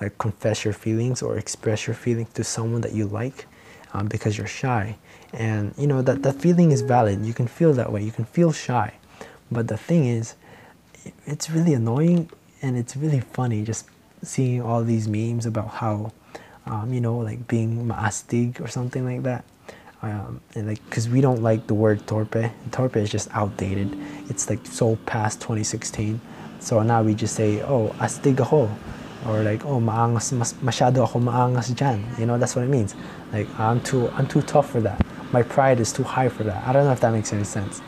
like 0.00 0.18
confess 0.18 0.64
your 0.64 0.74
feelings 0.74 1.22
or 1.22 1.38
express 1.38 1.86
your 1.86 1.94
feelings 1.94 2.32
to 2.34 2.44
someone 2.44 2.80
that 2.80 2.92
you 2.92 3.06
like 3.06 3.46
um, 3.92 4.06
because 4.06 4.36
you're 4.36 4.46
shy. 4.46 4.96
And 5.32 5.74
you 5.78 5.86
know 5.86 6.02
that 6.02 6.22
that 6.22 6.36
feeling 6.36 6.72
is 6.72 6.82
valid. 6.82 7.24
You 7.24 7.34
can 7.34 7.46
feel 7.46 7.72
that 7.74 7.92
way. 7.92 8.02
You 8.02 8.12
can 8.12 8.24
feel 8.24 8.52
shy. 8.52 8.94
But 9.50 9.68
the 9.68 9.76
thing 9.76 10.06
is 10.06 10.34
it's 11.26 11.50
really 11.50 11.74
annoying 11.74 12.30
and 12.62 12.76
it's 12.76 12.96
really 12.96 13.20
funny 13.20 13.64
just 13.64 13.86
seeing 14.22 14.60
all 14.60 14.84
these 14.84 15.08
memes 15.08 15.46
about 15.46 15.68
how 15.68 16.12
um, 16.66 16.92
you 16.92 17.00
know 17.00 17.16
like 17.18 17.46
being 17.48 17.86
maastig 17.86 18.60
or 18.60 18.68
something 18.68 19.04
like 19.04 19.22
that. 19.22 19.44
Um, 20.02 20.40
and 20.54 20.66
like 20.66 20.82
because 20.86 21.08
we 21.08 21.20
don't 21.20 21.42
like 21.42 21.66
the 21.66 21.74
word 21.74 22.06
torpe. 22.06 22.50
Torpe 22.70 22.96
is 22.96 23.10
just 23.10 23.28
outdated. 23.32 23.96
It's 24.28 24.48
like 24.48 24.64
so 24.66 24.96
past 25.06 25.40
2016 25.40 26.20
so 26.60 26.82
now 26.82 27.02
we 27.02 27.14
just 27.14 27.34
say 27.34 27.62
oh 27.62 27.88
astig 27.98 28.38
ako 28.38 28.68
or 29.26 29.42
like 29.42 29.64
oh 29.64 29.80
maangas 29.80 30.32
mas, 30.36 30.52
masyado 30.60 31.04
ako 31.04 31.18
maangas 31.18 31.72
dyan. 31.72 32.04
You 32.20 32.26
know 32.26 32.36
that's 32.36 32.54
what 32.54 32.64
it 32.64 32.68
means. 32.68 32.94
Like 33.32 33.48
I'm 33.58 33.80
too 33.80 34.08
I'm 34.12 34.28
too 34.28 34.42
tough 34.42 34.68
for 34.70 34.80
that. 34.84 35.00
My 35.32 35.42
pride 35.42 35.80
is 35.80 35.92
too 35.92 36.04
high 36.04 36.28
for 36.28 36.44
that. 36.44 36.60
I 36.68 36.72
don't 36.72 36.84
know 36.84 36.92
if 36.92 37.00
that 37.00 37.12
makes 37.12 37.32
any 37.32 37.44
sense. 37.44 37.80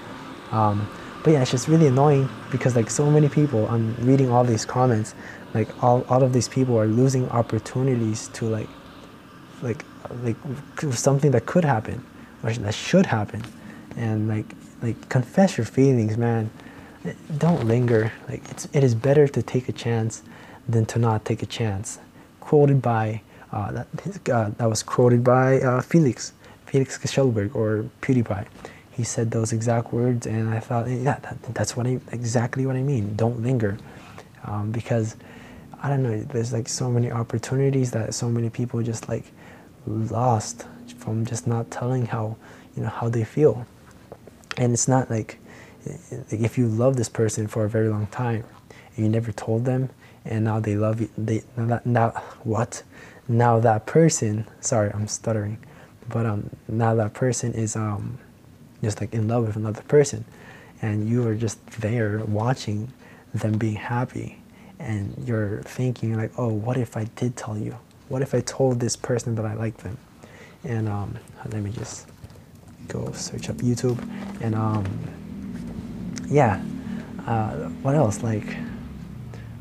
Um, 0.53 0.89
but 1.23 1.33
yeah, 1.33 1.43
it's 1.43 1.51
just 1.51 1.69
really 1.69 1.87
annoying 1.87 2.29
because 2.51 2.75
like 2.75 2.91
so 2.91 3.11
many 3.11 3.29
people, 3.29 3.69
I'm 3.69 3.95
reading 4.05 4.31
all 4.31 4.45
these 4.45 4.65
comments, 4.65 5.15
like 5.55 5.69
all, 5.83 6.05
all 6.09 6.23
of 6.23 6.33
these 6.33 6.49
people 6.49 6.79
are 6.79 6.87
losing 6.87 7.29
opportunities 7.31 8.29
to 8.29 8.47
like, 8.47 8.69
like, 9.63 9.85
like 10.23 10.37
something 10.93 11.31
that 11.31 11.47
could 11.47 11.65
happen 11.65 12.05
or 12.43 12.53
that 12.53 12.75
should 12.75 13.07
happen. 13.07 13.43
And 13.97 14.29
like, 14.29 14.47
like 14.83 15.09
confess 15.09 15.57
your 15.57 15.67
feelings, 15.67 16.17
man. 16.17 16.51
Don't 17.39 17.67
linger. 17.67 18.13
Like 18.29 18.43
it's, 18.51 18.67
it 18.73 18.83
is 18.83 18.95
better 18.95 19.29
to 19.29 19.43
take 19.43 19.69
a 19.69 19.73
chance 19.73 20.23
than 20.69 20.87
to 20.87 20.99
not 20.99 21.25
take 21.25 21.43
a 21.43 21.47
chance. 21.47 21.99
Quoted 22.41 22.83
by, 22.83 23.23
uh, 23.53 23.71
that, 23.73 23.87
uh, 24.31 24.51
that 24.57 24.69
was 24.69 24.83
quoted 24.83 25.23
by 25.23 25.61
uh, 25.61 25.83
Felix. 25.83 26.33
Felix 26.67 26.97
Kjellberg 26.99 27.55
or 27.55 27.85
PewDiePie. 28.01 28.47
He 28.93 29.05
said 29.05 29.31
those 29.31 29.53
exact 29.53 29.93
words, 29.93 30.27
and 30.27 30.53
I 30.53 30.61
thought, 30.61 30.89
yeah, 30.89 31.19
that, 31.21 31.43
that's 31.55 31.77
what 31.77 31.87
I, 31.87 31.99
exactly 32.13 32.67
what 32.67 32.77
I 32.77 32.83
mean. 32.83 33.17
Don't 33.17 33.43
linger, 33.43 33.79
um, 34.45 34.71
because 34.71 35.17
I 35.83 35.89
don't 35.89 36.03
know. 36.03 36.23
There's 36.23 36.53
like 36.53 36.69
so 36.69 36.91
many 36.91 37.11
opportunities 37.11 37.91
that 37.93 38.15
so 38.15 38.29
many 38.29 38.51
people 38.51 38.83
just 38.83 39.09
like 39.09 39.25
lost 39.87 40.67
from 40.99 41.25
just 41.25 41.47
not 41.47 41.71
telling 41.71 42.07
how 42.07 42.37
you 42.77 42.83
know 42.83 42.89
how 42.91 43.09
they 43.09 43.25
feel, 43.25 43.67
and 44.59 44.73
it's 44.73 44.87
not 44.89 45.11
like 45.11 45.39
if 46.31 46.59
you 46.59 46.69
love 46.69 46.97
this 46.97 47.09
person 47.09 47.47
for 47.49 47.65
a 47.65 47.69
very 47.69 47.89
long 47.89 48.07
time, 48.09 48.45
and 48.95 49.05
you 49.05 49.11
never 49.11 49.33
told 49.33 49.65
them, 49.65 49.89
and 50.25 50.45
now 50.45 50.61
they 50.61 50.77
love 50.77 51.01
you. 51.01 51.09
They 51.17 51.43
now, 51.57 51.81
now 51.85 52.11
what? 52.45 52.83
Now 53.27 53.59
that 53.61 53.87
person. 53.87 54.47
Sorry, 54.61 54.91
I'm 54.93 55.09
stuttering, 55.09 55.59
but 56.09 56.27
um, 56.27 56.51
now 56.69 56.95
that 56.95 57.15
person 57.15 57.55
is 57.55 57.75
um, 57.75 58.19
just 58.83 59.01
like 59.01 59.15
in 59.15 59.29
love 59.29 59.47
with 59.47 59.57
another 59.57 59.83
person, 59.83 60.25
and 60.81 61.09
you 61.09 61.27
are 61.27 61.35
just 61.35 61.65
there 61.81 62.19
watching 62.25 62.93
them 63.35 63.57
being 63.59 63.77
happy, 63.77 64.39
and 64.79 65.15
you're 65.27 65.63
thinking 65.63 66.17
like, 66.17 66.33
oh, 66.37 66.49
what 66.49 66.77
if 66.77 66.97
I 66.97 67.05
did 67.17 67.37
tell 67.37 67.57
you? 67.57 67.77
What 68.09 68.23
if 68.23 68.35
I 68.35 68.41
told 68.41 68.81
this 68.81 68.97
person 68.97 69.35
that 69.37 69.45
I 69.45 69.55
like 69.55 69.79
them? 69.79 69.97
And 70.65 70.89
um, 70.89 71.19
let 71.51 71.63
me 71.63 71.71
just 71.71 72.09
go 72.89 73.11
search 73.13 73.49
up 73.49 73.57
YouTube, 73.57 73.99
and 74.41 74.55
um, 74.55 74.85
yeah, 76.29 76.61
uh, 77.27 77.69
what 77.83 77.95
else? 77.95 78.23
Like, 78.23 78.57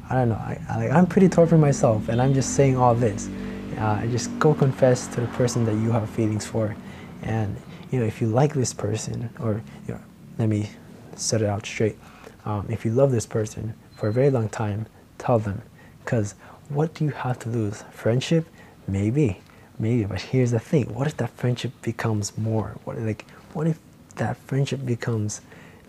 I 0.09 0.15
don't 0.15 0.29
know. 0.29 0.35
I, 0.35 0.59
I, 0.69 0.89
I'm 0.89 1.05
pretty 1.05 1.29
torpe 1.29 1.57
myself, 1.57 2.09
and 2.09 2.21
I'm 2.21 2.33
just 2.33 2.55
saying 2.55 2.77
all 2.77 2.95
this. 2.95 3.29
Uh, 3.77 4.05
just 4.07 4.37
go 4.39 4.53
confess 4.53 5.07
to 5.07 5.21
the 5.21 5.27
person 5.27 5.65
that 5.65 5.73
you 5.75 5.91
have 5.91 6.09
feelings 6.09 6.45
for, 6.45 6.75
and 7.23 7.55
you 7.91 7.99
know 7.99 8.05
if 8.05 8.21
you 8.21 8.27
like 8.27 8.53
this 8.53 8.73
person, 8.73 9.29
or 9.39 9.61
you 9.87 9.93
know, 9.93 10.01
let 10.39 10.49
me 10.49 10.69
set 11.15 11.41
it 11.41 11.47
out 11.47 11.65
straight. 11.65 11.97
Um, 12.45 12.65
if 12.69 12.85
you 12.85 12.91
love 12.91 13.11
this 13.11 13.25
person 13.25 13.75
for 13.95 14.07
a 14.07 14.13
very 14.13 14.31
long 14.31 14.49
time, 14.49 14.87
tell 15.17 15.37
them, 15.37 15.61
because 16.03 16.33
what 16.69 16.93
do 16.93 17.05
you 17.05 17.11
have 17.11 17.37
to 17.39 17.49
lose? 17.49 17.83
Friendship, 17.91 18.47
maybe, 18.87 19.41
maybe. 19.77 20.05
But 20.05 20.21
here's 20.21 20.51
the 20.51 20.59
thing: 20.59 20.93
what 20.93 21.07
if 21.07 21.17
that 21.17 21.29
friendship 21.31 21.73
becomes 21.81 22.37
more? 22.37 22.77
What 22.85 22.97
like 22.99 23.25
what 23.53 23.67
if 23.67 23.77
that 24.15 24.37
friendship 24.37 24.85
becomes 24.85 25.41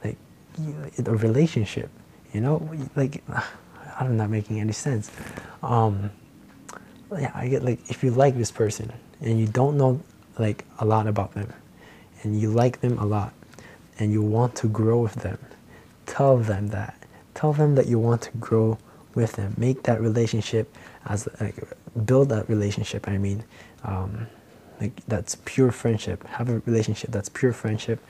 like 0.05 0.17
a 0.99 1.15
relationship? 1.15 1.89
You 2.33 2.41
know, 2.41 2.71
like 2.97 3.23
I'm 4.01 4.17
not 4.17 4.31
making 4.31 4.61
any 4.61 4.73
sense. 4.73 5.11
Um, 5.63 6.11
yeah, 7.13 7.31
I 7.35 7.49
get 7.49 7.63
like 7.63 7.91
if 7.91 8.03
you 8.03 8.11
like 8.11 8.37
this 8.37 8.51
person 8.51 8.93
and 9.21 9.39
you 9.39 9.47
don't 9.47 9.77
know 9.77 10.01
like 10.39 10.65
a 10.79 10.85
lot 10.85 11.07
about 11.07 11.33
them, 11.35 11.53
and 12.23 12.41
you 12.41 12.51
like 12.51 12.81
them 12.81 12.99
a 12.99 13.07
lot, 13.07 13.33
and 13.99 14.13
you 14.13 14.23
want 14.23 14.55
to 14.57 14.69
grow 14.69 15.01
with 15.01 15.15
them, 15.15 15.39
tell 16.07 16.39
them 16.39 16.69
that. 16.69 16.97
Tell 17.35 17.53
them 17.53 17.75
that 17.77 17.87
you 17.87 17.99
want 17.99 18.23
to 18.23 18.31
grow 18.39 18.79
with 19.15 19.33
them. 19.33 19.55
Make 19.57 19.85
that 19.85 20.01
relationship 20.01 20.75
as 21.07 21.29
like 21.41 21.57
build 22.05 22.29
that 22.29 22.49
relationship. 22.49 23.09
I 23.09 23.19
mean, 23.19 23.45
um, 23.85 24.27
like 24.81 24.93
that's 25.07 25.37
pure 25.45 25.71
friendship. 25.73 26.27
Have 26.27 26.49
a 26.49 26.61
relationship 26.67 27.11
that's 27.11 27.29
pure 27.29 27.53
friendship, 27.53 28.01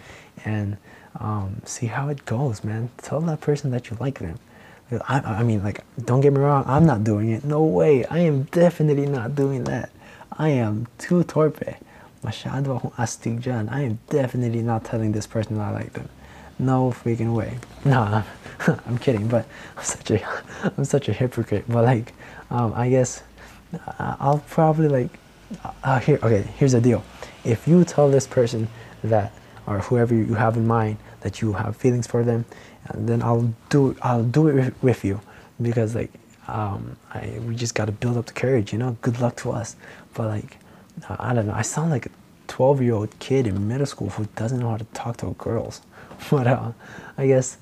and 0.45 0.77
um, 1.21 1.63
see 1.65 1.87
how 1.87 2.09
it 2.09 2.25
goes, 2.25 2.65
man. 2.65 2.91
Tell 2.99 3.21
that 3.23 3.41
person 3.41 3.71
that 3.71 3.91
you 3.91 3.97
like 4.01 4.19
them. 4.19 4.39
I, 5.09 5.21
I 5.21 5.43
mean, 5.43 5.63
like, 5.63 5.85
don't 6.05 6.21
get 6.21 6.33
me 6.33 6.41
wrong. 6.41 6.65
I'm 6.67 6.85
not 6.85 7.03
doing 7.03 7.31
it. 7.31 7.45
No 7.45 7.65
way. 7.65 8.05
I 8.07 8.19
am 8.19 8.43
definitely 8.45 9.07
not 9.07 9.35
doing 9.35 9.65
that. 9.65 9.91
I 10.33 10.51
am 10.51 10.87
too 10.99 11.25
torpe. 11.25 11.77
Masyado 12.23 12.77
akong 12.79 12.93
astig 12.99 13.43
dyan. 13.43 13.69
I 13.71 13.83
am 13.83 13.99
definitely 14.09 14.63
not 14.63 14.85
telling 14.85 15.13
this 15.13 15.27
person 15.27 15.59
I 15.59 15.71
like 15.71 15.93
them. 15.93 16.09
No 16.59 16.91
freaking 16.91 17.35
way. 17.35 17.59
No, 17.85 18.23
I'm 18.87 18.99
kidding. 18.99 19.27
But 19.29 19.47
I'm 19.77 19.85
such 19.85 20.11
a, 20.11 20.21
I'm 20.77 20.85
such 20.85 21.09
a 21.09 21.13
hypocrite. 21.13 21.65
But 21.69 21.85
like, 21.85 22.13
um, 22.51 22.73
I 22.77 22.89
guess 22.91 23.23
uh, 23.99 24.17
I'll 24.21 24.45
probably 24.49 24.89
like 24.89 25.19
uh, 25.83 25.99
here, 25.99 26.19
okay, 26.23 26.43
here's 26.57 26.73
the 26.73 26.81
deal. 26.81 27.05
If 27.45 27.67
you 27.67 27.85
tell 27.85 28.11
this 28.11 28.27
person 28.27 28.69
that, 29.05 29.33
or 29.67 29.79
whoever 29.81 30.15
you 30.15 30.35
have 30.35 30.57
in 30.57 30.67
mind, 30.67 30.99
that 31.21 31.41
you 31.41 31.53
have 31.55 31.77
feelings 31.77 32.07
for 32.07 32.25
them, 32.25 32.45
then 32.95 33.23
I'll 33.23 33.55
do, 33.69 33.97
I'll 34.03 34.25
do 34.25 34.49
it 34.49 34.75
with 34.83 35.05
you, 35.05 35.21
because 35.61 35.95
like, 35.95 36.11
um, 36.49 36.97
I, 37.15 37.39
we 37.47 37.55
just 37.55 37.75
got 37.75 37.87
to 37.87 37.93
build 37.93 38.17
up 38.17 38.27
the 38.27 38.33
courage, 38.33 38.73
you 38.73 38.79
know. 38.79 38.97
Good 39.01 39.21
luck 39.21 39.37
to 39.37 39.53
us. 39.53 39.77
But 40.15 40.27
like, 40.27 40.57
uh, 40.57 40.62
I 41.09 41.35
don't 41.35 41.47
know. 41.47 41.55
I 41.55 41.63
sound 41.63 41.91
like 41.91 42.07
a 42.07 42.11
12 42.49 42.83
year 42.83 42.95
old 42.95 43.19
kid 43.19 43.47
in 43.47 43.67
middle 43.69 43.87
school 43.87 44.11
who 44.11 44.27
doesn't 44.37 44.61
know 44.61 44.71
how 44.71 44.77
to 44.77 44.85
talk 44.93 45.17
to 45.19 45.35
girls. 45.39 45.81
But 46.31 46.47
uh, 46.47 46.73
I 47.19 47.27
guess 47.27 47.59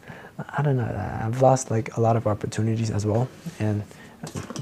I 0.56 0.62
don't 0.62 0.76
know. 0.76 1.20
I've 1.24 1.40
lost 1.40 1.70
like 1.70 1.96
a 1.96 2.00
lot 2.00 2.16
of 2.16 2.26
opportunities 2.26 2.90
as 2.90 3.06
well, 3.06 3.28
and 3.58 3.82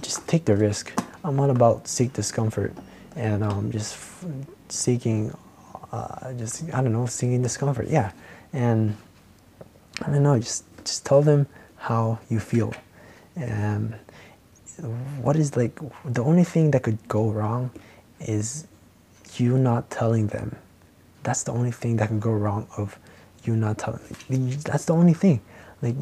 just 0.00 0.26
take 0.28 0.44
the 0.44 0.56
risk. 0.56 0.92
I'm 1.24 1.38
all 1.40 1.50
about 1.50 1.88
seek 1.88 2.12
discomfort 2.12 2.72
and 3.16 3.42
um, 3.42 3.72
just 3.72 3.98
seeking, 4.68 5.36
uh, 5.92 6.32
just 6.34 6.64
I 6.72 6.82
don't 6.82 6.92
know, 6.92 7.06
seeking 7.06 7.42
discomfort. 7.42 7.88
Yeah, 7.88 8.12
and 8.52 8.96
I 10.02 10.10
don't 10.10 10.22
know, 10.22 10.38
just 10.38 10.64
just 10.84 11.04
tell 11.04 11.22
them 11.22 11.46
how 11.76 12.18
you 12.28 12.40
feel, 12.40 12.72
and 13.36 13.94
what 15.20 15.36
is 15.36 15.56
like 15.56 15.78
the 16.04 16.22
only 16.22 16.44
thing 16.44 16.70
that 16.70 16.82
could 16.82 16.98
go 17.08 17.30
wrong 17.30 17.70
is 18.20 18.66
you 19.36 19.58
not 19.58 19.90
telling 19.90 20.28
them. 20.28 20.56
That's 21.22 21.42
the 21.42 21.52
only 21.52 21.70
thing 21.70 21.96
that 21.96 22.08
can 22.08 22.20
go 22.20 22.32
wrong 22.32 22.66
of 22.76 22.98
you 23.44 23.56
not 23.56 23.78
telling. 23.78 24.00
That's 24.64 24.84
the 24.86 24.94
only 24.94 25.14
thing. 25.14 25.40
Like, 25.82 25.94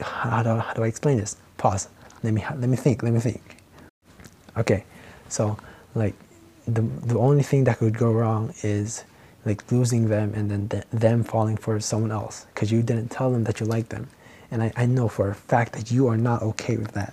how 0.00 0.42
do, 0.42 0.50
how 0.56 0.72
do 0.74 0.84
I 0.84 0.86
explain 0.86 1.18
this? 1.18 1.36
Pause. 1.56 1.88
Let 2.22 2.32
me 2.32 2.44
let 2.56 2.68
me 2.68 2.76
think. 2.76 3.02
Let 3.02 3.12
me 3.12 3.20
think. 3.20 3.42
Okay, 4.56 4.84
so 5.28 5.58
like 5.94 6.14
the 6.66 6.82
the 6.82 7.18
only 7.18 7.42
thing 7.42 7.64
that 7.64 7.78
could 7.78 7.96
go 7.98 8.10
wrong 8.12 8.54
is 8.62 9.04
like 9.44 9.70
losing 9.70 10.08
them 10.08 10.32
and 10.34 10.50
then 10.50 10.68
th- 10.68 10.84
them 10.92 11.22
falling 11.22 11.56
for 11.56 11.78
someone 11.80 12.10
else 12.10 12.46
because 12.54 12.72
you 12.72 12.82
didn't 12.82 13.10
tell 13.10 13.30
them 13.30 13.44
that 13.44 13.60
you 13.60 13.66
like 13.66 13.90
them 13.90 14.08
and 14.50 14.62
I, 14.62 14.72
I 14.76 14.86
know 14.86 15.08
for 15.08 15.28
a 15.28 15.34
fact 15.34 15.74
that 15.74 15.90
you 15.90 16.06
are 16.08 16.16
not 16.16 16.42
okay 16.42 16.76
with 16.76 16.92
that 16.92 17.12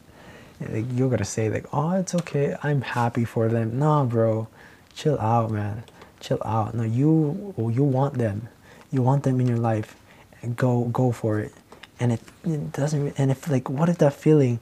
like 0.70 0.86
you're 0.94 1.10
gonna 1.10 1.26
say 1.26 1.50
like 1.50 1.66
oh 1.74 1.92
it's 1.92 2.16
okay. 2.16 2.56
I'm 2.64 2.82
happy 2.82 3.26
for 3.26 3.48
them. 3.50 3.80
Nah 3.80 4.04
bro. 4.06 4.48
Chill 4.94 5.20
out 5.20 5.52
man. 5.52 5.84
Chill 6.20 6.42
out. 6.46 6.76
No 6.76 6.84
you 6.84 7.54
you 7.58 7.84
want 7.84 8.18
them. 8.18 8.50
You 8.92 9.02
want 9.02 9.24
them 9.24 9.40
in 9.40 9.48
your 9.48 9.58
life. 9.58 9.96
Go 10.56 10.86
go 10.86 11.12
for 11.12 11.40
it. 11.40 11.54
And 12.00 12.12
it, 12.14 12.22
it 12.44 12.72
doesn't 12.72 13.14
and 13.18 13.32
if 13.32 13.48
like 13.50 13.70
what 13.70 13.90
if 13.90 13.98
that 14.00 14.14
feeling 14.14 14.60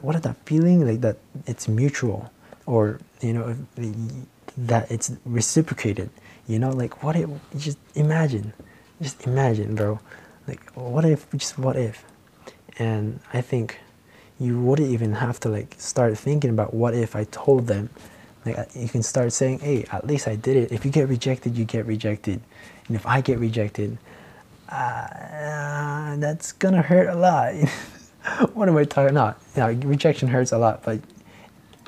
what 0.00 0.16
if 0.16 0.22
that 0.22 0.36
feeling 0.46 0.86
like 0.86 1.00
that 1.00 1.16
it's 1.46 1.68
mutual? 1.68 2.30
Or 2.66 3.00
you 3.20 3.32
know 3.32 3.56
that 4.56 4.90
it's 4.90 5.12
reciprocated 5.24 6.10
you 6.46 6.58
know? 6.58 6.70
Like 6.70 7.02
what 7.02 7.16
if 7.16 7.28
just 7.56 7.78
imagine. 7.94 8.52
Just 9.00 9.26
imagine 9.26 9.74
bro. 9.74 10.00
Like 10.46 10.70
what 10.74 11.04
if 11.04 11.30
just 11.32 11.58
what 11.58 11.76
if? 11.76 12.04
And 12.78 13.20
i 13.34 13.42
think 13.42 13.78
you 14.42 14.60
wouldn't 14.60 14.90
even 14.90 15.12
have 15.12 15.38
to 15.40 15.48
like 15.48 15.74
start 15.78 16.16
thinking 16.18 16.50
about 16.50 16.74
what 16.74 16.94
if 16.94 17.14
i 17.16 17.24
told 17.24 17.66
them 17.66 17.88
like 18.44 18.56
you 18.74 18.88
can 18.88 19.02
start 19.02 19.32
saying 19.32 19.58
hey 19.60 19.84
at 19.92 20.06
least 20.06 20.26
i 20.28 20.34
did 20.36 20.56
it 20.56 20.72
if 20.72 20.84
you 20.84 20.90
get 20.90 21.08
rejected 21.08 21.56
you 21.56 21.64
get 21.64 21.86
rejected 21.86 22.40
and 22.88 22.96
if 22.96 23.06
i 23.06 23.20
get 23.20 23.38
rejected 23.38 23.96
uh, 24.68 26.16
that's 26.16 26.52
gonna 26.52 26.82
hurt 26.82 27.08
a 27.08 27.14
lot 27.14 27.54
what 28.54 28.68
am 28.68 28.76
i 28.76 28.84
talking 28.84 29.10
about 29.10 29.38
yeah 29.56 29.66
rejection 29.66 30.28
hurts 30.28 30.52
a 30.52 30.58
lot 30.58 30.82
but 30.82 30.98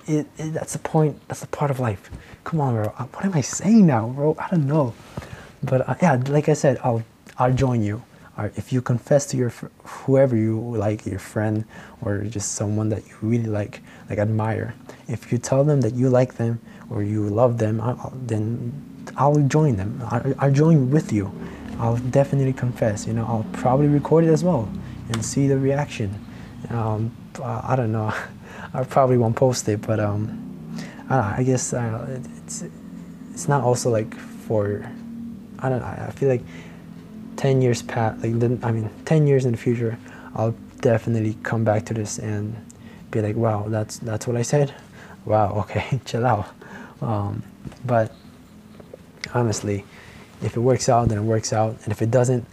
it, 0.06 0.26
it, 0.36 0.52
that's 0.52 0.72
the 0.72 0.78
point. 0.78 1.20
That's 1.28 1.40
the 1.40 1.46
part 1.46 1.70
of 1.70 1.80
life. 1.80 2.10
Come 2.44 2.60
on, 2.60 2.74
bro. 2.74 2.92
Uh, 2.98 3.04
what 3.04 3.24
am 3.24 3.34
I 3.34 3.40
saying 3.40 3.86
now, 3.86 4.08
bro? 4.08 4.36
I 4.38 4.48
don't 4.50 4.66
know. 4.66 4.94
But 5.62 5.88
uh, 5.88 5.94
yeah, 6.02 6.20
like 6.28 6.48
I 6.48 6.52
said, 6.52 6.78
I'll 6.84 7.02
I'll 7.38 7.52
join 7.52 7.82
you. 7.82 8.02
Or 8.36 8.50
if 8.56 8.72
you 8.72 8.82
confess 8.82 9.26
to 9.26 9.36
your 9.36 9.50
whoever 9.84 10.36
you 10.36 10.58
like, 10.58 11.06
your 11.06 11.20
friend 11.20 11.64
or 12.02 12.24
just 12.24 12.52
someone 12.52 12.88
that 12.88 13.06
you 13.06 13.14
really 13.22 13.46
like, 13.46 13.80
like 14.10 14.18
admire, 14.18 14.74
if 15.06 15.30
you 15.30 15.38
tell 15.38 15.62
them 15.64 15.80
that 15.82 15.94
you 15.94 16.08
like 16.08 16.34
them 16.34 16.60
or 16.90 17.02
you 17.02 17.28
love 17.28 17.58
them, 17.58 17.80
I'll, 17.80 18.12
then 18.14 18.72
I'll 19.16 19.38
join 19.38 19.76
them. 19.76 20.02
I'll, 20.10 20.34
I'll 20.38 20.52
join 20.52 20.90
with 20.90 21.12
you. 21.12 21.32
I'll 21.78 21.96
definitely 21.96 22.52
confess. 22.52 23.06
You 23.06 23.12
know, 23.12 23.24
I'll 23.24 23.46
probably 23.52 23.88
record 23.88 24.24
it 24.24 24.30
as 24.30 24.42
well 24.42 24.68
and 25.08 25.24
see 25.24 25.46
the 25.46 25.58
reaction. 25.58 26.24
Um, 26.70 27.14
I 27.42 27.76
don't 27.76 27.92
know. 27.92 28.12
I 28.74 28.82
probably 28.82 29.18
won't 29.18 29.36
post 29.36 29.68
it, 29.68 29.82
but 29.82 30.00
um, 30.00 30.76
I, 31.08 31.14
know, 31.14 31.34
I 31.38 31.42
guess 31.44 31.72
uh, 31.72 32.20
it's 32.44 32.64
it's 33.32 33.48
not 33.48 33.62
also 33.62 33.90
like 33.90 34.14
for 34.14 34.84
I 35.60 35.68
don't 35.68 35.80
know. 35.80 35.86
I 35.86 36.10
feel 36.10 36.28
like 36.28 36.42
ten 37.36 37.62
years 37.62 37.82
past, 37.82 38.22
like 38.22 38.38
the, 38.38 38.58
I 38.62 38.72
mean, 38.72 38.90
ten 39.04 39.26
years 39.26 39.44
in 39.44 39.52
the 39.52 39.58
future, 39.58 39.98
I'll 40.34 40.54
definitely 40.80 41.36
come 41.42 41.64
back 41.64 41.84
to 41.86 41.94
this 41.94 42.18
and 42.18 42.54
be 43.10 43.20
like, 43.22 43.36
wow, 43.36 43.66
that's 43.68 43.98
that's 43.98 44.26
what 44.26 44.36
I 44.36 44.42
said. 44.42 44.74
Wow, 45.24 45.52
okay, 45.62 46.00
chill 46.04 46.26
out. 46.26 46.46
Um, 47.00 47.42
but 47.84 48.12
honestly, 49.32 49.84
if 50.42 50.56
it 50.56 50.60
works 50.60 50.88
out, 50.88 51.08
then 51.08 51.18
it 51.18 51.22
works 51.22 51.52
out, 51.52 51.76
and 51.84 51.92
if 51.92 52.02
it 52.02 52.10
doesn't, 52.10 52.46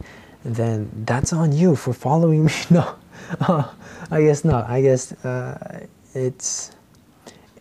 then 0.43 0.89
that's 1.05 1.33
on 1.33 1.51
you 1.51 1.75
for 1.75 1.93
following 1.93 2.45
me. 2.47 2.53
no, 2.69 2.95
I 4.11 4.21
guess 4.21 4.43
not. 4.45 4.69
I 4.69 4.81
guess. 4.81 5.11
Uh, 5.25 5.87
it's 6.13 6.71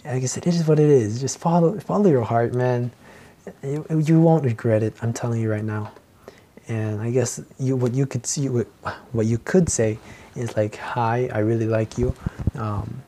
I 0.05 0.19
guess 0.19 0.37
it 0.37 0.47
is 0.47 0.67
what 0.67 0.79
it 0.79 0.89
is. 0.89 1.21
Just 1.21 1.39
follow 1.39 1.79
follow 1.79 2.09
your 2.09 2.23
heart, 2.23 2.55
man. 2.55 2.91
You, 3.63 3.85
you 3.91 4.21
won't 4.21 4.45
regret 4.45 4.83
it. 4.83 4.95
I'm 5.03 5.13
telling 5.13 5.41
you 5.41 5.51
right 5.51 5.65
now. 5.65 5.93
And 6.71 7.03
I 7.03 7.11
guess 7.11 7.43
you 7.59 7.75
what 7.75 7.95
you 7.95 8.07
could 8.07 8.25
see 8.25 8.49
what, 8.49 9.27
you 9.27 9.39
could 9.39 9.69
say 9.69 9.99
is 10.37 10.57
like, 10.57 10.77
"Hi, 10.77 11.29
I 11.35 11.41
really 11.41 11.67
like 11.67 11.99
you." 11.99 12.15
Um, 12.55 13.03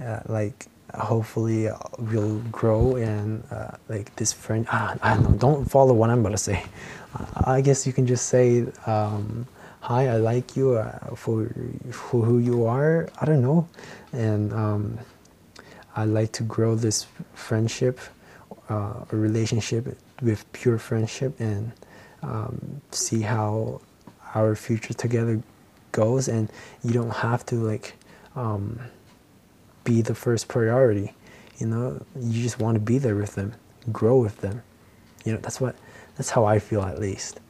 uh, 0.00 0.20
like 0.28 0.66
hopefully 0.94 1.68
we'll 1.98 2.38
grow 2.52 2.96
and 2.96 3.42
uh, 3.50 3.72
like 3.88 4.14
this 4.16 4.32
friend 4.32 4.64
ah, 4.70 4.94
i 5.02 5.14
don't 5.14 5.24
know 5.24 5.36
don't 5.38 5.64
follow 5.70 5.92
what 5.92 6.08
i'm 6.10 6.22
gonna 6.22 6.38
say. 6.38 6.62
I 7.44 7.60
guess 7.60 7.86
you 7.86 7.92
can 7.92 8.06
just 8.06 8.26
say 8.26 8.66
um, 8.86 9.46
hi 9.80 10.08
i 10.08 10.16
like 10.16 10.56
you 10.56 10.74
uh, 10.74 11.14
for, 11.14 11.50
for 11.90 12.24
who 12.24 12.38
you 12.38 12.64
are. 12.66 13.08
I 13.20 13.24
don't 13.24 13.42
know. 13.42 13.68
And 14.12 14.52
um, 14.52 14.98
i 15.96 16.04
like 16.04 16.30
to 16.32 16.42
grow 16.44 16.74
this 16.76 17.06
friendship 17.34 17.98
uh, 18.68 19.04
a 19.10 19.16
relationship 19.16 19.96
with 20.22 20.40
pure 20.52 20.78
friendship 20.78 21.38
and 21.40 21.72
um, 22.24 22.80
see 22.90 23.20
how 23.20 23.80
our 24.34 24.56
future 24.56 24.94
together 24.94 25.40
goes 25.92 26.26
and 26.28 26.50
you 26.82 26.92
don't 26.92 27.10
have 27.10 27.46
to 27.46 27.54
like 27.54 27.94
um, 28.34 28.80
be 29.84 30.02
the 30.02 30.14
first 30.14 30.48
priority. 30.48 31.14
You 31.58 31.68
know, 31.68 32.04
you 32.18 32.42
just 32.42 32.58
want 32.58 32.74
to 32.74 32.80
be 32.80 32.98
there 32.98 33.14
with 33.14 33.36
them, 33.36 33.54
grow 33.92 34.18
with 34.18 34.38
them. 34.38 34.62
You 35.24 35.32
know, 35.32 35.38
that's 35.38 35.60
what, 35.60 35.76
that's 36.16 36.30
how 36.30 36.44
I 36.44 36.58
feel 36.58 36.82
at 36.82 36.98
least. 36.98 37.40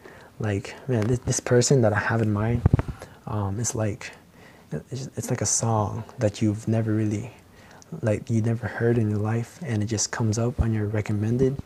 Like, 0.40 0.74
man, 0.88 1.06
this, 1.06 1.20
this 1.20 1.40
person 1.40 1.80
that 1.82 1.92
I 1.92 1.98
have 1.98 2.20
in 2.20 2.32
mind, 2.32 2.62
um, 3.26 3.58
is 3.58 3.74
like, 3.74 4.12
it's, 4.90 5.08
it's 5.16 5.30
like 5.30 5.40
a 5.40 5.46
song 5.46 6.04
that 6.18 6.42
you've 6.42 6.68
never 6.68 6.92
really, 6.92 7.30
like, 8.02 8.28
you 8.28 8.42
never 8.42 8.66
heard 8.66 8.98
in 8.98 9.08
your 9.08 9.20
life, 9.20 9.58
and 9.64 9.82
it 9.82 9.86
just 9.86 10.10
comes 10.10 10.38
up 10.38 10.60
on 10.60 10.74
your 10.74 10.86
recommended, 10.86 11.56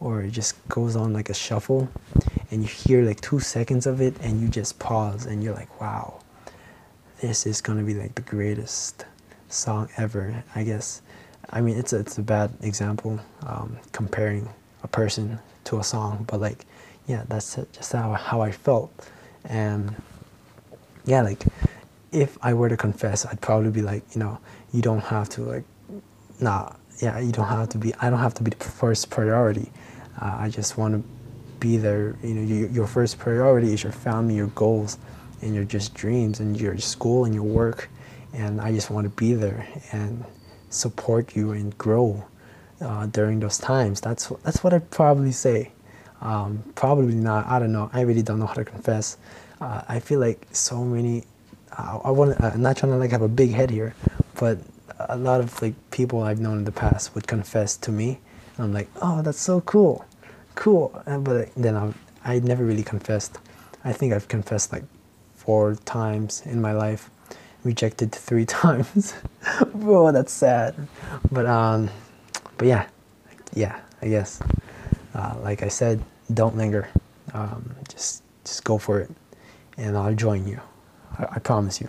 or 0.00 0.22
it 0.22 0.30
just 0.30 0.56
goes 0.68 0.96
on 0.96 1.12
like 1.12 1.28
a 1.28 1.34
shuffle, 1.34 1.88
and 2.54 2.62
you 2.62 2.68
hear 2.68 3.04
like 3.04 3.20
two 3.20 3.40
seconds 3.40 3.84
of 3.84 4.00
it, 4.00 4.14
and 4.20 4.40
you 4.40 4.46
just 4.46 4.78
pause, 4.78 5.26
and 5.26 5.42
you're 5.42 5.54
like, 5.54 5.80
wow, 5.80 6.20
this 7.20 7.46
is 7.46 7.60
gonna 7.60 7.82
be 7.82 7.94
like 7.94 8.14
the 8.14 8.22
greatest 8.22 9.04
song 9.48 9.88
ever. 9.96 10.44
I 10.54 10.62
guess. 10.62 11.02
I 11.50 11.60
mean, 11.60 11.76
it's 11.76 11.92
a, 11.92 11.98
it's 11.98 12.16
a 12.16 12.22
bad 12.22 12.52
example 12.62 13.20
um, 13.42 13.76
comparing 13.92 14.48
a 14.84 14.88
person 14.88 15.38
to 15.64 15.80
a 15.80 15.84
song, 15.84 16.24
but 16.28 16.40
like, 16.40 16.64
yeah, 17.08 17.24
that's 17.28 17.56
just 17.72 17.92
how 17.92 18.12
how 18.12 18.40
I 18.40 18.52
felt, 18.52 18.92
and 19.44 19.94
yeah, 21.04 21.22
like, 21.22 21.42
if 22.12 22.38
I 22.40 22.54
were 22.54 22.68
to 22.68 22.76
confess, 22.76 23.26
I'd 23.26 23.40
probably 23.40 23.70
be 23.70 23.82
like, 23.82 24.04
you 24.14 24.20
know, 24.20 24.38
you 24.72 24.80
don't 24.80 25.04
have 25.04 25.28
to 25.30 25.42
like, 25.42 25.64
nah, 26.40 26.70
yeah, 27.02 27.18
you 27.18 27.32
don't 27.32 27.48
have 27.48 27.68
to 27.70 27.78
be. 27.78 27.92
I 28.00 28.10
don't 28.10 28.20
have 28.20 28.34
to 28.34 28.44
be 28.44 28.52
the 28.52 28.64
first 28.64 29.10
priority. 29.10 29.72
Uh, 30.22 30.36
I 30.38 30.48
just 30.48 30.78
want 30.78 30.94
to 30.94 31.13
be 31.68 31.76
there. 31.76 32.16
You 32.22 32.34
know, 32.34 32.42
your, 32.42 32.68
your 32.68 32.86
first 32.86 33.18
priority 33.18 33.72
is 33.72 33.82
your 33.82 33.92
family, 34.06 34.34
your 34.36 34.52
goals, 34.54 34.98
and 35.42 35.54
your 35.54 35.64
just 35.64 35.94
dreams, 35.94 36.40
and 36.40 36.60
your 36.60 36.76
school 36.78 37.24
and 37.24 37.34
your 37.34 37.48
work 37.62 37.88
and 38.34 38.60
I 38.60 38.72
just 38.72 38.90
want 38.90 39.04
to 39.04 39.10
be 39.10 39.34
there 39.34 39.66
and 39.92 40.24
support 40.70 41.36
you 41.36 41.52
and 41.52 41.76
grow 41.78 42.24
uh, 42.80 43.06
during 43.06 43.40
those 43.40 43.58
times. 43.58 44.00
That's 44.00 44.28
that's 44.42 44.62
what 44.64 44.74
I'd 44.74 44.90
probably 44.90 45.32
say. 45.32 45.70
Um, 46.20 46.64
probably 46.74 47.14
not. 47.14 47.46
I 47.46 47.58
don't 47.58 47.72
know. 47.72 47.90
I 47.92 48.00
really 48.00 48.22
don't 48.22 48.40
know 48.40 48.46
how 48.46 48.54
to 48.54 48.64
confess. 48.64 49.16
Uh, 49.60 49.82
I 49.88 50.00
feel 50.00 50.20
like 50.20 50.46
so 50.52 50.84
many. 50.84 51.24
Uh, 51.72 52.00
I 52.04 52.10
want. 52.10 52.40
I'm 52.42 52.62
not 52.62 52.76
trying 52.76 52.92
to 52.92 52.98
like 52.98 53.12
have 53.12 53.22
a 53.22 53.28
big 53.28 53.50
head 53.50 53.70
here, 53.70 53.94
but 54.38 54.58
a 54.98 55.16
lot 55.16 55.40
of 55.40 55.62
like 55.62 55.74
people 55.90 56.22
I've 56.22 56.40
known 56.40 56.58
in 56.58 56.64
the 56.64 56.72
past 56.72 57.14
would 57.14 57.26
confess 57.26 57.76
to 57.78 57.92
me. 57.92 58.18
And 58.56 58.66
I'm 58.66 58.72
like, 58.72 58.88
oh, 59.00 59.22
that's 59.22 59.40
so 59.40 59.60
cool, 59.60 60.04
cool. 60.54 61.02
And, 61.06 61.24
but 61.24 61.54
then 61.56 61.76
I 61.76 61.92
I 62.24 62.38
never 62.40 62.64
really 62.64 62.82
confessed. 62.82 63.38
I 63.84 63.92
think 63.92 64.12
I've 64.12 64.28
confessed 64.28 64.72
like 64.72 64.84
four 65.34 65.74
times 65.84 66.42
in 66.46 66.60
my 66.60 66.72
life 66.72 67.10
rejected 67.64 68.12
three 68.12 68.46
times. 68.62 69.14
oh, 69.74 70.12
that's 70.12 70.32
sad. 70.32 70.74
But 71.30 71.46
um, 71.46 71.90
but 72.56 72.68
yeah, 72.68 72.86
yeah, 73.54 73.80
I 74.02 74.08
guess. 74.08 74.40
Uh, 75.14 75.36
like 75.42 75.62
I 75.62 75.68
said, 75.68 76.02
don't 76.32 76.56
linger. 76.56 76.88
Um, 77.32 77.74
just 77.88 78.22
just 78.44 78.64
go 78.64 78.78
for 78.78 79.00
it, 79.00 79.10
and 79.76 79.96
I'll 79.96 80.14
join 80.14 80.46
you. 80.46 80.60
I, 81.18 81.26
I 81.36 81.38
promise 81.38 81.80
you. 81.80 81.88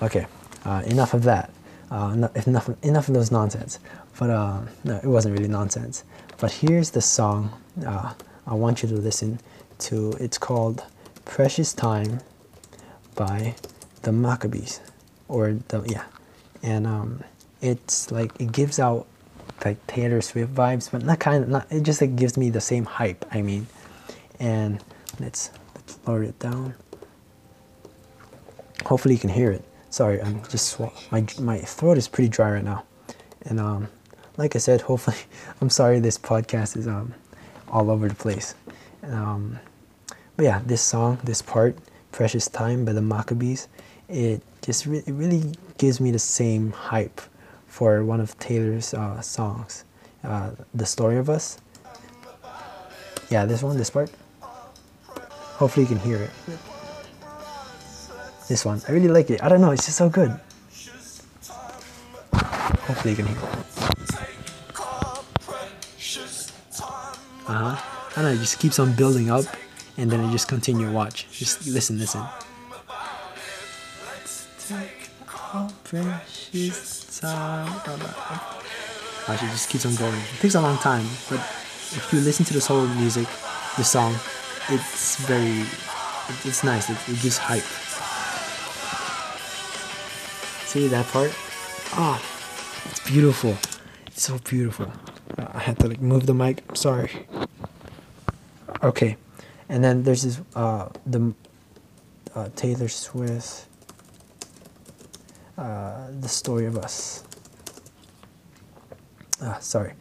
Okay, 0.00 0.26
uh, 0.64 0.82
enough 0.86 1.14
of 1.14 1.22
that. 1.24 1.50
Uh, 1.90 2.28
enough 2.46 2.68
enough 2.82 3.08
of 3.08 3.14
those 3.14 3.30
nonsense. 3.30 3.78
But 4.18 4.30
uh, 4.30 4.60
no, 4.84 4.96
it 4.96 5.06
wasn't 5.06 5.36
really 5.36 5.48
nonsense. 5.48 6.04
But 6.42 6.50
here's 6.50 6.90
the 6.90 7.00
song 7.00 7.52
uh, 7.86 8.14
I 8.48 8.54
want 8.54 8.82
you 8.82 8.88
to 8.88 8.96
listen 8.96 9.38
to. 9.78 10.10
It's 10.18 10.38
called 10.38 10.82
"Precious 11.24 11.72
Time" 11.72 12.18
by 13.14 13.54
the 14.02 14.10
Maccabees, 14.10 14.80
or 15.28 15.52
the 15.68 15.84
yeah, 15.86 16.02
and 16.60 16.84
um, 16.84 17.22
it's 17.60 18.10
like 18.10 18.32
it 18.40 18.50
gives 18.50 18.80
out 18.80 19.06
like 19.64 19.86
Taylor 19.86 20.20
Swift 20.20 20.52
vibes, 20.52 20.90
but 20.90 21.04
not 21.04 21.20
kind 21.20 21.44
of 21.44 21.48
not. 21.48 21.70
It 21.70 21.84
just 21.84 22.00
like 22.00 22.16
gives 22.16 22.36
me 22.36 22.50
the 22.50 22.60
same 22.60 22.86
hype. 22.86 23.24
I 23.30 23.40
mean, 23.40 23.68
and 24.40 24.82
let's 25.20 25.52
let's 25.76 25.96
lower 26.08 26.24
it 26.24 26.40
down. 26.40 26.74
Hopefully 28.84 29.14
you 29.14 29.20
can 29.20 29.30
hear 29.30 29.52
it. 29.52 29.62
Sorry, 29.90 30.20
I'm 30.20 30.42
just 30.48 30.80
my 31.12 31.24
my 31.38 31.58
throat 31.58 31.98
is 31.98 32.08
pretty 32.08 32.30
dry 32.30 32.50
right 32.50 32.64
now, 32.64 32.82
and 33.42 33.60
um, 33.60 33.86
like 34.36 34.56
I 34.56 34.58
said, 34.58 34.82
hopefully 34.82 35.16
I'm 35.60 35.70
sorry 35.70 36.00
this 36.00 36.18
podcast 36.18 36.76
is 36.76 36.86
um 36.86 37.14
all 37.68 37.90
over 37.90 38.08
the 38.08 38.14
place. 38.14 38.54
Um, 39.02 39.58
but 40.36 40.44
yeah, 40.44 40.60
this 40.64 40.82
song, 40.82 41.18
this 41.24 41.42
part, 41.42 41.76
"Precious 42.12 42.48
Time" 42.48 42.84
by 42.84 42.92
the 42.92 43.02
Maccabees, 43.02 43.68
it 44.08 44.42
just 44.62 44.86
re- 44.86 45.02
it 45.06 45.12
really 45.12 45.52
gives 45.78 46.00
me 46.00 46.10
the 46.10 46.18
same 46.18 46.72
hype 46.72 47.20
for 47.66 48.04
one 48.04 48.20
of 48.20 48.38
Taylor's 48.38 48.94
uh, 48.94 49.20
songs, 49.20 49.84
uh, 50.24 50.50
"The 50.74 50.86
Story 50.86 51.16
of 51.16 51.28
Us." 51.28 51.58
Yeah, 53.30 53.46
this 53.46 53.62
one, 53.62 53.76
this 53.76 53.90
part. 53.90 54.10
Hopefully, 55.56 55.86
you 55.86 55.88
can 55.94 55.98
hear 55.98 56.18
it. 56.18 56.30
This 58.48 58.64
one, 58.64 58.82
I 58.88 58.92
really 58.92 59.08
like 59.08 59.30
it. 59.30 59.42
I 59.42 59.48
don't 59.48 59.60
know, 59.60 59.70
it's 59.70 59.86
just 59.86 59.96
so 59.96 60.08
good. 60.08 60.38
Hopefully, 62.32 63.10
you 63.10 63.16
can 63.16 63.26
hear 63.26 63.38
it. 63.38 63.71
Uh 67.52 67.76
huh. 67.76 67.76
I 68.12 68.22
don't 68.22 68.24
know, 68.24 68.30
it 68.32 68.38
just 68.38 68.58
keeps 68.58 68.78
on 68.78 68.94
building 68.94 69.30
up, 69.30 69.44
and 69.98 70.10
then 70.10 70.20
I 70.20 70.32
just 70.32 70.48
continue 70.48 70.86
to 70.86 70.92
watch. 70.92 71.26
Just 71.32 71.66
listen, 71.66 71.98
listen. 71.98 72.22
Actually, 79.28 79.48
just 79.50 79.68
keeps 79.68 79.84
on 79.84 79.94
going. 79.96 80.14
It 80.14 80.40
takes 80.40 80.54
a 80.54 80.62
long 80.62 80.78
time, 80.78 81.04
but 81.28 81.40
if 81.40 82.08
you 82.10 82.20
listen 82.20 82.46
to 82.46 82.54
this 82.54 82.66
whole 82.66 82.86
music, 82.86 83.28
the 83.76 83.84
song, 83.84 84.14
it's 84.70 85.16
very, 85.26 85.60
it's 86.48 86.64
nice. 86.64 86.88
It, 86.88 86.96
it 87.06 87.20
gives 87.20 87.36
hype. 87.36 87.68
See 90.66 90.88
that 90.88 91.06
part? 91.08 91.30
Ah, 91.92 92.18
oh, 92.18 92.88
it's 92.90 93.00
beautiful. 93.00 93.58
It's 94.06 94.22
so 94.22 94.38
beautiful. 94.38 94.90
I 95.36 95.58
had 95.58 95.78
to 95.80 95.88
like 95.88 96.00
move 96.00 96.24
the 96.24 96.32
mic. 96.32 96.64
I'm 96.70 96.76
sorry. 96.76 97.26
Okay, 98.82 99.16
and 99.68 99.82
then 99.82 100.02
there's 100.02 100.22
this 100.22 100.40
uh, 100.54 100.88
the 101.06 101.34
uh, 102.34 102.48
Taylor 102.56 102.88
Swift 102.88 103.66
uh, 105.58 106.08
the 106.20 106.28
story 106.28 106.66
of 106.66 106.76
us. 106.76 107.24
Ah, 109.40 109.58
sorry. 109.60 109.92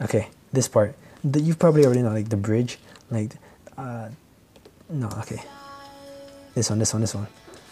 Okay, 0.00 0.28
this 0.52 0.68
part. 0.68 0.94
The, 1.24 1.40
you 1.40 1.54
probably 1.54 1.84
already 1.84 2.02
know, 2.02 2.10
like 2.10 2.28
the 2.28 2.36
bridge. 2.36 2.78
Like, 3.10 3.32
uh, 3.76 4.10
no, 4.88 5.08
okay. 5.18 5.42
This 6.54 6.70
one, 6.70 6.78
this 6.78 6.92
one, 6.92 7.00
this 7.00 7.14
one. 7.14 7.26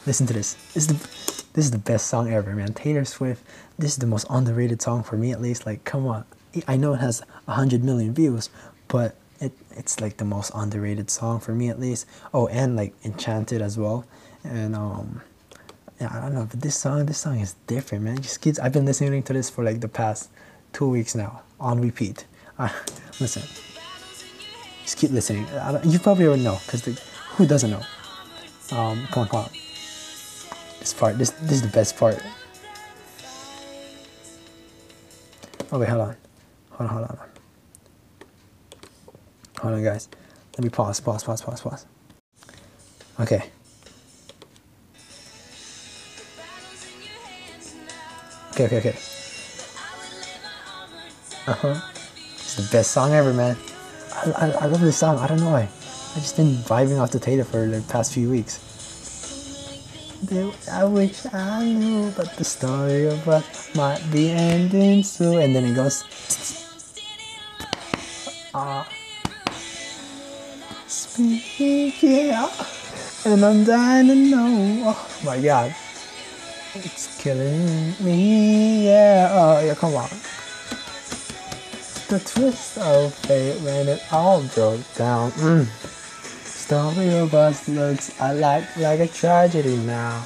Listen 0.07 0.27
to 0.27 0.33
this. 0.33 0.55
This 0.75 0.89
is 0.89 0.89
the 0.89 0.95
this 1.53 1.65
is 1.65 1.71
the 1.71 1.79
best 1.79 2.07
song 2.07 2.33
ever, 2.33 2.55
man. 2.55 2.75
Taylor 2.75 3.05
Swift. 3.05 3.45
This 3.79 3.93
is 3.93 3.99
the 3.99 4.07
most 4.07 4.27
underrated 4.29 4.83
song 4.83 5.03
for 5.03 5.17
me, 5.17 5.33
at 5.33 5.41
least. 5.41 5.67
Like, 5.67 5.85
come 5.85 6.07
on. 6.07 6.25
I 6.67 6.77
know 6.77 6.95
it 6.95 7.01
has 7.01 7.23
hundred 7.47 7.85
million 7.85 8.15
views, 8.15 8.51
but 8.89 9.17
it 9.41 9.53
it's 9.73 10.01
like 10.01 10.17
the 10.17 10.25
most 10.25 10.51
underrated 10.55 11.11
song 11.11 11.41
for 11.41 11.53
me, 11.53 11.69
at 11.69 11.79
least. 11.79 12.07
Oh, 12.33 12.47
and 12.49 12.77
like 12.77 12.95
Enchanted 13.05 13.63
as 13.63 13.79
well, 13.79 14.05
and 14.45 14.75
um 14.75 15.23
yeah, 16.01 16.11
I 16.13 16.21
don't 16.21 16.35
know, 16.35 16.47
but 16.51 16.61
this 16.61 16.77
song, 16.77 17.07
this 17.07 17.19
song 17.19 17.41
is 17.41 17.55
different, 17.67 18.05
man. 18.05 18.21
Just 18.21 18.41
kids, 18.43 18.59
I've 18.59 18.73
been 18.73 18.85
listening 18.85 19.23
to 19.23 19.33
this 19.33 19.49
for 19.49 19.65
like 19.65 19.81
the 19.81 19.89
past 19.89 20.31
two 20.73 20.89
weeks 20.89 21.15
now 21.15 21.43
on 21.59 21.81
repeat. 21.81 22.27
Uh, 22.59 22.69
listen, 23.21 23.43
just 24.83 24.99
keep 24.99 25.11
listening. 25.11 25.47
you 25.85 25.99
probably 25.99 26.27
already 26.27 26.43
know, 26.43 26.59
cause 26.67 26.85
who 27.37 27.47
doesn't 27.47 27.71
know? 27.71 27.83
Um, 28.73 29.07
come 29.07 29.23
on, 29.23 29.29
come 29.29 29.41
on. 29.41 29.51
This 30.81 30.93
part, 30.93 31.19
this 31.19 31.31
this 31.31 31.53
is 31.53 31.63
the 31.63 31.69
best 31.69 31.97
part. 31.97 32.23
Wait, 35.73 35.89
hold 35.89 36.01
on, 36.01 36.17
hold 36.71 36.81
on, 36.81 36.89
hold 36.89 37.05
on, 37.11 37.19
Hold 39.61 39.75
on, 39.75 39.83
guys. 39.83 40.09
Let 40.57 40.65
me 40.65 40.71
pause, 40.71 41.01
pause, 41.01 41.25
pause, 41.25 41.43
pause, 41.43 41.61
pause. 41.61 41.87
Okay. 43.21 43.51
Okay, 48.53 48.65
okay, 48.67 48.79
okay. 48.79 48.97
Uh-huh. 51.47 51.81
It's 52.35 52.57
the 52.57 52.69
best 52.73 52.91
song 52.93 53.13
ever, 53.13 53.33
man. 53.33 53.57
I, 54.15 54.31
I, 54.33 54.51
I 54.63 54.67
love 54.67 54.81
this 54.81 54.97
song. 54.97 55.19
I 55.19 55.27
don't 55.27 55.41
know 55.41 55.51
why. 55.51 55.69
I 55.69 56.19
just 56.19 56.37
been 56.37 56.57
vibing 56.65 56.99
off 56.99 57.11
the 57.11 57.21
Taylor 57.21 57.45
for 57.45 57.67
the 57.67 57.83
past 57.89 58.15
few 58.15 58.31
weeks. 58.31 58.63
I 60.73 60.85
wish 60.85 61.27
I 61.33 61.65
knew, 61.65 62.09
about 62.09 62.35
the 62.37 62.45
story 62.45 63.07
of 63.07 63.29
us 63.29 63.75
might 63.77 64.03
be 64.11 64.31
ending 64.31 65.03
soon. 65.03 65.43
And 65.43 65.55
then 65.55 65.65
it 65.67 65.75
goes. 65.75 66.03
Ah 68.55 68.89
yeah. 71.19 72.49
And 73.25 73.45
I'm 73.45 73.65
dying 73.65 74.09
to 74.09 74.15
know. 74.15 74.83
Oh 74.87 75.21
my 75.25 75.41
god. 75.41 75.75
It's 76.75 77.21
killing 77.23 77.95
me, 78.01 78.87
yeah. 78.87 79.29
Oh, 79.33 79.65
yeah, 79.65 79.75
come 79.75 79.95
on. 79.95 80.11
The 82.09 82.21
twist 82.25 82.79
of 82.79 83.15
fate 83.15 83.61
when 83.63 83.89
it 83.89 84.03
all 84.13 84.43
broke 84.55 84.95
down. 84.95 85.33
Mm. 85.33 85.67
Story 86.45 87.15
of 87.15 87.35
us 87.35 87.69
looks 87.69 88.21
I 88.21 88.33
like 88.33 88.77
like 88.77 89.01
a 89.01 89.09
tragedy 89.09 89.77
now. 89.79 90.23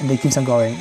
And 0.00 0.10
they 0.10 0.16
keeps 0.16 0.36
on 0.36 0.44
going. 0.44 0.76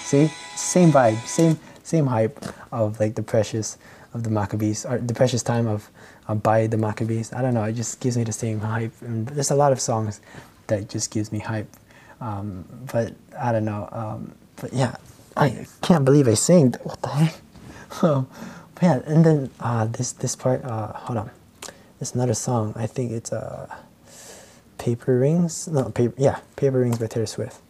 See? 0.00 0.30
Same 0.56 0.92
vibe, 0.92 1.18
same 1.26 1.58
same 1.82 2.06
hype 2.06 2.38
of 2.72 3.00
like 3.00 3.14
the 3.14 3.22
precious 3.22 3.78
of 4.14 4.22
the 4.22 4.30
Maccabees, 4.30 4.84
or 4.84 4.98
the 4.98 5.14
precious 5.14 5.42
time 5.42 5.66
of 5.66 5.90
by 6.34 6.66
the 6.66 6.76
Maccabees. 6.76 7.32
I 7.32 7.42
don't 7.42 7.54
know, 7.54 7.64
it 7.64 7.74
just 7.74 8.00
gives 8.00 8.16
me 8.16 8.24
the 8.24 8.32
same 8.32 8.60
hype. 8.60 8.92
And 9.00 9.26
there's 9.28 9.50
a 9.50 9.56
lot 9.56 9.72
of 9.72 9.80
songs 9.80 10.20
that 10.66 10.88
just 10.88 11.10
gives 11.10 11.32
me 11.32 11.38
hype. 11.40 11.68
Um, 12.20 12.64
but 12.90 13.14
I 13.38 13.52
don't 13.52 13.64
know. 13.64 13.88
Um, 13.92 14.34
but 14.56 14.72
yeah, 14.72 14.96
I 15.36 15.66
can't 15.82 16.04
believe 16.04 16.28
I 16.28 16.34
sing. 16.34 16.74
What 16.82 17.00
the 17.02 17.08
heck? 17.08 17.34
oh, 18.02 18.26
but 18.74 18.82
yeah, 18.82 19.00
and 19.06 19.24
then 19.24 19.50
uh, 19.60 19.86
this 19.86 20.12
this 20.12 20.34
part. 20.34 20.64
Uh, 20.64 20.92
hold 20.92 21.18
on, 21.18 21.30
there's 21.98 22.14
another 22.14 22.34
song. 22.34 22.72
I 22.76 22.86
think 22.86 23.12
it's 23.12 23.32
uh, 23.32 23.72
Paper 24.78 25.20
Rings. 25.20 25.68
No, 25.68 25.90
paper. 25.90 26.14
Yeah, 26.18 26.40
Paper 26.56 26.80
Rings 26.80 26.98
by 26.98 27.06
Taylor 27.06 27.26
Swift. 27.26 27.60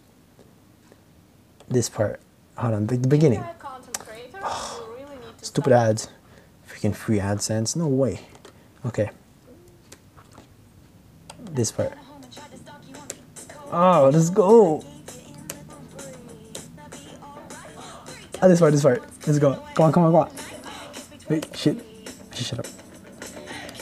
This 1.69 1.89
part. 1.89 2.21
Hold 2.57 2.75
on, 2.75 2.87
the, 2.87 2.97
the 2.97 3.09
beginning. 3.09 3.45
Oh, 4.43 4.85
stupid 5.43 5.73
ads. 5.73 6.09
Freaking 6.67 6.95
free 6.95 7.19
AdSense. 7.19 7.77
No 7.77 7.87
way. 7.87 8.21
Okay. 8.87 9.11
This 11.51 11.73
part. 11.73 11.93
Oh, 13.71 14.11
let's 14.13 14.31
go. 14.31 14.85
Ah, 18.41 18.47
this 18.47 18.61
part, 18.61 18.73
this 18.73 18.83
part. 18.83 19.03
Let's 19.27 19.39
go. 19.39 19.55
Come 19.75 19.87
on, 19.87 19.93
come 19.93 20.05
on, 20.05 20.13
come 20.13 20.15
on. 20.15 20.31
Wait, 21.29 21.57
shit. 21.57 21.77
I 22.31 22.35
should 22.35 22.47
Shut 22.47 22.59
up. 22.61 22.67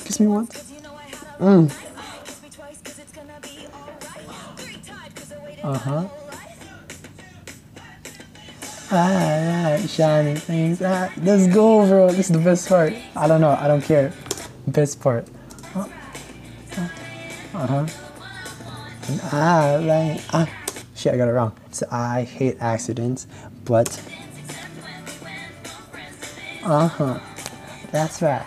Kiss 0.04 0.18
me 0.18 0.26
once. 0.26 0.72
Mm. 1.38 1.70
Uh 5.62 5.78
huh. 5.78 6.08
Ah, 8.90 9.76
shining 9.86 10.36
things. 10.36 10.80
Ah, 10.80 11.12
let's 11.18 11.52
go, 11.52 11.86
bro. 11.86 12.08
This 12.08 12.30
is 12.30 12.32
the 12.32 12.38
best 12.38 12.68
part. 12.68 12.94
I 13.14 13.26
don't 13.26 13.40
know. 13.40 13.50
I 13.50 13.68
don't 13.68 13.82
care. 13.82 14.12
Best 14.66 15.00
part. 15.00 15.26
Uh 15.74 15.86
huh. 17.52 17.86
Ah, 19.32 19.78
like, 19.80 20.20
ah, 20.32 20.48
shit, 20.94 21.14
I 21.14 21.16
got 21.16 21.28
it 21.28 21.32
wrong. 21.32 21.52
So 21.70 21.86
I 21.90 22.22
hate 22.22 22.56
accidents, 22.60 23.26
but, 23.64 24.02
uh 26.64 26.88
huh, 26.88 27.20
that's 27.92 28.20
right. 28.20 28.44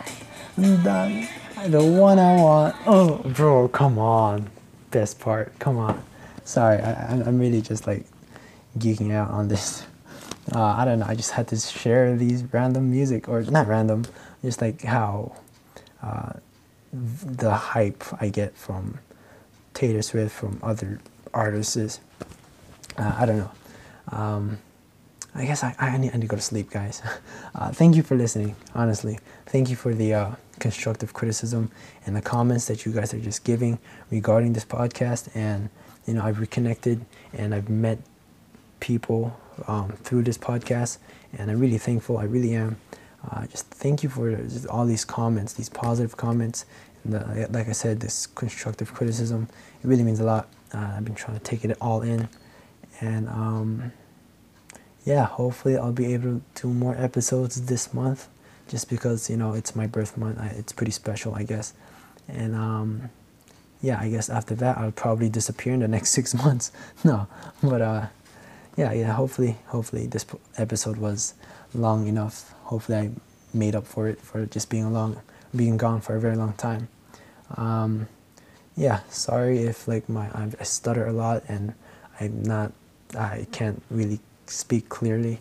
The, 0.57 1.29
the 1.67 1.81
one 1.83 2.19
I 2.19 2.35
want. 2.35 2.75
Oh, 2.85 3.17
bro, 3.19 3.69
come 3.69 3.97
on. 3.97 4.49
Best 4.91 5.19
part, 5.19 5.57
come 5.59 5.77
on. 5.77 6.03
Sorry, 6.43 6.81
I, 6.81 7.13
I'm 7.13 7.39
really 7.39 7.61
just 7.61 7.87
like 7.87 8.05
geeking 8.77 9.13
out 9.13 9.31
on 9.31 9.47
this. 9.47 9.85
Uh, 10.53 10.61
I 10.61 10.83
don't 10.83 10.99
know, 10.99 11.05
I 11.07 11.15
just 11.15 11.31
had 11.31 11.47
to 11.49 11.57
share 11.57 12.17
these 12.17 12.43
random 12.51 12.91
music, 12.91 13.29
or 13.29 13.41
not 13.43 13.67
random, 13.67 14.05
just 14.43 14.61
like 14.61 14.81
how 14.81 15.35
the 16.91 17.53
hype 17.53 18.03
I 18.19 18.29
get 18.29 18.55
from 18.55 18.99
Taylor 19.73 20.01
Swift 20.01 20.35
from 20.35 20.59
other 20.63 20.99
artists. 21.33 21.99
Uh, 22.97 23.15
I 23.17 23.25
don't 23.25 23.37
know. 23.37 23.51
Um, 24.11 24.57
I 25.35 25.45
guess 25.45 25.63
I, 25.63 25.75
I, 25.77 25.97
need, 25.97 26.11
I 26.11 26.15
need 26.15 26.21
to 26.21 26.27
go 26.27 26.35
to 26.35 26.41
sleep, 26.41 26.69
guys. 26.69 27.01
Uh, 27.55 27.71
thank 27.71 27.95
you 27.95 28.03
for 28.03 28.15
listening, 28.15 28.55
honestly. 28.75 29.19
Thank 29.47 29.69
you 29.69 29.75
for 29.75 29.93
the 29.93 30.13
uh, 30.13 30.31
constructive 30.59 31.13
criticism 31.13 31.71
and 32.05 32.15
the 32.15 32.21
comments 32.21 32.67
that 32.67 32.85
you 32.85 32.93
guys 32.93 33.11
are 33.13 33.19
just 33.19 33.43
giving 33.43 33.79
regarding 34.11 34.53
this 34.53 34.63
podcast. 34.63 35.29
And, 35.35 35.69
you 36.05 36.13
know, 36.13 36.23
I've 36.23 36.39
reconnected 36.39 37.03
and 37.33 37.53
I've 37.53 37.67
met 37.67 37.97
people 38.79 39.35
um, 39.67 39.89
through 40.03 40.23
this 40.23 40.37
podcast. 40.37 40.99
And 41.37 41.49
I'm 41.49 41.59
really 41.59 41.79
thankful. 41.79 42.19
I 42.19 42.25
really 42.25 42.53
am. 42.53 42.77
Uh, 43.29 43.45
just 43.47 43.67
thank 43.67 44.03
you 44.03 44.09
for 44.09 44.37
all 44.69 44.85
these 44.85 45.05
comments, 45.05 45.53
these 45.53 45.69
positive 45.69 46.15
comments. 46.17 46.65
And 47.03 47.13
the, 47.13 47.47
like 47.51 47.67
I 47.69 47.73
said, 47.73 47.99
this 47.99 48.27
constructive 48.27 48.93
criticism 48.93 49.47
it 49.83 49.87
really 49.87 50.03
means 50.03 50.19
a 50.19 50.23
lot. 50.23 50.47
Uh, 50.73 50.93
I've 50.97 51.05
been 51.05 51.15
trying 51.15 51.37
to 51.37 51.43
take 51.43 51.63
it 51.65 51.75
all 51.81 52.01
in, 52.01 52.27
and 52.99 53.27
um, 53.29 53.91
yeah, 55.05 55.25
hopefully 55.25 55.77
I'll 55.77 55.91
be 55.91 56.13
able 56.13 56.41
to 56.55 56.61
do 56.61 56.67
more 56.67 56.95
episodes 56.95 57.65
this 57.65 57.93
month, 57.93 58.27
just 58.67 58.89
because 58.89 59.29
you 59.29 59.37
know 59.37 59.53
it's 59.53 59.75
my 59.75 59.87
birth 59.87 60.17
month. 60.17 60.37
I, 60.39 60.47
it's 60.47 60.73
pretty 60.73 60.91
special, 60.91 61.33
I 61.33 61.43
guess, 61.43 61.73
and 62.27 62.55
um, 62.55 63.09
yeah, 63.81 63.99
I 63.99 64.09
guess 64.09 64.29
after 64.29 64.53
that 64.55 64.77
I'll 64.77 64.91
probably 64.91 65.29
disappear 65.29 65.73
in 65.73 65.79
the 65.79 65.87
next 65.87 66.09
six 66.17 66.35
months. 66.35 66.71
no, 67.03 67.27
but 67.63 67.81
uh, 67.81 68.07
yeah, 68.75 68.91
yeah. 68.91 69.13
Hopefully, 69.13 69.57
hopefully 69.67 70.07
this 70.07 70.25
episode 70.57 70.97
was 70.97 71.33
long 71.73 72.05
enough. 72.07 72.53
Hopefully 72.69 72.97
I 72.99 73.09
made 73.51 73.75
up 73.75 73.87
for 73.87 74.07
it 74.07 74.21
for 74.21 74.45
just 74.45 74.69
being 74.69 74.83
along, 74.83 75.19
being 75.55 75.75
gone 75.75 76.01
for 76.01 76.15
a 76.15 76.19
very 76.19 76.35
long 76.35 76.53
time. 76.53 76.87
Um, 77.57 78.07
yeah, 78.77 78.99
sorry 79.09 79.63
if 79.63 79.87
like 79.87 80.07
my 80.07 80.29
I 80.35 80.63
stutter 80.63 81.07
a 81.07 81.11
lot 81.11 81.41
and 81.47 81.73
I'm 82.19 82.43
not 82.43 82.71
I 83.17 83.47
can't 83.51 83.81
really 83.89 84.19
speak 84.45 84.87
clearly. 84.87 85.39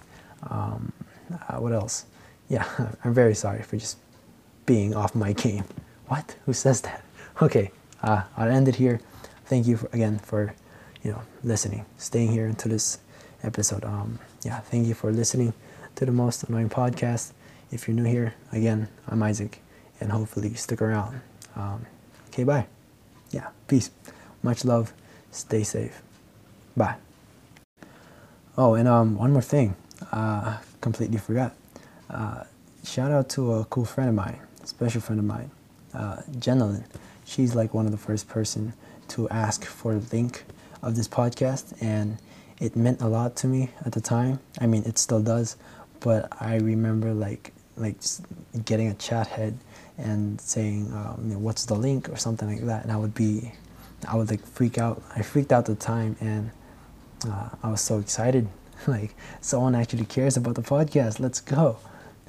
Um, 0.48 0.92
uh, 1.30 1.56
what 1.60 1.72
else? 1.72 2.06
Yeah, 2.48 2.64
I'm 3.04 3.12
very 3.12 3.34
sorry 3.34 3.62
for 3.62 3.76
just 3.76 3.98
being 4.64 4.96
off 4.96 5.14
my 5.14 5.34
game. 5.34 5.64
What? 6.06 6.34
Who 6.46 6.52
says 6.52 6.80
that? 6.82 7.04
Okay, 7.40 7.70
uh, 8.02 8.22
I'll 8.36 8.50
end 8.50 8.66
it 8.66 8.76
here. 8.76 9.00
Thank 9.44 9.68
you 9.68 9.76
for, 9.76 9.86
again 9.92 10.18
for 10.18 10.54
you 11.04 11.12
know 11.12 11.22
listening, 11.44 11.84
staying 11.98 12.32
here 12.32 12.46
until 12.46 12.72
this 12.72 12.98
episode. 13.44 13.84
Um, 13.84 14.18
yeah, 14.42 14.58
thank 14.60 14.88
you 14.88 14.94
for 14.94 15.12
listening 15.12 15.52
to 15.98 16.06
the 16.06 16.12
most 16.12 16.44
annoying 16.44 16.70
podcast. 16.70 17.32
If 17.70 17.86
you're 17.86 17.94
new 17.94 18.04
here, 18.04 18.34
again, 18.52 18.88
I'm 19.06 19.22
Isaac, 19.22 19.60
and 20.00 20.10
hopefully 20.10 20.48
you 20.48 20.56
stick 20.56 20.80
around. 20.80 21.20
Um, 21.54 21.86
okay, 22.28 22.44
bye 22.44 22.66
yeah, 23.30 23.48
peace. 23.66 23.90
Much 24.42 24.64
love. 24.64 24.92
Stay 25.30 25.62
safe. 25.62 26.02
Bye. 26.76 26.96
Oh, 28.56 28.74
and 28.74 28.88
um, 28.88 29.16
one 29.16 29.32
more 29.32 29.42
thing. 29.42 29.74
Uh, 30.12 30.58
completely 30.80 31.18
forgot. 31.18 31.54
Uh, 32.08 32.44
shout 32.84 33.10
out 33.10 33.28
to 33.30 33.54
a 33.54 33.64
cool 33.66 33.84
friend 33.84 34.08
of 34.08 34.14
mine, 34.14 34.38
special 34.64 35.00
friend 35.00 35.18
of 35.18 35.26
mine, 35.26 35.50
uh, 35.94 36.22
Jenilyn. 36.32 36.84
She's 37.24 37.54
like 37.54 37.74
one 37.74 37.84
of 37.84 37.92
the 37.92 37.98
first 37.98 38.28
person 38.28 38.72
to 39.08 39.28
ask 39.28 39.64
for 39.64 39.94
the 39.94 40.16
link 40.16 40.44
of 40.82 40.96
this 40.96 41.08
podcast, 41.08 41.74
and 41.82 42.18
it 42.58 42.74
meant 42.74 43.00
a 43.02 43.08
lot 43.08 43.36
to 43.36 43.46
me 43.46 43.70
at 43.84 43.92
the 43.92 44.00
time. 44.00 44.40
I 44.60 44.66
mean, 44.66 44.84
it 44.84 44.98
still 44.98 45.20
does, 45.20 45.56
but 46.00 46.28
I 46.40 46.56
remember 46.56 47.12
like 47.12 47.52
like 47.76 47.96
getting 48.64 48.88
a 48.88 48.94
chat 48.94 49.28
head 49.28 49.58
and 49.96 50.40
saying, 50.40 50.92
um, 50.92 51.20
you 51.24 51.32
know, 51.34 51.38
what's 51.38 51.64
the 51.64 51.74
link 51.74 52.08
or 52.08 52.16
something 52.16 52.48
like 52.48 52.64
that. 52.66 52.84
And 52.84 52.92
I 52.92 52.96
would 52.96 53.14
be, 53.14 53.52
I 54.08 54.16
would 54.16 54.30
like 54.30 54.44
freak 54.46 54.78
out. 54.78 55.02
I 55.14 55.22
freaked 55.22 55.52
out 55.52 55.66
the 55.66 55.74
time 55.74 56.16
and 56.20 56.50
uh, 57.28 57.50
I 57.62 57.70
was 57.70 57.80
so 57.80 57.98
excited. 57.98 58.48
like 58.86 59.14
someone 59.40 59.74
actually 59.74 60.04
cares 60.04 60.36
about 60.36 60.54
the 60.54 60.62
podcast. 60.62 61.20
Let's 61.20 61.40
go. 61.40 61.78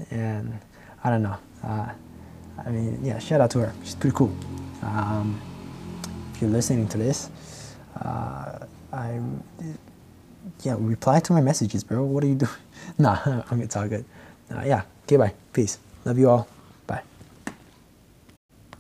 And 0.09 0.59
I 1.03 1.09
don't 1.09 1.23
know. 1.23 1.37
Uh, 1.63 1.89
I 2.65 2.71
mean, 2.71 2.99
yeah, 3.03 3.19
shout 3.19 3.41
out 3.41 3.51
to 3.51 3.59
her. 3.59 3.73
She's 3.83 3.95
pretty 3.95 4.15
cool. 4.15 4.35
Um, 4.81 5.39
if 6.33 6.41
you're 6.41 6.49
listening 6.49 6.87
to 6.89 6.97
this, 6.97 7.29
uh, 8.01 8.65
I'm, 8.91 9.43
yeah, 10.63 10.75
reply 10.77 11.19
to 11.21 11.33
my 11.33 11.41
messages, 11.41 11.83
bro. 11.83 12.03
What 12.03 12.23
are 12.23 12.27
you 12.27 12.35
doing? 12.35 12.51
nah, 13.03 13.43
I'm, 13.49 13.61
it's 13.61 13.75
all 13.75 13.87
good. 13.87 14.05
Uh, 14.51 14.63
yeah, 14.65 14.83
okay, 15.03 15.15
bye. 15.15 15.33
Peace. 15.53 15.79
Love 16.03 16.19
you 16.19 16.29
all. 16.29 16.58